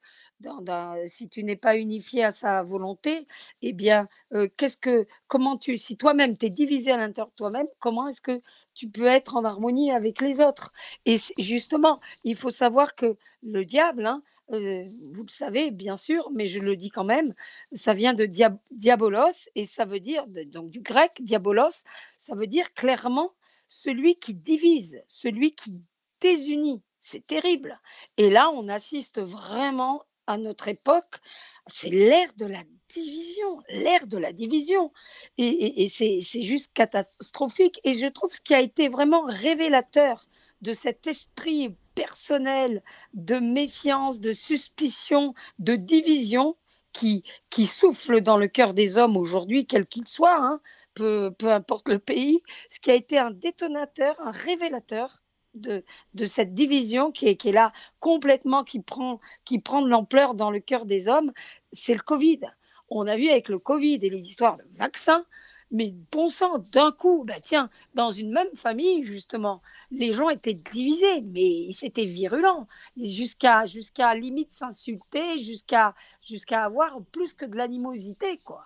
si 1.06 1.28
tu 1.30 1.44
n'es 1.44 1.56
pas 1.56 1.78
unifié 1.78 2.24
à 2.24 2.32
sa 2.32 2.64
volonté, 2.64 3.28
eh 3.62 3.74
bien, 3.74 4.08
euh, 4.34 4.48
qu'est-ce 4.58 4.78
que, 4.78 5.08
comment 5.28 5.58
tu, 5.58 5.78
si 5.78 5.98
toi-même 5.98 6.38
tu 6.38 6.46
es 6.46 6.50
divisé 6.50 6.92
à 6.92 6.98
l'intérieur 6.98 7.30
de 7.30 7.36
toi-même, 7.36 7.68
comment 7.80 8.08
est-ce 8.08 8.22
que 8.22 8.42
tu 8.78 8.88
peux 8.88 9.08
être 9.08 9.36
en 9.36 9.44
harmonie 9.44 9.92
avec 9.92 10.22
les 10.22 10.40
autres 10.40 10.72
Et 11.06 11.16
justement, 11.40 12.00
il 12.24 12.36
faut 12.36 12.52
savoir 12.52 12.96
que 12.96 13.18
le 13.42 13.66
diable, 13.66 14.06
hein, 14.06 14.22
euh, 14.52 14.86
vous 15.14 15.24
le 15.24 15.30
savez 15.30 15.72
bien 15.72 15.98
sûr, 15.98 16.30
mais 16.32 16.48
je 16.48 16.60
le 16.60 16.76
dis 16.76 16.92
quand 16.92 17.04
même, 17.04 17.34
ça 17.74 17.96
vient 17.96 18.14
de 18.14 18.26
diabolos 18.72 19.50
et 19.56 19.66
ça 19.66 19.86
veut 19.86 20.00
dire, 20.00 20.24
donc 20.46 20.70
du 20.70 20.82
grec 20.82 21.12
diabolos, 21.20 21.84
ça 22.20 22.36
veut 22.36 22.46
dire 22.46 22.72
clairement 22.76 23.34
celui 23.68 24.14
qui 24.14 24.36
divise, 24.36 25.02
celui 25.08 25.56
qui 25.56 25.84
désunis. 26.22 26.82
C'est 27.00 27.26
terrible. 27.26 27.80
Et 28.18 28.30
là, 28.30 28.52
on 28.52 28.68
assiste 28.70 29.20
vraiment 29.20 30.04
à 30.28 30.38
notre 30.38 30.68
époque. 30.68 31.20
C'est 31.68 31.90
l'ère 31.90 32.32
de 32.38 32.46
la 32.46 32.64
division, 32.90 33.62
l'ère 33.70 34.08
de 34.08 34.18
la 34.18 34.34
division. 34.34 34.92
Et, 35.38 35.88
c'est 35.88 36.22
juste 36.22 36.74
catastrophique. 36.74 37.80
Et 37.84 37.94
je 37.94 38.08
trouve 38.08 38.34
ce 38.34 38.42
qui 38.42 38.54
a 38.54 38.62
été 38.62 38.88
vraiment 38.90 39.24
révélateur 39.26 40.28
de 40.62 40.74
cet 40.74 41.08
esprit 41.08 41.76
personnel 41.96 42.84
de 43.14 43.36
méfiance, 43.40 44.20
de 44.20 44.32
suspicion, 44.32 45.34
de 45.60 45.76
division 45.76 46.56
qui, 46.94 47.24
qui 47.50 47.66
souffle 47.66 48.22
dans 48.22 48.38
le 48.38 48.48
cœur 48.48 48.74
des 48.74 48.98
hommes 48.98 49.18
aujourd'hui, 49.18 49.66
quel 49.66 49.86
qu'il 49.86 50.08
soit, 50.08 50.38
hein, 50.40 50.62
peu, 50.94 51.32
peu 51.38 51.52
importe 51.52 51.90
le 51.90 52.00
pays, 52.00 52.42
ce 52.70 52.80
qui 52.80 52.90
a 52.92 52.96
été 52.96 53.20
un 53.20 53.32
détonateur, 53.32 54.16
un 54.22 54.32
révélateur 54.32 55.22
de, 55.54 55.84
cette 56.26 56.54
division 56.54 57.12
qui 57.12 57.28
est, 57.28 57.46
là 57.46 57.74
complètement, 58.00 58.64
qui 58.64 58.80
prend, 58.80 59.20
qui 59.46 59.60
prend 59.60 59.82
de 59.82 59.90
l'ampleur 59.90 60.36
dans 60.36 60.52
le 60.52 60.60
cœur 60.60 60.86
des 60.86 61.08
hommes, 61.08 61.32
c'est 61.72 61.94
le 61.94 62.02
Covid. 62.02 62.42
On 62.90 63.08
a 63.08 63.18
vu 63.18 63.30
avec 63.30 63.50
le 63.50 63.60
Covid 63.60 64.00
et 64.02 64.10
les 64.10 64.30
histoires 64.30 64.58
de 64.58 64.64
vaccins, 64.76 65.26
mais 65.72 65.94
bon 66.12 66.30
sang, 66.30 66.60
d'un 66.74 66.92
coup, 66.92 67.24
bah 67.26 67.40
tiens, 67.44 67.70
dans 67.94 68.12
une 68.12 68.32
même 68.32 68.56
famille, 68.56 69.06
justement, 69.06 69.62
les 69.92 70.14
gens 70.14 70.30
étaient 70.30 70.58
divisés, 70.72 71.22
mais 71.22 71.70
c'était 71.72 72.06
virulent, 72.06 72.68
jusqu'à 72.96 73.66
jusqu'à 73.66 74.16
limite 74.16 74.52
s'insulter, 74.52 75.40
jusqu'à 75.40 75.94
jusqu'à 76.22 76.64
avoir 76.64 77.02
plus 77.12 77.34
que 77.34 77.46
de 77.46 77.58
l'animosité, 77.58 78.38
quoi. 78.46 78.66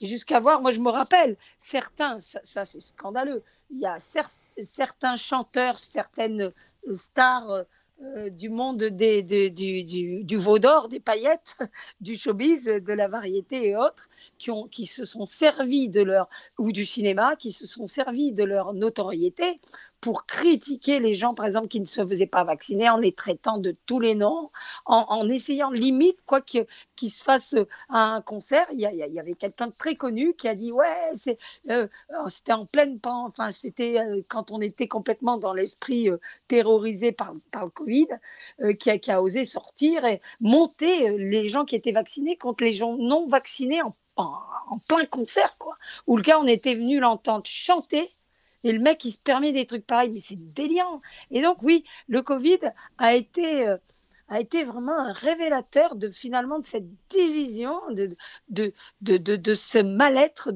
Jusqu'à 0.00 0.40
voir, 0.40 0.62
moi 0.62 0.70
je 0.70 0.80
me 0.80 0.90
rappelle, 0.90 1.36
certains, 1.58 2.18
ça 2.20 2.64
c'est 2.64 2.80
scandaleux, 2.80 3.42
il 3.70 3.78
y 3.78 3.86
a 3.86 3.96
certains 3.98 5.16
chanteurs, 5.16 5.78
certaines 5.78 6.52
stars 6.94 7.64
euh, 8.02 8.30
du 8.30 8.48
monde 8.48 8.82
des, 8.82 9.22
du, 9.22 9.84
du, 9.84 10.24
du, 10.24 10.36
veau 10.38 10.58
d'or, 10.58 10.88
des 10.88 11.00
paillettes, 11.00 11.58
du 12.00 12.16
showbiz, 12.16 12.64
de 12.64 12.92
la 12.94 13.08
variété 13.08 13.68
et 13.68 13.76
autres, 13.76 14.08
qui, 14.38 14.50
ont, 14.50 14.68
qui 14.68 14.86
se 14.86 15.04
sont 15.04 15.26
servis 15.26 15.90
de 15.90 16.00
leur, 16.00 16.30
ou 16.56 16.72
du 16.72 16.86
cinéma, 16.86 17.36
qui 17.36 17.52
se 17.52 17.66
sont 17.66 17.86
servis 17.86 18.32
de 18.32 18.42
leur 18.42 18.72
notoriété 18.72 19.60
pour 20.00 20.24
critiquer 20.24 20.98
les 20.98 21.16
gens, 21.16 21.34
par 21.34 21.46
exemple, 21.46 21.68
qui 21.68 21.80
ne 21.80 21.86
se 21.86 22.04
faisaient 22.06 22.26
pas 22.26 22.44
vacciner, 22.44 22.88
en 22.88 22.96
les 22.96 23.12
traitant 23.12 23.58
de 23.58 23.76
tous 23.86 24.00
les 24.00 24.14
noms, 24.14 24.48
en, 24.86 25.28
essayant 25.28 25.70
limite, 25.70 26.16
quoi 26.26 26.40
qu'il 26.40 26.66
se 27.10 27.22
fasse 27.22 27.54
un 27.90 28.22
concert. 28.22 28.66
Il 28.72 28.80
y, 28.80 29.18
avait 29.18 29.34
quelqu'un 29.34 29.68
de 29.68 29.74
très 29.74 29.96
connu 29.96 30.34
qui 30.34 30.48
a 30.48 30.54
dit 30.54 30.72
ouais, 30.72 31.12
euh, 31.68 31.86
c'était 32.28 32.52
en 32.52 32.66
pleine 32.66 32.98
pan, 32.98 33.26
enfin 33.26 33.50
c'était 33.50 33.98
euh, 34.00 34.22
quand 34.28 34.50
on 34.50 34.60
était 34.60 34.88
complètement 34.88 35.36
dans 35.36 35.52
l'esprit 35.52 36.08
euh, 36.08 36.18
terrorisé 36.48 37.12
par, 37.12 37.32
par 37.50 37.64
le 37.64 37.70
Covid, 37.70 38.08
qui 38.78 38.90
a, 38.90 38.98
qui, 38.98 39.10
a, 39.10 39.22
osé 39.22 39.44
sortir 39.44 40.04
et 40.04 40.20
monter 40.40 41.16
les 41.18 41.48
gens 41.48 41.64
qui 41.64 41.76
étaient 41.76 41.92
vaccinés 41.92 42.36
contre 42.36 42.64
les 42.64 42.72
gens 42.72 42.96
non 42.96 43.26
vaccinés 43.28 43.82
en, 43.82 43.94
en, 44.16 44.78
plein 44.88 45.04
concert, 45.06 45.56
quoi. 45.58 45.76
Où 46.06 46.16
le 46.16 46.22
gars, 46.22 46.40
on 46.40 46.46
était 46.46 46.74
venu 46.74 47.00
l'entendre 47.00 47.44
chanter 47.46 48.10
et 48.64 48.72
le 48.72 48.80
mec, 48.80 49.04
il 49.04 49.12
se 49.12 49.18
permet 49.18 49.52
des 49.52 49.66
trucs 49.66 49.86
pareils, 49.86 50.10
mais 50.10 50.20
c'est 50.20 50.52
délirant. 50.54 51.00
Et 51.30 51.42
donc, 51.42 51.62
oui, 51.62 51.84
le 52.08 52.22
Covid 52.22 52.60
a 52.98 53.14
été, 53.14 53.66
euh, 53.66 53.76
a 54.28 54.40
été 54.40 54.64
vraiment 54.64 54.98
un 54.98 55.12
révélateur 55.12 55.96
de 55.96 56.10
finalement 56.10 56.58
de 56.58 56.64
cette 56.64 56.88
division, 57.08 57.80
de, 57.90 58.08
de, 58.48 58.72
de, 59.00 59.16
de, 59.16 59.54
ce 59.54 59.78
mal-être 59.78 60.52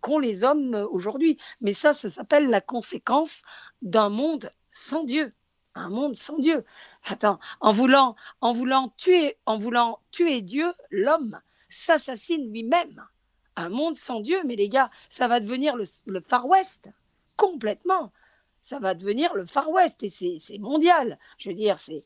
qu'ont 0.00 0.18
les 0.18 0.44
hommes 0.44 0.74
aujourd'hui. 0.90 1.38
Mais 1.60 1.72
ça, 1.72 1.92
ça 1.92 2.10
s'appelle 2.10 2.48
la 2.48 2.60
conséquence 2.60 3.42
d'un 3.82 4.08
monde 4.08 4.50
sans 4.70 5.04
Dieu. 5.04 5.32
Un 5.74 5.90
monde 5.90 6.16
sans 6.16 6.38
Dieu. 6.38 6.64
Attends, 7.04 7.38
en 7.60 7.72
voulant, 7.72 8.16
en 8.40 8.54
voulant 8.54 8.94
tuer, 8.96 9.36
en 9.44 9.58
voulant 9.58 10.00
tuer 10.10 10.40
Dieu, 10.40 10.72
l'homme 10.90 11.38
s'assassine 11.68 12.50
lui-même 12.50 13.04
un 13.56 13.68
monde 13.68 13.96
sans 13.96 14.20
Dieu, 14.20 14.42
mais 14.44 14.56
les 14.56 14.68
gars, 14.68 14.88
ça 15.08 15.28
va 15.28 15.40
devenir 15.40 15.76
le, 15.76 16.20
Far 16.20 16.46
West, 16.46 16.88
complètement. 17.36 18.12
ça 18.62 18.78
va 18.78 18.94
devenir 18.94 19.34
le 19.34 19.46
Far 19.46 19.70
West 19.70 20.02
et 20.02 20.08
c'est 20.08 20.58
mondial. 20.58 21.18
Je 21.38 21.48
veux 21.48 21.54
dire, 21.54 21.78
c'est, 21.78 22.02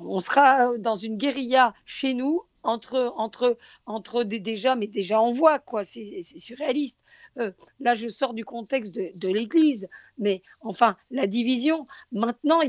on 0.00 0.18
sera 0.18 0.76
dans 0.78 0.96
une 0.96 1.16
guérilla 1.16 1.74
chez 1.84 2.14
nous 2.14 2.42
entre, 2.66 3.12
entre, 3.16 3.56
entre 3.86 4.24
des, 4.24 4.38
déjà, 4.38 4.74
mais 4.74 4.86
déjà 4.86 5.20
on 5.20 5.32
voit, 5.32 5.58
quoi, 5.58 5.84
c'est 5.84 6.20
surréaliste. 6.22 6.98
Euh, 7.38 7.52
là, 7.80 7.94
je 7.94 8.08
sors 8.08 8.34
du 8.34 8.44
contexte 8.44 8.94
de, 8.94 9.28
l'Église, 9.28 9.88
mais 10.18 10.42
enfin, 10.60 10.96
la 11.10 11.26
division, 11.26 11.86
maintenant, 12.12 12.60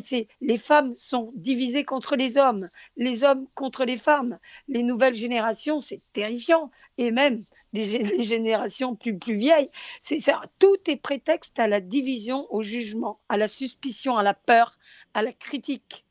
les 0.42 0.58
femmes 0.58 0.96
sont 0.96 1.32
divisées 1.36 1.86
contre 1.86 2.16
les 2.16 2.38
hommes, 2.38 2.68
les 2.98 3.24
hommes 3.24 3.48
contre 3.56 3.86
les 3.86 3.98
femmes. 3.98 4.40
Les 4.68 4.84
nouvelles 4.84 5.16
générations, 5.16 5.80
c'est 5.80 6.02
terrifiant, 6.14 6.70
et 6.98 7.12
même 7.12 7.44
les, 7.74 7.86
générations 8.26 8.96
plus, 8.96 9.18
plus 9.18 9.38
vieilles, 9.38 9.70
c'est 10.02 10.20
ça. 10.20 10.42
Tout 10.60 10.78
est 10.88 10.98
prétexte 10.98 11.60
à 11.60 11.68
la 11.68 11.80
division, 11.80 12.48
au 12.50 12.62
jugement, 12.62 13.20
à 13.30 13.38
la 13.38 13.48
suspicion, 13.48 14.18
à 14.18 14.24
la 14.24 14.34
peur, 14.34 14.78
à 15.14 15.24
la 15.24 15.32
critique. 15.32 16.07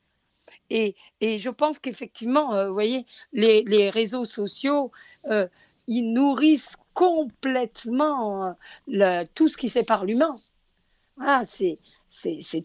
Et, 0.71 0.95
je 1.21 1.51
pense 1.51 1.79
qu'effectivement, 1.79 2.55
euh, 2.55 2.69
vous 2.69 2.73
voyez, 2.73 3.07
les, 3.33 3.91
réseaux 3.91 4.25
sociaux, 4.25 4.91
euh, 5.27 5.47
ils 5.87 6.13
nourrissent 6.13 6.77
complètement 6.95 8.57
euh, 8.93 9.25
tout 9.35 9.49
ce 9.49 9.57
qui 9.57 9.69
sépare 9.69 10.05
l'humain. 10.05 10.35
c'est, 11.47 11.79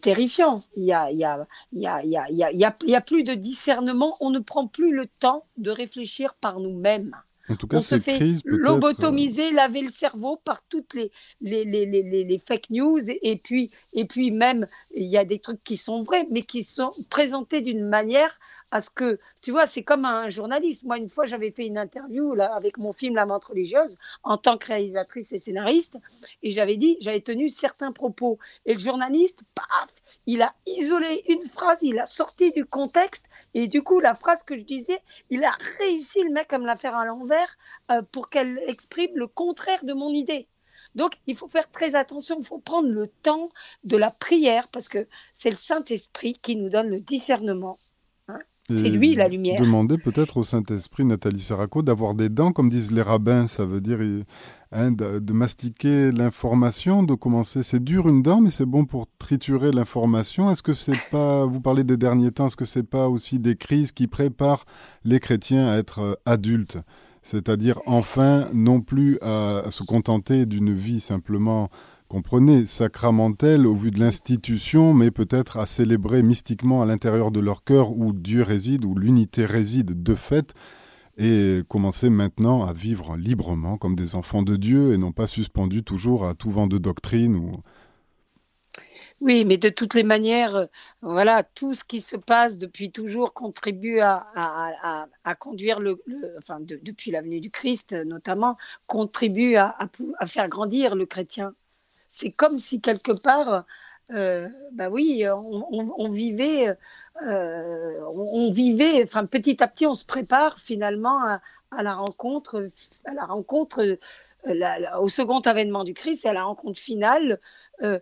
terrifiant. 0.00 0.60
Il 0.74 0.84
n'y 0.84 0.92
a, 0.92 1.10
y 1.12 2.94
a 2.94 3.00
plus 3.00 3.22
de 3.22 3.34
discernement. 3.34 4.14
On 4.20 4.30
ne 4.30 4.40
prend 4.40 4.66
plus 4.66 4.92
le 4.94 5.06
temps 5.06 5.44
de 5.58 5.70
réfléchir 5.70 6.34
par 6.34 6.60
nous-mêmes. 6.60 7.16
En 7.48 7.56
tout 7.56 7.66
cas, 7.66 7.78
on 7.78 7.80
se 7.80 7.98
fait 7.98 8.20
lobotomiser, 8.44 9.48
euh, 9.48 9.54
laver 9.54 9.82
le 9.82 9.88
cerveau 9.88 10.38
par 10.44 10.62
toutes 10.68 10.94
les, 10.94 11.10
les, 11.40 11.64
les, 11.64 11.86
les, 11.86 12.38
fake 12.38 12.70
news. 12.70 13.00
Et 13.10 13.36
puis, 13.36 13.72
et 13.92 14.04
puis 14.04 14.30
même, 14.30 14.66
il 14.94 15.06
y 15.06 15.18
a 15.18 15.24
des 15.24 15.40
trucs 15.40 15.60
qui 15.60 15.76
sont 15.76 16.02
vrais, 16.04 16.24
mais 16.30 16.42
qui 16.42 16.62
sont 16.62 16.92
présentés 17.10 17.60
d'une 17.60 17.84
manière 17.84 18.38
à 18.72 18.80
ce 18.80 18.88
que, 18.88 19.20
tu 19.42 19.50
vois, 19.50 19.66
c'est 19.66 19.82
comme 19.82 20.06
un 20.06 20.30
journaliste. 20.30 20.84
Moi, 20.84 20.96
une 20.96 21.10
fois, 21.10 21.26
j'avais 21.26 21.50
fait 21.50 21.66
une 21.66 21.76
interview 21.76 22.34
là, 22.34 22.54
avec 22.54 22.78
mon 22.78 22.94
film 22.94 23.14
La 23.14 23.26
menthe 23.26 23.44
religieuse 23.44 23.98
en 24.22 24.38
tant 24.38 24.56
que 24.56 24.66
réalisatrice 24.66 25.30
et 25.32 25.38
scénariste, 25.38 25.98
et 26.42 26.50
j'avais 26.50 26.76
dit, 26.76 26.96
j'avais 27.00 27.20
tenu 27.20 27.50
certains 27.50 27.92
propos. 27.92 28.38
Et 28.64 28.72
le 28.72 28.80
journaliste, 28.80 29.42
paf, 29.54 29.92
il 30.26 30.40
a 30.40 30.54
isolé 30.66 31.22
une 31.28 31.46
phrase, 31.46 31.82
il 31.82 31.98
a 31.98 32.06
sorti 32.06 32.50
du 32.52 32.64
contexte, 32.64 33.26
et 33.52 33.68
du 33.68 33.82
coup, 33.82 34.00
la 34.00 34.14
phrase 34.14 34.42
que 34.42 34.56
je 34.56 34.62
disais, 34.62 35.00
il 35.28 35.44
a 35.44 35.54
réussi, 35.78 36.22
le 36.22 36.30
mec, 36.30 36.50
à 36.54 36.58
me 36.58 36.66
la 36.66 36.76
faire 36.76 36.96
à 36.96 37.04
l'envers 37.04 37.58
euh, 37.90 38.00
pour 38.10 38.30
qu'elle 38.30 38.58
exprime 38.66 39.10
le 39.14 39.26
contraire 39.26 39.84
de 39.84 39.92
mon 39.92 40.08
idée. 40.08 40.48
Donc, 40.94 41.12
il 41.26 41.36
faut 41.36 41.48
faire 41.48 41.70
très 41.70 41.94
attention, 41.94 42.36
il 42.38 42.46
faut 42.46 42.58
prendre 42.58 42.88
le 42.88 43.08
temps 43.08 43.50
de 43.84 43.98
la 43.98 44.10
prière, 44.10 44.68
parce 44.72 44.88
que 44.88 45.06
c'est 45.34 45.50
le 45.50 45.56
Saint-Esprit 45.56 46.32
qui 46.32 46.56
nous 46.56 46.70
donne 46.70 46.88
le 46.88 47.00
discernement 47.00 47.76
c'est 48.72 48.88
lui 48.88 49.14
la 49.14 49.28
lumière. 49.28 49.60
Demander 49.60 49.98
peut-être 49.98 50.36
au 50.36 50.44
Saint-Esprit, 50.44 51.04
Nathalie 51.04 51.40
Saraco, 51.40 51.82
d'avoir 51.82 52.14
des 52.14 52.28
dents, 52.28 52.52
comme 52.52 52.68
disent 52.68 52.92
les 52.92 53.02
rabbins, 53.02 53.46
ça 53.46 53.64
veut 53.64 53.80
dire 53.80 53.98
hein, 54.72 54.90
de, 54.90 55.32
mastiquer 55.32 56.10
l'information, 56.12 57.02
de 57.02 57.14
commencer. 57.14 57.62
C'est 57.62 57.82
dur 57.82 58.08
une 58.08 58.22
dent, 58.22 58.40
mais 58.40 58.50
c'est 58.50 58.66
bon 58.66 58.84
pour 58.84 59.06
triturer 59.18 59.70
l'information. 59.72 60.50
Est-ce 60.50 60.62
que 60.62 60.72
c'est 60.72 60.98
pas, 61.10 61.44
vous 61.44 61.60
parlez 61.60 61.84
des 61.84 61.96
derniers 61.96 62.32
temps, 62.32 62.46
est-ce 62.46 62.56
que 62.56 62.64
c'est 62.64 62.82
pas 62.82 63.08
aussi 63.08 63.38
des 63.38 63.56
crises 63.56 63.92
qui 63.92 64.06
préparent 64.06 64.64
les 65.04 65.20
chrétiens 65.20 65.68
à 65.68 65.76
être 65.76 66.00
euh, 66.00 66.14
adultes? 66.26 66.78
C'est-à-dire 67.22 67.78
enfin 67.86 68.48
non 68.52 68.80
plus 68.80 69.16
à 69.22 69.70
se 69.70 69.84
contenter 69.84 70.44
d'une 70.44 70.74
vie 70.74 70.98
simplement 70.98 71.70
comprenez, 72.12 72.66
sacramentelle 72.66 73.66
au 73.66 73.74
vu 73.74 73.90
de 73.90 73.98
l'institution, 73.98 74.92
mais 74.92 75.10
peut-être 75.10 75.56
à 75.56 75.64
célébrer 75.64 76.22
mystiquement 76.22 76.82
à 76.82 76.84
l'intérieur 76.84 77.30
de 77.30 77.40
leur 77.40 77.64
cœur 77.64 77.92
où 77.92 78.12
Dieu 78.12 78.42
réside, 78.42 78.84
où 78.84 78.94
l'unité 78.94 79.46
réside 79.46 80.02
de 80.02 80.14
fait, 80.14 80.52
et 81.16 81.62
commencer 81.68 82.10
maintenant 82.10 82.66
à 82.66 82.74
vivre 82.74 83.16
librement 83.16 83.78
comme 83.78 83.96
des 83.96 84.14
enfants 84.14 84.42
de 84.42 84.56
Dieu 84.56 84.92
et 84.92 84.98
non 84.98 85.12
pas 85.12 85.26
suspendus 85.26 85.84
toujours 85.84 86.26
à 86.26 86.34
tout 86.34 86.50
vent 86.50 86.66
de 86.66 86.76
doctrine 86.76 87.34
ou... 87.34 87.52
Oui, 89.22 89.46
mais 89.46 89.56
de 89.56 89.70
toutes 89.70 89.94
les 89.94 90.02
manières, 90.02 90.68
voilà, 91.00 91.42
tout 91.44 91.72
ce 91.72 91.82
qui 91.82 92.02
se 92.02 92.16
passe 92.16 92.58
depuis 92.58 92.92
toujours 92.92 93.32
contribue 93.32 94.00
à, 94.00 95.06
conduire 95.38 95.80
le, 95.80 95.96
enfin, 96.36 96.58
depuis 96.60 97.10
la 97.10 97.22
venue 97.22 97.40
du 97.40 97.50
Christ 97.50 97.94
notamment, 98.04 98.58
contribue 98.86 99.56
à, 99.56 99.78
faire 100.26 100.48
grandir 100.48 100.94
le 100.94 101.06
chrétien 101.06 101.54
c'est 102.12 102.30
comme 102.30 102.58
si 102.58 102.82
quelque 102.82 103.18
part, 103.22 103.64
euh, 104.10 104.46
bah 104.72 104.90
oui, 104.90 105.24
on, 105.30 106.12
vivait, 106.12 106.76
euh, 107.26 108.00
on, 108.14 108.52
vivait, 108.52 109.02
enfin 109.02 109.24
petit 109.24 109.62
à 109.62 109.66
petit, 109.66 109.86
on 109.86 109.94
se 109.94 110.04
prépare 110.04 110.58
finalement 110.58 111.24
à, 111.70 111.82
la 111.82 111.94
rencontre, 111.94 112.68
à 113.06 113.14
la 113.14 113.24
rencontre, 113.24 113.98
euh, 114.46 114.74
au 115.00 115.08
second 115.08 115.40
avènement 115.40 115.84
du 115.84 115.94
Christ, 115.94 116.26
à 116.26 116.34
la 116.34 116.44
rencontre 116.44 116.78
finale. 116.78 117.40
Euh, 117.82 117.98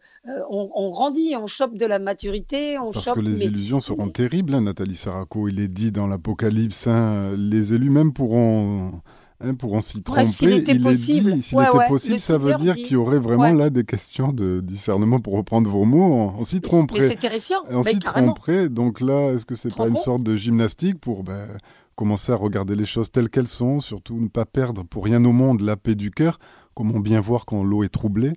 on, 0.51 0.91
grandit, 0.91 1.37
on 1.37 1.47
chope 1.47 1.77
de 1.77 1.87
la 1.87 2.01
maturité. 2.01 2.79
On 2.81 2.91
Parce 2.91 3.13
que 3.13 3.21
les 3.21 3.45
illusions 3.45 3.81
seront 3.81 4.09
terribles, 4.09 4.57
hein, 4.57 4.63
Nathalie 4.63 4.97
Saraco. 4.97 5.47
Il 5.47 5.61
est 5.61 5.69
dit 5.69 5.93
dans 5.93 6.09
l'Apocalypse, 6.09 6.89
hein, 6.89 7.33
les 7.37 7.75
élus 7.75 7.91
même 7.91 8.13
pourront 8.13 9.01
Hein, 9.43 9.55
pour 9.55 9.73
on 9.73 9.81
s'y 9.81 10.03
tromper. 10.03 10.25
s'il 10.25 10.53
était 10.53 10.79
possible, 10.79 11.43
s'il 11.43 11.59
était 11.59 11.89
possible 11.89 12.19
ça 12.19 12.37
veut 12.37 12.57
dire 12.57 12.75
qu'il 12.75 12.93
y 12.93 12.97
aurait 12.97 13.19
vraiment 13.19 13.53
là 13.53 13.71
des 13.71 13.85
questions 13.85 14.33
de 14.33 14.61
discernement, 14.61 15.19
pour 15.19 15.35
reprendre 15.35 15.71
vos 15.71 15.85
mots. 15.85 16.35
On, 16.39 16.45
s'y 16.45 16.61
tromperait. 16.61 17.09
C'est 17.09 17.17
terrifiant. 17.17 17.61
On 17.71 17.83
s'y 17.83 17.99
tromperait. 17.99 18.69
Donc 18.69 19.01
là, 19.01 19.33
est-ce 19.33 19.47
que 19.47 19.55
c'est 19.55 19.75
pas 19.75 19.89
une 19.89 19.97
sorte 19.97 20.23
de 20.23 20.37
gymnastique 20.37 21.01
pour 21.01 21.23
ben, 21.23 21.49
commencer 21.95 22.33
à 22.33 22.35
regarder 22.35 22.77
les 22.77 22.85
choses 22.85 23.11
telles 23.11 23.31
qu'elles 23.31 23.49
sont, 23.49 23.81
surtout 23.81 24.21
ne 24.21 24.29
pas 24.29 24.45
perdre 24.45 24.83
pour 24.85 25.05
rien 25.05 25.25
au 25.25 25.33
monde 25.33 25.63
la 25.63 25.77
paix 25.77 25.95
du 25.95 26.11
cœur, 26.11 26.39
comment 26.75 27.01
bien 27.01 27.21
voir 27.23 27.47
quand 27.47 27.63
l'eau 27.63 27.83
est 27.83 27.89
troublée. 27.89 28.35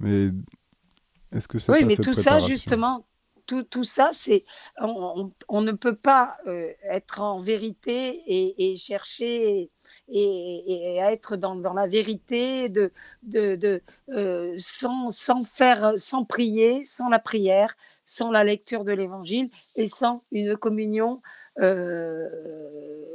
Mais 0.00 0.30
est-ce 1.32 1.46
que 1.46 1.60
c'est 1.60 1.70
oui, 1.70 1.80
pas 1.80 1.86
mais 1.86 1.96
tout 1.96 2.14
ça 2.14 2.40
justement, 2.40 3.04
tout, 3.46 3.62
tout, 3.62 3.84
ça, 3.84 4.10
c'est 4.12 4.44
on, 4.80 5.30
on, 5.48 5.60
ne 5.60 5.72
peut 5.72 5.96
pas 5.96 6.36
euh, 6.46 6.70
être 6.90 7.20
en 7.20 7.40
vérité 7.40 8.20
et, 8.26 8.72
et 8.72 8.76
chercher 8.76 9.70
et, 10.10 10.96
être 10.96 11.36
dans, 11.36 11.54
la 11.54 11.86
vérité, 11.86 12.72
euh, 13.34 14.54
sans, 14.56 15.10
sans, 15.10 15.44
faire, 15.44 15.92
sans 15.96 16.24
prier, 16.24 16.84
sans 16.84 17.08
la 17.08 17.18
prière, 17.18 17.74
sans 18.04 18.30
la 18.30 18.44
lecture 18.44 18.84
de 18.84 18.92
l'Évangile 18.92 19.50
et 19.76 19.86
sans 19.86 20.22
une 20.32 20.56
communion 20.56 21.20
euh, 21.60 22.28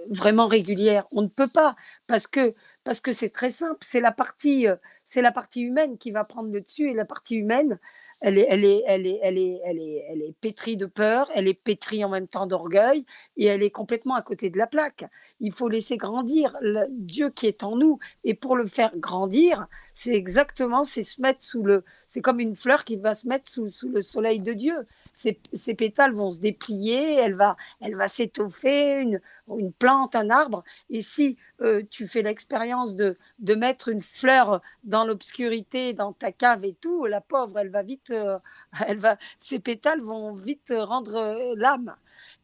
vraiment 0.10 0.46
régulière. 0.46 1.06
On 1.12 1.22
ne 1.22 1.28
peut 1.28 1.50
pas 1.54 1.76
parce 2.08 2.28
que 2.28 2.54
parce 2.86 3.01
que 3.01 3.11
c'est 3.11 3.31
très 3.31 3.49
simple. 3.49 3.79
C'est 3.81 3.99
la 3.99 4.13
partie 4.13 4.67
euh, 4.67 4.75
c'est 5.05 5.21
la 5.21 5.31
partie 5.31 5.61
humaine 5.61 5.97
qui 5.97 6.11
va 6.11 6.23
prendre 6.23 6.51
le 6.51 6.61
dessus 6.61 6.89
et 6.89 6.93
la 6.93 7.05
partie 7.05 7.36
humaine, 7.36 7.79
elle 8.21 8.39
est, 8.39 8.47
elle 8.49 8.65
est, 8.65 8.83
elle 8.88 9.05
est, 9.05 9.19
elle 9.21 9.38
est, 9.38 9.61
elle 9.63 9.79
est, 9.79 10.05
elle 10.09 10.21
est 10.21 10.33
pétrie 10.41 10.77
de 10.77 10.88
peur, 10.88 11.29
elle 11.36 11.47
est 11.47 11.53
pétrie 11.53 12.03
en 12.03 12.09
même 12.09 12.27
temps 12.27 12.47
d'orgueil 12.47 13.05
et 13.38 13.45
elle 13.45 13.61
est 13.61 13.71
complètement 13.71 14.15
à 14.15 14.23
côté 14.23 14.49
de 14.49 14.57
la 14.57 14.67
plaque. 14.67 15.05
Il 15.39 15.51
faut 15.51 15.69
laisser 15.69 15.97
grandir 15.97 16.57
Dieu 16.89 17.29
qui 17.29 17.45
est 17.45 17.63
en 17.63 17.75
nous 17.75 17.99
et 18.23 18.33
pour 18.33 18.55
le 18.55 18.65
faire 18.65 18.97
grandir, 18.97 19.67
c'est 19.93 20.13
exactement, 20.13 20.83
c'est 20.83 21.03
se 21.03 21.21
mettre 21.21 21.43
sous 21.43 21.63
le, 21.63 21.83
c'est 22.07 22.21
comme 22.21 22.39
une 22.39 22.55
fleur 22.55 22.83
qui 22.83 22.97
va 22.97 23.13
se 23.13 23.27
mettre 23.27 23.47
sous, 23.47 23.69
le 23.88 24.01
soleil 24.01 24.41
de 24.41 24.53
Dieu. 24.53 24.75
Ses, 25.13 25.39
pétales 25.75 26.13
vont 26.13 26.31
se 26.31 26.39
déplier, 26.39 27.15
elle 27.15 27.36
va, 27.36 27.55
elle 27.79 27.95
va 27.95 28.07
s'étoffer, 28.07 28.99
une, 28.99 29.21
une 29.57 29.71
plante, 29.71 30.15
un 30.15 30.29
arbre. 30.29 30.63
Et 30.89 31.01
si 31.01 31.38
euh, 31.61 31.83
tu 31.89 32.07
fais 32.07 32.23
l'expérience 32.23 32.74
de, 32.95 33.15
mettre 33.55 33.89
une 33.89 34.01
fleur 34.01 34.61
dans 34.84 35.05
l'obscurité, 35.05 35.93
dans 35.93 36.13
ta 36.13 36.32
cave 36.32 36.65
et 36.65 36.73
tout, 36.73 37.05
la 37.05 37.21
pauvre, 37.21 37.59
elle 37.59 37.69
va 37.69 37.84
vite, 37.84 38.11
euh, 38.11 38.38
elle 38.88 38.99
va, 38.99 39.17
ses 39.39 39.59
pétales 39.59 40.01
vont 40.01 40.34
vite 40.34 40.73
rendre 40.76 41.15
euh, 41.15 41.53
l'âme. 41.55 41.95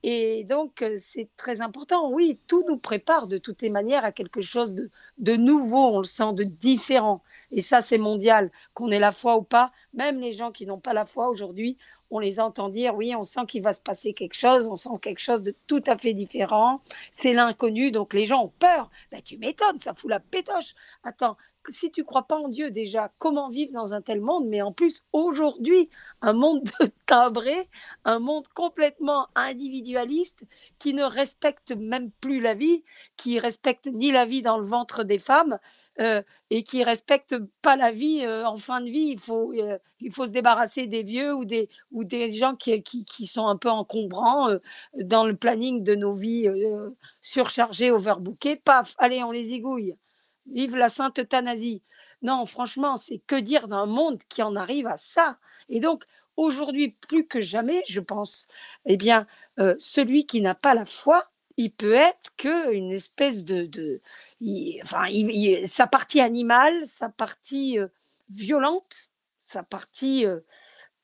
Et 0.04 0.44
donc, 0.46 0.84
c'est 0.98 1.30
très 1.38 1.62
important. 1.62 2.10
Oui, 2.10 2.40
tout 2.48 2.66
nous 2.68 2.78
prépare 2.78 3.28
de 3.28 3.38
toutes 3.38 3.62
les 3.62 3.70
manières 3.70 4.04
à 4.04 4.12
quelque 4.12 4.42
chose 4.42 4.74
de, 4.74 4.90
de 5.20 5.36
nouveau, 5.36 5.96
on 5.96 6.00
le 6.00 6.06
sent, 6.06 6.34
de 6.34 6.44
différent. 6.44 7.22
Et 7.52 7.62
ça, 7.62 7.82
c'est 7.82 7.98
mondial. 7.98 8.50
Qu'on 8.74 8.90
ait 8.90 9.00
la 9.00 9.12
foi 9.12 9.38
ou 9.38 9.44
pas, 9.44 9.72
même 9.94 10.20
les 10.20 10.34
gens 10.34 10.52
qui 10.52 10.66
n'ont 10.66 10.80
pas 10.80 10.94
la 10.94 11.06
foi 11.06 11.30
aujourd'hui, 11.30 11.78
on 12.12 12.20
les 12.20 12.40
entend 12.40 12.70
dire 12.70 12.96
oui, 12.96 13.16
on 13.16 13.24
sent 13.24 13.46
qu'il 13.48 13.64
va 13.64 13.74
se 13.74 13.82
passer 13.82 14.14
quelque 14.14 14.36
chose, 14.36 14.68
on 14.68 14.76
sent 14.76 15.00
quelque 15.02 15.22
chose 15.22 15.42
de 15.42 15.56
tout 15.68 15.84
à 15.88 15.98
fait 15.98 16.14
différent. 16.14 16.82
C'est 17.12 17.34
l'inconnu, 17.34 17.92
donc 17.92 18.14
les 18.14 18.26
gens 18.26 18.44
ont 18.44 18.54
peur. 18.60 18.90
Ben, 19.12 19.22
tu 19.22 19.38
m'étonnes, 19.38 19.80
ça 19.80 19.94
fout 19.94 20.10
la 20.10 20.20
pétoche. 20.20 20.76
Attends, 21.04 21.38
si 21.70 21.92
tu 21.92 22.04
crois 22.04 22.24
pas 22.24 22.38
en 22.38 22.50
Dieu 22.50 22.72
déjà, 22.72 23.12
comment 23.20 23.50
vivre 23.50 23.72
dans 23.74 23.94
un 23.94 24.02
tel 24.02 24.22
monde? 24.22 24.46
Mais 24.48 24.62
en 24.62 24.72
plus, 24.72 25.04
aujourd'hui, 25.14 25.90
un 26.22 26.34
monde 26.34 26.64
de 26.80 26.90
timbré, 27.06 27.70
un 28.06 28.20
monde 28.20 28.48
complètement 28.50 29.28
individualiste 29.36 30.44
qui 30.80 30.94
ne 30.94 31.04
respecte 31.04 31.72
même 31.72 32.12
plus 32.12 32.40
la 32.40 32.54
vie, 32.54 32.84
qui 33.18 33.40
respecte 33.40 33.88
ni 33.88 34.12
la 34.12 34.26
vie 34.26 34.42
dans 34.42 34.58
le 34.58 34.66
ventre 34.66 35.04
des 35.04 35.20
femmes, 35.20 35.60
euh, 36.00 36.24
et 36.50 36.64
qui 36.64 36.86
respectent 36.86 37.36
pas 37.62 37.76
la 37.76 37.92
vie 37.92 38.22
euh, 38.24 38.46
en 38.48 38.58
fin 38.58 38.80
de 38.80 38.90
vie. 38.90 39.10
Il 39.12 39.20
faut, 39.20 39.52
euh, 39.54 39.78
il 40.00 40.12
faut 40.12 40.26
se 40.26 40.32
débarrasser 40.32 40.88
des 40.88 41.04
vieux 41.04 41.34
ou 41.34 41.44
des, 41.44 41.70
ou 41.92 42.06
des 42.06 42.32
gens 42.32 42.56
qui, 42.56 42.82
qui, 42.82 43.04
qui 43.04 43.28
sont 43.28 43.48
un 43.48 43.58
peu 43.58 43.70
encombrants 43.70 44.50
dans 44.96 45.26
le 45.26 45.36
planning 45.36 45.84
de 45.84 45.96
nos 45.96 46.14
vies 46.14 46.48
surchargées, 47.22 47.92
overbookées. 47.92 48.56
Paf, 48.56 48.96
allez, 49.00 49.22
on 49.24 49.32
les 49.32 49.54
égouille. 49.54 49.96
Vive 50.50 50.78
la 50.78 50.90
sainte 50.90 51.20
euthanasie. 51.20 51.82
Non, 52.22 52.46
franchement, 52.46 52.96
c'est 52.96 53.20
que 53.28 53.36
dire 53.36 53.68
d'un 53.68 53.86
monde 53.86 54.20
qui 54.30 54.42
en 54.44 54.56
arrive 54.56 54.88
à 54.88 54.98
ça. 54.98 55.38
Et 55.68 55.82
donc, 55.82 56.06
aujourd'hui, 56.38 56.96
plus 57.08 57.28
que 57.28 57.42
jamais, 57.42 57.84
je 57.88 58.00
pense, 58.00 58.48
eh 58.86 58.96
bien, 58.96 59.28
celui 59.78 60.26
qui 60.26 60.40
n'a 60.42 60.56
pas 60.56 60.74
la 60.74 60.86
foi, 60.86 61.32
il 61.58 61.72
peut 61.72 61.94
être 61.94 62.36
qu'une 62.38 62.92
espèce 62.92 63.44
de, 63.44 63.66
de 63.66 64.02
enfin, 64.84 65.06
sa 65.68 65.88
partie 65.88 66.22
animale, 66.22 66.86
sa 66.86 67.10
partie 67.10 67.80
euh, 67.80 67.88
violente, 68.30 69.10
sa 69.40 69.64
partie 69.64 70.26
euh, 70.26 70.40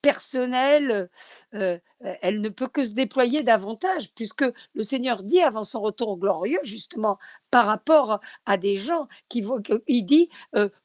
personnelle, 0.02 1.10
euh, 1.54 1.78
elle 2.22 2.40
ne 2.40 2.50
peut 2.50 2.68
que 2.68 2.86
se 2.86 2.94
déployer 2.94 3.42
davantage, 3.42 4.12
puisque 4.14 4.46
le 4.76 4.84
Seigneur 4.84 5.24
dit 5.24 5.42
avant 5.42 5.64
son 5.64 5.82
retour 5.82 6.18
glorieux, 6.18 6.60
justement, 6.64 7.18
par 7.52 7.66
rapport 7.66 8.20
à 8.46 8.58
des 8.58 8.78
gens 8.78 9.08
qui 9.28 9.44
il 9.88 10.06
dit 10.06 10.30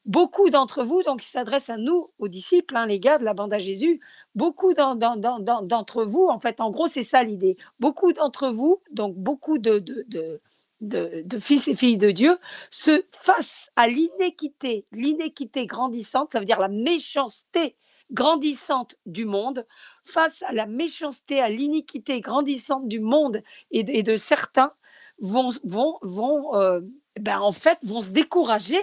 beaucoup 0.05 0.49
d'entre 0.49 0.83
vous, 0.83 1.03
donc 1.03 1.23
il 1.23 1.27
s'adresse 1.27 1.69
à 1.69 1.77
nous, 1.77 2.03
aux 2.17 2.27
disciples, 2.27 2.75
hein, 2.75 2.87
les 2.87 2.99
gars 2.99 3.19
de 3.19 3.23
la 3.23 3.35
bande 3.35 3.53
à 3.53 3.59
Jésus, 3.59 4.01
beaucoup 4.33 4.73
d'entre 4.73 6.03
vous, 6.03 6.27
en 6.27 6.39
fait, 6.39 6.59
en 6.59 6.71
gros, 6.71 6.87
c'est 6.87 7.03
ça 7.03 7.23
l'idée, 7.23 7.55
beaucoup 7.79 8.11
d'entre 8.11 8.49
vous, 8.49 8.81
donc 8.91 9.15
beaucoup 9.15 9.59
de, 9.59 9.83
fils 11.39 11.67
et 11.67 11.75
filles 11.75 11.97
de 11.97 12.11
Dieu, 12.11 12.37
se 12.69 13.03
face 13.19 13.69
à 13.75 13.87
l'inéquité, 13.87 14.85
l'inéquité 14.91 15.65
grandissante, 15.65 16.31
ça 16.31 16.39
veut 16.39 16.45
dire 16.45 16.59
la 16.59 16.67
méchanceté 16.67 17.75
grandissante 18.11 18.95
du 19.05 19.25
monde, 19.25 19.65
face 20.03 20.43
à 20.43 20.51
la 20.51 20.65
méchanceté, 20.65 21.39
à 21.39 21.49
l'iniquité 21.49 22.21
grandissante 22.21 22.87
du 22.87 22.99
monde 22.99 23.41
et 23.71 24.03
de, 24.03 24.15
certains, 24.15 24.71
vont, 25.19 25.51
vont, 25.63 25.97
vont 26.01 26.55
euh, 26.55 26.81
ben 27.19 27.39
en 27.39 27.51
fait, 27.51 27.77
vont 27.83 28.01
se 28.01 28.09
décourager 28.09 28.81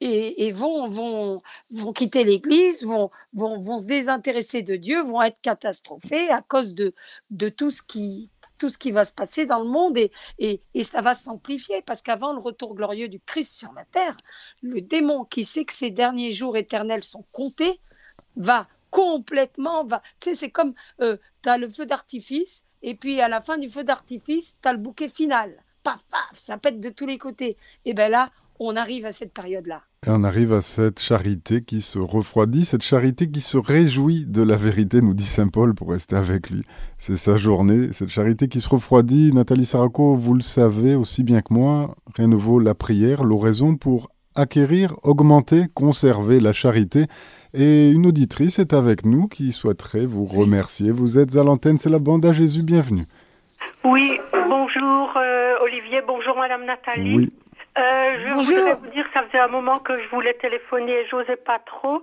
et, 0.00 0.52
vont, 0.52 0.88
vont, 0.88 1.40
vont 1.72 1.92
quitter 1.92 2.24
l'Église, 2.24 2.84
vont, 2.84 3.10
vont, 3.34 3.60
vont 3.60 3.78
se 3.78 3.84
désintéresser 3.84 4.62
de 4.62 4.76
Dieu, 4.76 5.02
vont 5.02 5.22
être 5.22 5.40
catastrophés 5.42 6.30
à 6.30 6.42
cause 6.42 6.74
de, 6.74 6.94
de 7.30 7.48
tout 7.48 7.70
ce 7.70 7.82
qui, 7.82 8.30
tout 8.58 8.68
ce 8.68 8.78
qui 8.78 8.90
va 8.90 9.04
se 9.04 9.12
passer 9.12 9.46
dans 9.46 9.58
le 9.58 9.68
monde 9.68 9.98
et, 9.98 10.12
et, 10.38 10.84
ça 10.84 11.02
va 11.02 11.14
s'amplifier 11.14 11.82
parce 11.82 12.02
qu'avant 12.02 12.32
le 12.32 12.38
retour 12.38 12.74
glorieux 12.74 13.08
du 13.08 13.20
Christ 13.20 13.58
sur 13.58 13.72
la 13.72 13.84
terre, 13.86 14.16
le 14.62 14.80
démon 14.80 15.24
qui 15.24 15.44
sait 15.44 15.64
que 15.64 15.74
ses 15.74 15.90
derniers 15.90 16.30
jours 16.30 16.56
éternels 16.56 17.02
sont 17.02 17.24
comptés 17.32 17.80
va 18.36 18.68
complètement, 18.90 19.84
va, 19.84 20.02
tu 20.20 20.30
sais, 20.30 20.34
c'est 20.34 20.50
comme 20.50 20.72
euh, 21.00 21.16
tu 21.42 21.48
as 21.48 21.58
le 21.58 21.68
feu 21.68 21.86
d'artifice 21.86 22.64
et 22.82 22.94
puis 22.94 23.20
à 23.20 23.28
la 23.28 23.40
fin 23.40 23.58
du 23.58 23.68
feu 23.68 23.84
d'artifice, 23.84 24.58
tu 24.60 24.68
as 24.68 24.72
le 24.72 24.78
bouquet 24.78 25.08
final. 25.08 25.62
Paf, 25.82 26.00
paf, 26.10 26.38
ça 26.40 26.58
pète 26.58 26.80
de 26.80 26.90
tous 26.90 27.06
les 27.06 27.18
côtés. 27.18 27.56
Et 27.84 27.94
bien 27.94 28.08
là, 28.08 28.30
on 28.60 28.76
arrive 28.76 29.06
à 29.06 29.10
cette 29.10 29.32
période-là. 29.32 29.80
Et 30.06 30.10
on 30.10 30.22
arrive 30.22 30.52
à 30.52 30.60
cette 30.60 31.00
charité 31.00 31.62
qui 31.62 31.80
se 31.80 31.98
refroidit, 31.98 32.66
cette 32.66 32.82
charité 32.82 33.30
qui 33.30 33.40
se 33.40 33.56
réjouit 33.56 34.26
de 34.26 34.42
la 34.42 34.56
vérité, 34.56 35.00
nous 35.00 35.14
dit 35.14 35.24
Saint 35.24 35.48
Paul 35.48 35.74
pour 35.74 35.90
rester 35.90 36.14
avec 36.14 36.50
lui. 36.50 36.62
C'est 36.98 37.16
sa 37.16 37.38
journée, 37.38 37.88
cette 37.92 38.10
charité 38.10 38.48
qui 38.48 38.60
se 38.60 38.68
refroidit. 38.68 39.32
Nathalie 39.32 39.64
Saraco, 39.64 40.14
vous 40.14 40.34
le 40.34 40.42
savez 40.42 40.94
aussi 40.94 41.24
bien 41.24 41.40
que 41.40 41.54
moi, 41.54 41.94
rien 42.14 42.28
ne 42.28 42.36
vaut 42.36 42.60
la 42.60 42.74
prière, 42.74 43.24
l'oraison 43.24 43.76
pour 43.76 44.08
acquérir, 44.36 44.94
augmenter, 45.02 45.64
conserver 45.74 46.38
la 46.38 46.52
charité. 46.52 47.06
Et 47.54 47.88
une 47.88 48.06
auditrice 48.06 48.58
est 48.58 48.74
avec 48.74 49.06
nous 49.06 49.26
qui 49.26 49.52
souhaiterait 49.52 50.06
vous 50.06 50.26
remercier. 50.26 50.90
Vous 50.90 51.18
êtes 51.18 51.34
à 51.34 51.44
l'antenne, 51.44 51.78
c'est 51.78 51.90
la 51.90 51.98
bande 51.98 52.26
à 52.26 52.34
Jésus, 52.34 52.64
bienvenue. 52.64 53.04
Oui, 53.84 54.18
bonjour 54.32 55.16
euh, 55.16 55.54
Olivier, 55.62 56.02
bonjour 56.06 56.36
Madame 56.36 56.66
Nathalie. 56.66 57.16
Oui. 57.16 57.32
Euh, 57.78 58.26
je 58.26 58.34
voudrais 58.34 58.74
vous 58.74 58.90
dire, 58.90 59.06
ça 59.14 59.22
faisait 59.22 59.38
un 59.38 59.48
moment 59.48 59.78
que 59.78 60.00
je 60.02 60.08
voulais 60.08 60.34
téléphoner 60.34 60.92
et 60.92 61.06
j'osais 61.06 61.36
pas 61.36 61.60
trop, 61.60 62.02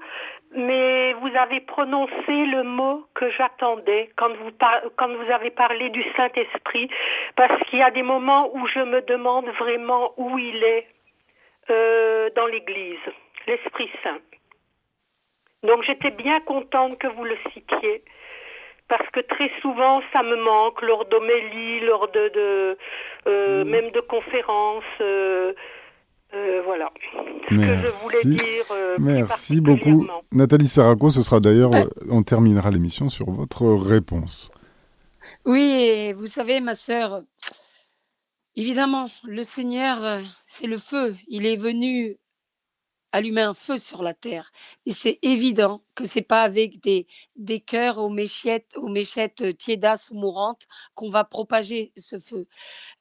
mais 0.56 1.14
vous 1.14 1.36
avez 1.36 1.60
prononcé 1.60 2.46
le 2.46 2.64
mot 2.64 3.06
que 3.14 3.30
j'attendais 3.32 4.10
quand 4.16 4.30
vous, 4.30 4.52
quand 4.96 5.10
vous 5.10 5.32
avez 5.32 5.52
parlé 5.52 5.90
du 5.90 6.04
Saint-Esprit, 6.16 6.90
parce 7.36 7.62
qu'il 7.64 7.80
y 7.80 7.84
a 7.84 7.92
des 7.92 8.04
moments 8.04 8.50
où 8.56 8.66
je 8.68 8.80
me 8.80 9.02
demande 9.02 9.48
vraiment 9.60 10.14
où 10.16 10.38
il 10.38 10.64
est 10.64 10.88
euh, 11.70 12.30
dans 12.36 12.48
l'Église, 12.48 13.00
l'Esprit 13.46 13.90
Saint. 14.04 14.20
Donc 15.64 15.84
j'étais 15.84 16.12
bien 16.12 16.40
contente 16.42 16.98
que 16.98 17.08
vous 17.08 17.26
le 17.26 17.38
citiez 17.52 18.04
parce 18.88 19.10
que 19.12 19.20
très 19.20 19.52
souvent 19.62 20.02
ça 20.14 20.24
me 20.24 20.36
manque 20.36 20.82
lors 20.82 21.06
d'homélie, 21.06 21.82
lors 21.82 22.08
de, 22.12 22.30
de 22.34 22.78
euh, 23.28 23.64
mm. 23.64 23.70
même 23.70 23.92
de 23.92 24.00
conférences. 24.02 24.84
Euh, 25.02 25.54
euh, 26.34 26.62
voilà. 26.66 26.92
Ce 27.50 27.54
Merci. 27.54 27.82
que 27.82 27.88
je 27.88 28.04
voulais 28.04 28.36
dire. 28.36 28.66
Merci 29.00 29.62
beaucoup. 29.62 30.06
Nathalie 30.32 30.68
Saraco, 30.68 31.10
ce 31.10 31.22
sera 31.24 31.40
d'ailleurs, 31.40 31.72
on 32.10 32.22
terminera 32.24 32.70
l'émission 32.70 33.08
sur 33.08 33.30
votre 33.30 33.66
réponse. 33.68 34.52
Oui, 35.46 36.12
vous 36.14 36.26
savez, 36.26 36.60
ma 36.60 36.76
sœur, 36.76 37.22
évidemment, 38.58 39.06
le 39.26 39.44
Seigneur, 39.44 40.22
c'est 40.46 40.68
le 40.68 40.78
feu. 40.78 41.16
Il 41.30 41.46
est 41.46 41.56
venu 41.56 42.18
allumer 43.12 43.42
un 43.42 43.54
feu 43.54 43.78
sur 43.78 44.04
la 44.04 44.14
terre. 44.14 44.52
Et 44.86 44.92
c'est 44.92 45.20
évident 45.22 45.84
que 45.96 46.06
c'est 46.06 46.22
pas 46.22 46.44
avec 46.44 46.82
des, 46.82 47.08
des 47.36 47.60
cœurs 47.60 47.98
aux 48.00 48.10
méchettes, 48.10 48.70
aux 48.76 48.88
méchettes 48.90 49.42
euh, 49.42 49.54
tiédasses 49.54 50.10
ou 50.12 50.16
mourantes 50.16 50.68
qu'on 50.96 51.10
va 51.10 51.24
propager 51.24 51.94
ce 51.98 52.20
feu. 52.20 52.48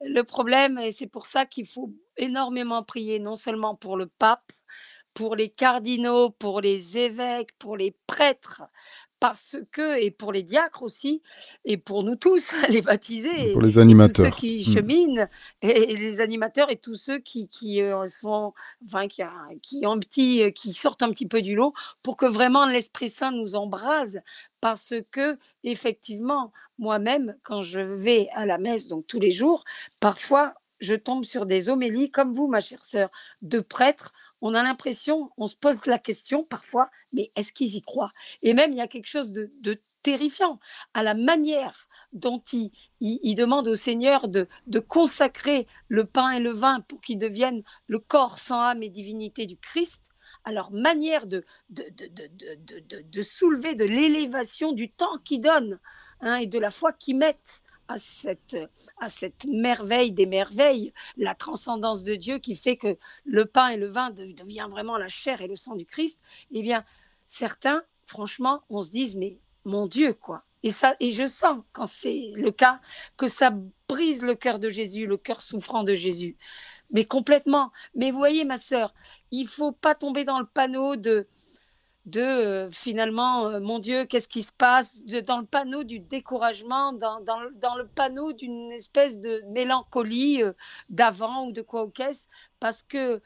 Le 0.01 0.23
problème, 0.23 0.77
et 0.79 0.91
c'est 0.91 1.07
pour 1.07 1.25
ça 1.25 1.45
qu'il 1.45 1.65
faut 1.65 1.93
énormément 2.17 2.83
prier, 2.83 3.19
non 3.19 3.35
seulement 3.35 3.75
pour 3.75 3.97
le 3.97 4.07
pape, 4.07 4.51
pour 5.13 5.35
les 5.35 5.49
cardinaux, 5.49 6.29
pour 6.29 6.61
les 6.61 6.97
évêques, 6.97 7.51
pour 7.57 7.75
les 7.75 7.95
prêtres, 8.05 8.61
parce 9.19 9.57
que, 9.71 9.99
et 9.99 10.11
pour 10.11 10.31
les 10.31 10.43
diacres 10.43 10.83
aussi, 10.83 11.21
et 11.65 11.77
pour 11.77 12.03
nous 12.03 12.15
tous, 12.15 12.53
les 12.69 12.81
baptisés, 12.81 13.51
pour 13.51 13.61
les 13.61 13.79
animateurs, 13.79 14.31
tous 14.31 14.35
ceux 14.35 14.41
qui 14.41 14.59
mmh. 14.59 14.73
cheminent, 14.73 15.27
et, 15.61 15.95
les 15.95 16.21
animateurs 16.21 16.69
et 16.69 16.77
tous 16.77 16.95
ceux 16.95 17.19
qui, 17.19 17.47
qui 17.47 17.81
euh, 17.81 18.05
sont, 18.07 18.53
enfin, 18.85 19.07
qui, 19.07 19.23
qui, 19.61 19.85
ont 19.85 19.99
petit, 19.99 20.43
euh, 20.43 20.51
qui 20.51 20.73
sortent 20.73 21.03
un 21.03 21.11
petit 21.11 21.27
peu 21.27 21.41
du 21.41 21.55
lot, 21.55 21.73
pour 22.03 22.17
que 22.17 22.25
vraiment 22.25 22.65
l'Esprit 22.65 23.09
Saint 23.09 23.31
nous 23.31 23.55
embrase, 23.55 24.21
parce 24.61 24.93
que 25.11 25.37
effectivement, 25.63 26.51
moi-même, 26.77 27.35
quand 27.43 27.63
je 27.63 27.79
vais 27.79 28.29
à 28.33 28.45
la 28.45 28.57
messe, 28.57 28.87
donc 28.87 29.07
tous 29.07 29.19
les 29.19 29.31
jours, 29.31 29.63
parfois 29.99 30.53
je 30.79 30.95
tombe 30.95 31.25
sur 31.25 31.45
des 31.45 31.69
homélies, 31.69 32.11
comme 32.11 32.33
vous, 32.33 32.47
ma 32.47 32.59
chère 32.59 32.83
sœur, 32.83 33.09
de 33.41 33.59
prêtres 33.59 34.13
on 34.41 34.53
a 34.53 34.63
l'impression, 34.63 35.31
on 35.37 35.47
se 35.47 35.55
pose 35.55 35.85
la 35.85 35.99
question 35.99 36.43
parfois, 36.43 36.89
mais 37.13 37.31
est-ce 37.35 37.51
qu'ils 37.51 37.75
y 37.75 37.81
croient? 37.81 38.11
Et 38.43 38.53
même, 38.53 38.71
il 38.71 38.77
y 38.77 38.81
a 38.81 38.87
quelque 38.87 39.07
chose 39.07 39.31
de, 39.31 39.49
terrifiant 40.03 40.59
à 40.93 41.03
la 41.03 41.13
manière 41.13 41.87
dont 42.13 42.41
ils 43.01 43.35
demandent 43.35 43.67
au 43.67 43.75
Seigneur 43.75 44.27
de, 44.27 44.47
consacrer 44.79 45.67
le 45.87 46.05
pain 46.05 46.31
et 46.31 46.39
le 46.39 46.53
vin 46.53 46.81
pour 46.81 47.01
qu'ils 47.01 47.17
deviennent 47.17 47.63
le 47.87 47.99
corps 47.99 48.39
sans 48.39 48.61
âme 48.61 48.83
et 48.83 48.89
divinité 48.89 49.45
du 49.45 49.57
Christ, 49.57 50.03
à 50.43 50.51
leur 50.51 50.71
manière 50.71 51.25
de, 51.25 51.43
de, 51.69 53.21
soulever 53.21 53.75
de 53.75 53.83
l'élévation 53.83 54.71
du 54.71 54.89
temps 54.89 55.17
qu'ils 55.25 55.41
donnent 55.41 55.79
hein, 56.21 56.35
et 56.35 56.47
de 56.47 56.59
la 56.59 56.69
foi 56.69 56.93
qu'ils 56.93 57.17
mettent 57.17 57.63
à 57.87 57.97
cette, 57.97 58.57
à 58.99 59.09
cette 59.09 59.45
merveille 59.45 60.11
des 60.11 60.25
merveilles, 60.25 60.93
la 61.15 61.35
transcendance 61.35 62.03
de 62.03 62.15
Dieu 62.15 62.39
qui 62.39 62.55
fait 62.55 62.77
que 62.77 62.97
le 63.25 63.45
pain 63.45 63.69
et 63.69 63.77
le 63.77 63.87
vin 63.87 64.11
deviennent 64.11 64.69
vraiment 64.69 64.97
la 64.97 65.09
chair 65.09 65.41
et 65.41 65.47
le 65.47 65.55
sang 65.55 65.75
du 65.75 65.85
Christ, 65.85 66.19
eh 66.51 66.61
bien, 66.61 66.83
certains, 67.27 67.83
franchement, 68.05 68.63
on 68.69 68.83
se 68.83 68.91
dit, 68.91 69.15
mais 69.17 69.37
mon 69.65 69.87
Dieu, 69.87 70.13
quoi. 70.13 70.43
Et, 70.63 70.71
ça, 70.71 70.95
et 70.99 71.13
je 71.13 71.27
sens, 71.27 71.61
quand 71.73 71.85
c'est 71.85 72.31
le 72.35 72.51
cas, 72.51 72.81
que 73.15 73.27
ça 73.27 73.53
brise 73.87 74.23
le 74.23 74.35
cœur 74.35 74.59
de 74.59 74.69
Jésus, 74.69 75.05
le 75.05 75.17
cœur 75.17 75.41
souffrant 75.41 75.83
de 75.83 75.93
Jésus. 75.93 76.35
Mais 76.91 77.05
complètement. 77.05 77.71
Mais 77.95 78.11
voyez, 78.11 78.43
ma 78.43 78.57
sœur, 78.57 78.93
il 79.31 79.47
faut 79.47 79.71
pas 79.71 79.93
tomber 79.93 80.23
dans 80.23 80.39
le 80.39 80.45
panneau 80.45 80.95
de 80.95 81.27
de 82.07 82.21
euh, 82.21 82.69
finalement, 82.71 83.49
euh, 83.49 83.59
mon 83.59 83.79
Dieu, 83.79 84.05
qu'est-ce 84.05 84.29
qui 84.29 84.41
se 84.41 84.53
passe 84.53 85.01
dans 85.03 85.39
le 85.39 85.45
panneau 85.45 85.83
du 85.83 85.99
découragement, 85.99 86.93
dans, 86.93 87.19
dans, 87.19 87.75
le 87.75 87.87
panneau 87.87 88.31
d'une 88.31 88.71
espèce 88.71 89.19
de 89.19 89.43
mélancolie 89.49 90.41
euh, 90.41 90.53
d'avant 90.89 91.47
ou 91.47 91.51
de 91.51 91.61
quoi 91.61 91.83
au 91.83 91.89
caisse, 91.89 92.29
parce 92.59 92.81
que 92.81 93.21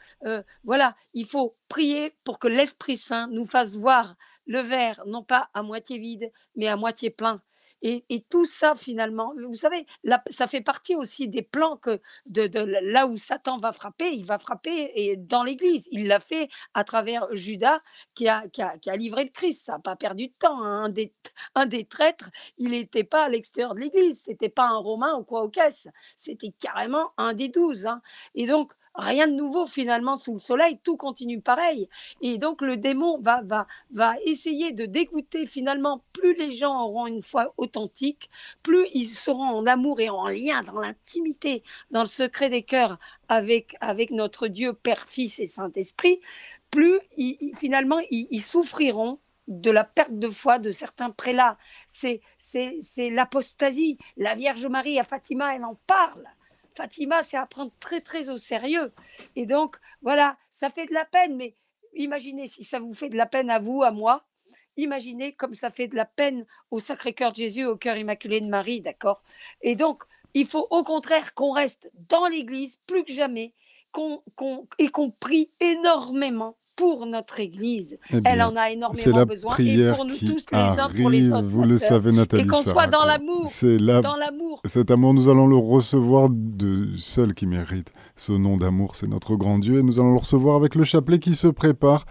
voilà, 0.64 0.96
il 1.14 1.26
faut 1.26 1.56
prier 1.70 2.14
pour 2.26 2.40
que 2.40 2.48
l'Esprit 2.48 2.98
Saint 2.98 3.28
nous 3.28 3.46
fasse 3.46 3.78
voir 3.78 4.16
le 4.48 4.60
verre, 4.60 5.02
non 5.06 5.24
pas 5.24 5.50
à 5.54 5.62
moitié 5.62 6.00
vide, 6.00 6.32
mais 6.56 6.68
à 6.68 6.76
moitié 6.76 7.12
plein. 7.12 7.42
Et, 7.82 8.26
tout 8.30 8.46
ça, 8.46 8.76
finalement, 8.76 9.34
vous 9.48 9.56
savez, 9.56 9.86
ça 10.30 10.48
fait 10.48 10.62
partie 10.62 10.96
aussi 10.96 11.28
des 11.28 11.42
plans 11.42 11.78
que 11.78 12.00
de, 12.28 12.50
là 12.60 13.08
où 13.08 13.18
Satan 13.18 13.58
va 13.58 13.74
frapper, 13.74 14.12
il 14.12 14.26
va 14.26 14.38
frapper 14.38 14.92
et 14.96 15.18
dans 15.18 15.44
l'Église. 15.44 15.88
Il 15.92 16.08
l'a 16.08 16.20
fait 16.20 16.50
à 16.74 16.84
travers 16.84 17.28
Judas 17.34 17.80
qui 18.14 18.28
a, 18.28 18.48
qui 18.50 18.62
a, 18.62 18.96
livré 18.96 19.24
le 19.24 19.30
Christ. 19.30 19.66
Ça 19.66 19.74
n'a 19.74 19.80
pas 19.80 19.96
perdu 19.96 20.28
de 20.28 20.34
temps. 20.38 20.64
Hein. 20.64 20.84
Un, 20.84 20.90
des, 20.90 21.14
un 21.56 21.66
des 21.66 21.86
traîtres, 21.86 22.30
il 22.58 22.72
n'était 22.72 23.04
pas 23.04 23.26
à 23.26 23.30
l'extérieur 23.30 23.74
de 23.74 23.80
l'Église. 23.80 24.22
C'était 24.22 24.50
pas 24.50 24.68
un 24.68 24.78
Romain 24.78 25.16
ou 25.16 25.24
quoi 25.24 25.44
au 25.44 25.50
caisse. 25.50 25.88
C'était 26.16 26.52
carrément 26.52 27.12
un 27.18 27.34
des 27.34 27.50
douze. 27.50 27.88
Hein. 27.88 28.02
Et 28.36 28.46
donc, 28.46 28.74
rien 28.96 29.28
de 29.28 29.34
nouveau 29.34 29.66
finalement 29.68 30.16
sous 30.16 30.34
le 30.34 30.40
soleil, 30.40 30.80
tout 30.84 30.98
continue 30.98 31.42
pareil. 31.42 31.88
Et 32.22 32.38
donc 32.38 32.62
le 32.62 32.78
démon 32.78 33.20
va, 33.20 33.42
va, 33.44 33.68
va 33.94 34.16
essayer 34.26 34.72
de 34.72 34.86
dégoûter 34.86 35.46
finalement, 35.46 36.04
plus 36.14 36.36
les 36.36 36.54
gens 36.54 36.84
auront 36.84 37.08
une 37.08 37.22
foi 37.22 37.54
authentique, 37.58 38.30
plus 38.64 38.88
ils 38.94 39.08
seront 39.08 39.44
en 39.44 39.66
amour 39.66 40.00
et 40.00 40.10
en 40.10 40.28
lien 40.28 40.64
dans 40.64 40.80
l'intimité, 40.80 41.64
dans 41.92 42.02
le 42.02 42.08
secret 42.08 42.50
des 42.50 42.64
cœurs 42.64 42.98
avec, 43.30 43.76
avec 43.80 44.12
notre 44.12 44.48
Dieu, 44.48 44.74
Père, 44.74 45.08
Fils 45.08 45.40
et 45.40 45.46
Saint-Esprit, 45.46 46.20
plus 46.70 47.00
finalement 47.56 48.00
ils, 48.10 48.42
souffriront 48.42 49.18
de 49.48 49.70
la 49.72 49.84
perte 49.84 50.18
de 50.18 50.30
foi 50.30 50.60
de 50.60 50.72
certains 50.72 51.10
prélats. 51.10 51.58
C'est 51.88 52.22
l'apostasie. 52.98 53.98
La 54.18 54.36
Vierge 54.36 54.66
Marie 54.66 54.98
à 54.98 55.04
Fatima, 55.04 55.56
elle 55.56 55.66
en 55.66 55.76
parle. 55.86 56.24
Fatima, 56.76 57.22
c'est 57.22 57.38
à 57.38 57.46
prendre 57.46 57.72
très 57.80 58.02
très 58.02 58.30
au 58.30 58.38
sérieux. 58.38 58.94
Et 59.36 59.46
donc, 59.46 59.78
voilà, 60.02 60.38
ça 60.50 60.70
fait 60.70 60.86
de 60.86 60.94
la 60.94 61.06
peine, 61.06 61.36
mais 61.36 61.56
imaginez 61.94 62.48
si 62.48 62.64
ça 62.64 62.80
vous 62.80 62.94
fait 62.94 63.10
de 63.10 63.18
la 63.18 63.26
peine 63.26 63.50
à 63.50 63.60
vous, 63.60 63.84
à 63.84 63.92
moi, 63.92 64.26
imaginez 64.78 65.34
comme 65.34 65.54
ça 65.54 65.70
fait 65.70 65.88
de 65.88 65.96
la 65.96 66.06
peine 66.06 66.46
au 66.72 66.80
Sacré-Cœur 66.80 67.32
de 67.32 67.38
Jésus, 67.38 67.66
au 67.66 67.78
cœur 67.78 67.98
immaculé 67.98 68.42
de 68.42 68.48
Marie, 68.48 68.82
d'accord? 68.82 69.22
Et 69.62 69.76
donc, 69.76 70.04
il 70.34 70.48
faut 70.48 70.68
au 70.70 70.84
contraire 70.84 71.34
qu'on 71.34 71.52
reste 71.52 71.92
dans 72.10 72.28
l'Église 72.28 72.78
plus 72.88 73.04
que 73.04 73.12
jamais 73.12 73.54
et 74.80 74.88
qu'on 74.88 75.10
prie 75.10 75.50
énormément 75.60 76.56
pour 76.78 77.06
notre 77.06 77.40
Église. 77.40 77.98
Eh 78.12 78.20
Elle 78.26 78.42
en 78.42 78.56
a 78.56 78.72
énormément 78.72 79.26
besoin 79.26 79.56
et 79.58 79.92
pour 79.92 80.06
nous 80.06 80.18
tous 80.18 80.46
les 80.52 80.80
uns 80.80 80.90
pour 80.90 81.10
les 81.10 81.32
autres. 81.32 81.48
Vous 81.48 81.64
le 81.64 81.78
savez, 81.78 82.12
Nathalie. 82.12 82.44
Et 82.44 82.48
qu'on 82.48 82.64
soit 82.64 82.88
dans 82.88 83.06
l'amour. 83.06 83.44
C'est 83.48 83.78
dans 83.78 84.16
l'amour. 84.16 84.62
Cet 84.66 84.92
amour, 84.92 85.14
nous 85.14 85.30
allons 85.30 85.48
le 85.48 85.58
recevoir 85.58 86.30
de 86.30 86.90
seul 86.98 87.34
qui 87.34 87.46
mérite 87.46 87.92
ce 88.16 88.32
nom 88.32 88.58
d'amour. 88.58 88.96
C'est 88.96 89.08
notre 89.08 89.36
grand 89.36 89.60
Dieu 89.60 89.80
et 89.80 89.84
nous 89.84 90.00
allons 90.00 90.14
le 90.14 90.20
recevoir 90.20 90.56
avec 90.56 90.76
le 90.76 90.84
chapelet 90.84 91.20
qui 91.20 91.36
se 91.36 91.48
prépare 91.48 92.06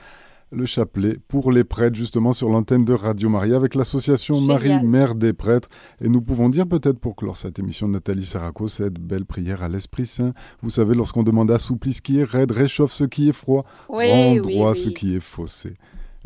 le 0.52 0.66
chapelet 0.66 1.16
pour 1.28 1.52
les 1.52 1.64
prêtres, 1.64 1.96
justement 1.96 2.32
sur 2.32 2.50
l'antenne 2.50 2.84
de 2.84 2.92
Radio 2.92 3.28
Maria 3.28 3.56
avec 3.56 3.74
l'association 3.74 4.40
Marie, 4.40 4.82
Mère 4.82 5.14
des 5.14 5.32
prêtres. 5.32 5.68
Et 6.00 6.08
nous 6.08 6.22
pouvons 6.22 6.48
dire 6.48 6.66
peut-être 6.66 6.98
pour 6.98 7.16
clore 7.16 7.36
cette 7.36 7.58
émission 7.58 7.86
de 7.86 7.92
Nathalie 7.92 8.24
Saraco, 8.24 8.68
cette 8.68 8.98
belle 8.98 9.24
prière 9.24 9.62
à 9.62 9.68
l'Esprit 9.68 10.06
Saint. 10.06 10.32
Vous 10.62 10.70
savez, 10.70 10.94
lorsqu'on 10.94 11.22
demande 11.22 11.50
assouplis 11.50 11.94
ce 11.94 12.02
qui 12.02 12.18
est 12.18 12.24
raide, 12.24 12.50
réchauffe 12.50 12.92
ce 12.92 13.04
qui 13.04 13.28
est 13.28 13.32
froid, 13.32 13.64
rend 13.88 14.36
droit 14.36 14.74
ce 14.74 14.88
qui 14.88 15.14
est 15.14 15.20
faussé. 15.20 15.76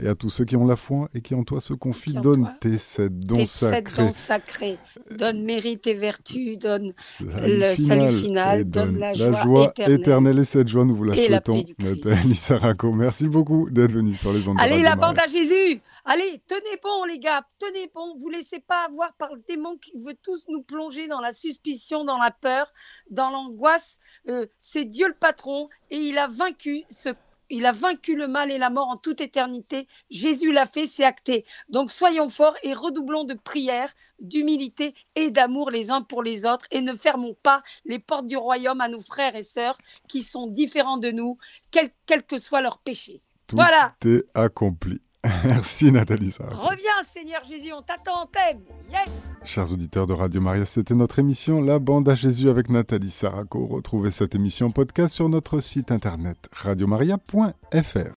Et 0.03 0.09
à 0.09 0.17
tous 0.17 0.29
ceux 0.29 0.45
qui 0.45 0.57
ont 0.57 0.67
la 0.67 0.75
foi 0.75 1.09
et 1.15 1.21
qui 1.21 1.35
en 1.35 1.45
toi 1.45 1.61
se 1.61 1.73
confient, 1.73 2.15
donne 2.15 2.53
tes 2.61 2.79
sept 2.79 3.17
dons 3.17 3.45
sacrés. 3.47 4.79
Donne 5.11 5.45
mérite 5.45 5.87
et 5.87 5.95
vertu, 5.95 6.57
donne 6.57 6.95
le 7.21 7.75
salut 7.77 8.11
final, 8.11 8.65
donne, 8.65 8.99
la, 8.99 9.15
joie, 9.15 9.73
éternelle. 9.87 10.41
Et 10.41 10.45
cette 10.45 10.67
joie, 10.67 10.85
nous 10.85 10.97
vous 10.97 11.05
la 11.05 11.17
souhaitons, 11.17 11.65
Nathalie 11.79 12.35
Saraco. 12.35 12.93
Merci 12.93 13.29
beaucoup 13.29 13.71
d'être 13.71 13.93
venue 13.93 14.15
sur 14.15 14.33
les 14.33 14.49
ondes 14.49 14.57
Allez, 14.59 14.83
la 14.83 14.97
bande 14.97 15.19
à 15.19 15.27
Jésus 15.27 15.81
Allez, 16.07 16.43
tenez 16.47 16.77
bon, 16.83 17.05
les 17.05 17.19
gars, 17.19 17.47
tenez 17.59 17.91
bon. 17.95 18.15
Vous 18.19 18.29
laissez 18.29 18.61
pas 18.61 18.85
avoir 18.85 19.15
par 19.15 19.35
le 19.35 19.41
démon 19.49 19.79
qui 19.79 19.93
veut 19.97 20.17
tous 20.23 20.45
nous 20.49 20.63
plonger 20.63 21.09
dans 21.09 21.21
la 21.21 21.33
suspicion, 21.33 22.05
dans 22.05 22.19
la 22.19 22.31
peur, 22.31 22.71
dans 23.11 23.31
l'angoisse. 23.31 24.01
Euh, 24.29 24.47
c'est 24.59 24.85
Dieu 24.85 25.09
le 25.09 25.15
patron 25.15 25.71
et 25.91 25.97
il 25.97 26.19
a 26.19 26.29
vaincu 26.29 26.83
ce 26.91 27.09
il 27.51 27.67
a 27.67 27.73
vaincu 27.73 28.17
le 28.17 28.29
mal 28.29 28.51
et 28.51 28.59
la 28.59 28.71
mort 28.71 28.89
en 28.89 28.97
toute 28.97 29.21
éternité. 29.21 29.87
Jésus 30.11 30.53
l'a 30.53 30.67
fait, 30.67 30.87
c'est 30.87 31.05
acté. 31.05 31.45
Donc 31.69 31.91
soyons 31.91 32.29
forts 32.29 32.57
et 32.63 32.75
redoublons 32.75 33.25
de 33.25 33.35
prière, 33.35 33.93
d'humilité 34.21 34.95
et 35.15 35.31
d'amour 35.31 35.71
les 35.71 35.91
uns 35.91 36.03
pour 36.03 36.23
les 36.23 36.47
autres 36.47 36.67
et 36.71 36.81
ne 36.81 36.95
fermons 36.95 37.37
pas 37.43 37.63
les 37.85 37.99
portes 37.99 38.27
du 38.27 38.37
royaume 38.37 38.81
à 38.81 38.89
nos 38.89 39.01
frères 39.01 39.37
et 39.37 39.43
sœurs 39.43 39.79
qui 40.09 40.23
sont 40.23 40.47
différents 40.47 40.99
de 40.99 41.11
nous, 41.11 41.39
quel, 41.71 41.91
que 42.23 42.39
soit 42.39 42.61
leur 42.61 42.79
péché. 42.79 43.21
Tout 43.47 43.57
voilà. 43.57 43.95
est 44.05 44.25
accompli. 44.35 45.01
Merci 45.45 45.91
Nathalie 45.91 46.35
Reviens 46.39 47.03
Seigneur 47.03 47.43
Jésus, 47.45 47.73
on 47.73 47.83
t'attend, 47.83 48.25
on 48.25 48.27
t'aime. 48.27 48.61
Yes 48.91 49.29
Chers 49.45 49.73
auditeurs 49.73 50.07
de 50.07 50.13
Radio 50.13 50.41
Maria, 50.41 50.67
c'était 50.67 50.95
notre 50.95 51.19
émission 51.19 51.63
La 51.63 51.79
Bande 51.79 52.09
à 52.09 52.15
Jésus 52.15 52.49
avec 52.49 52.69
Nathalie 52.69 53.11
Saraco. 53.11 53.65
Retrouvez 53.65 54.11
cette 54.11 54.35
émission 54.35 54.71
podcast 54.71 55.15
sur 55.15 55.29
notre 55.29 55.61
site 55.61 55.91
internet 55.91 56.37
radiomaria.fr. 56.53 58.11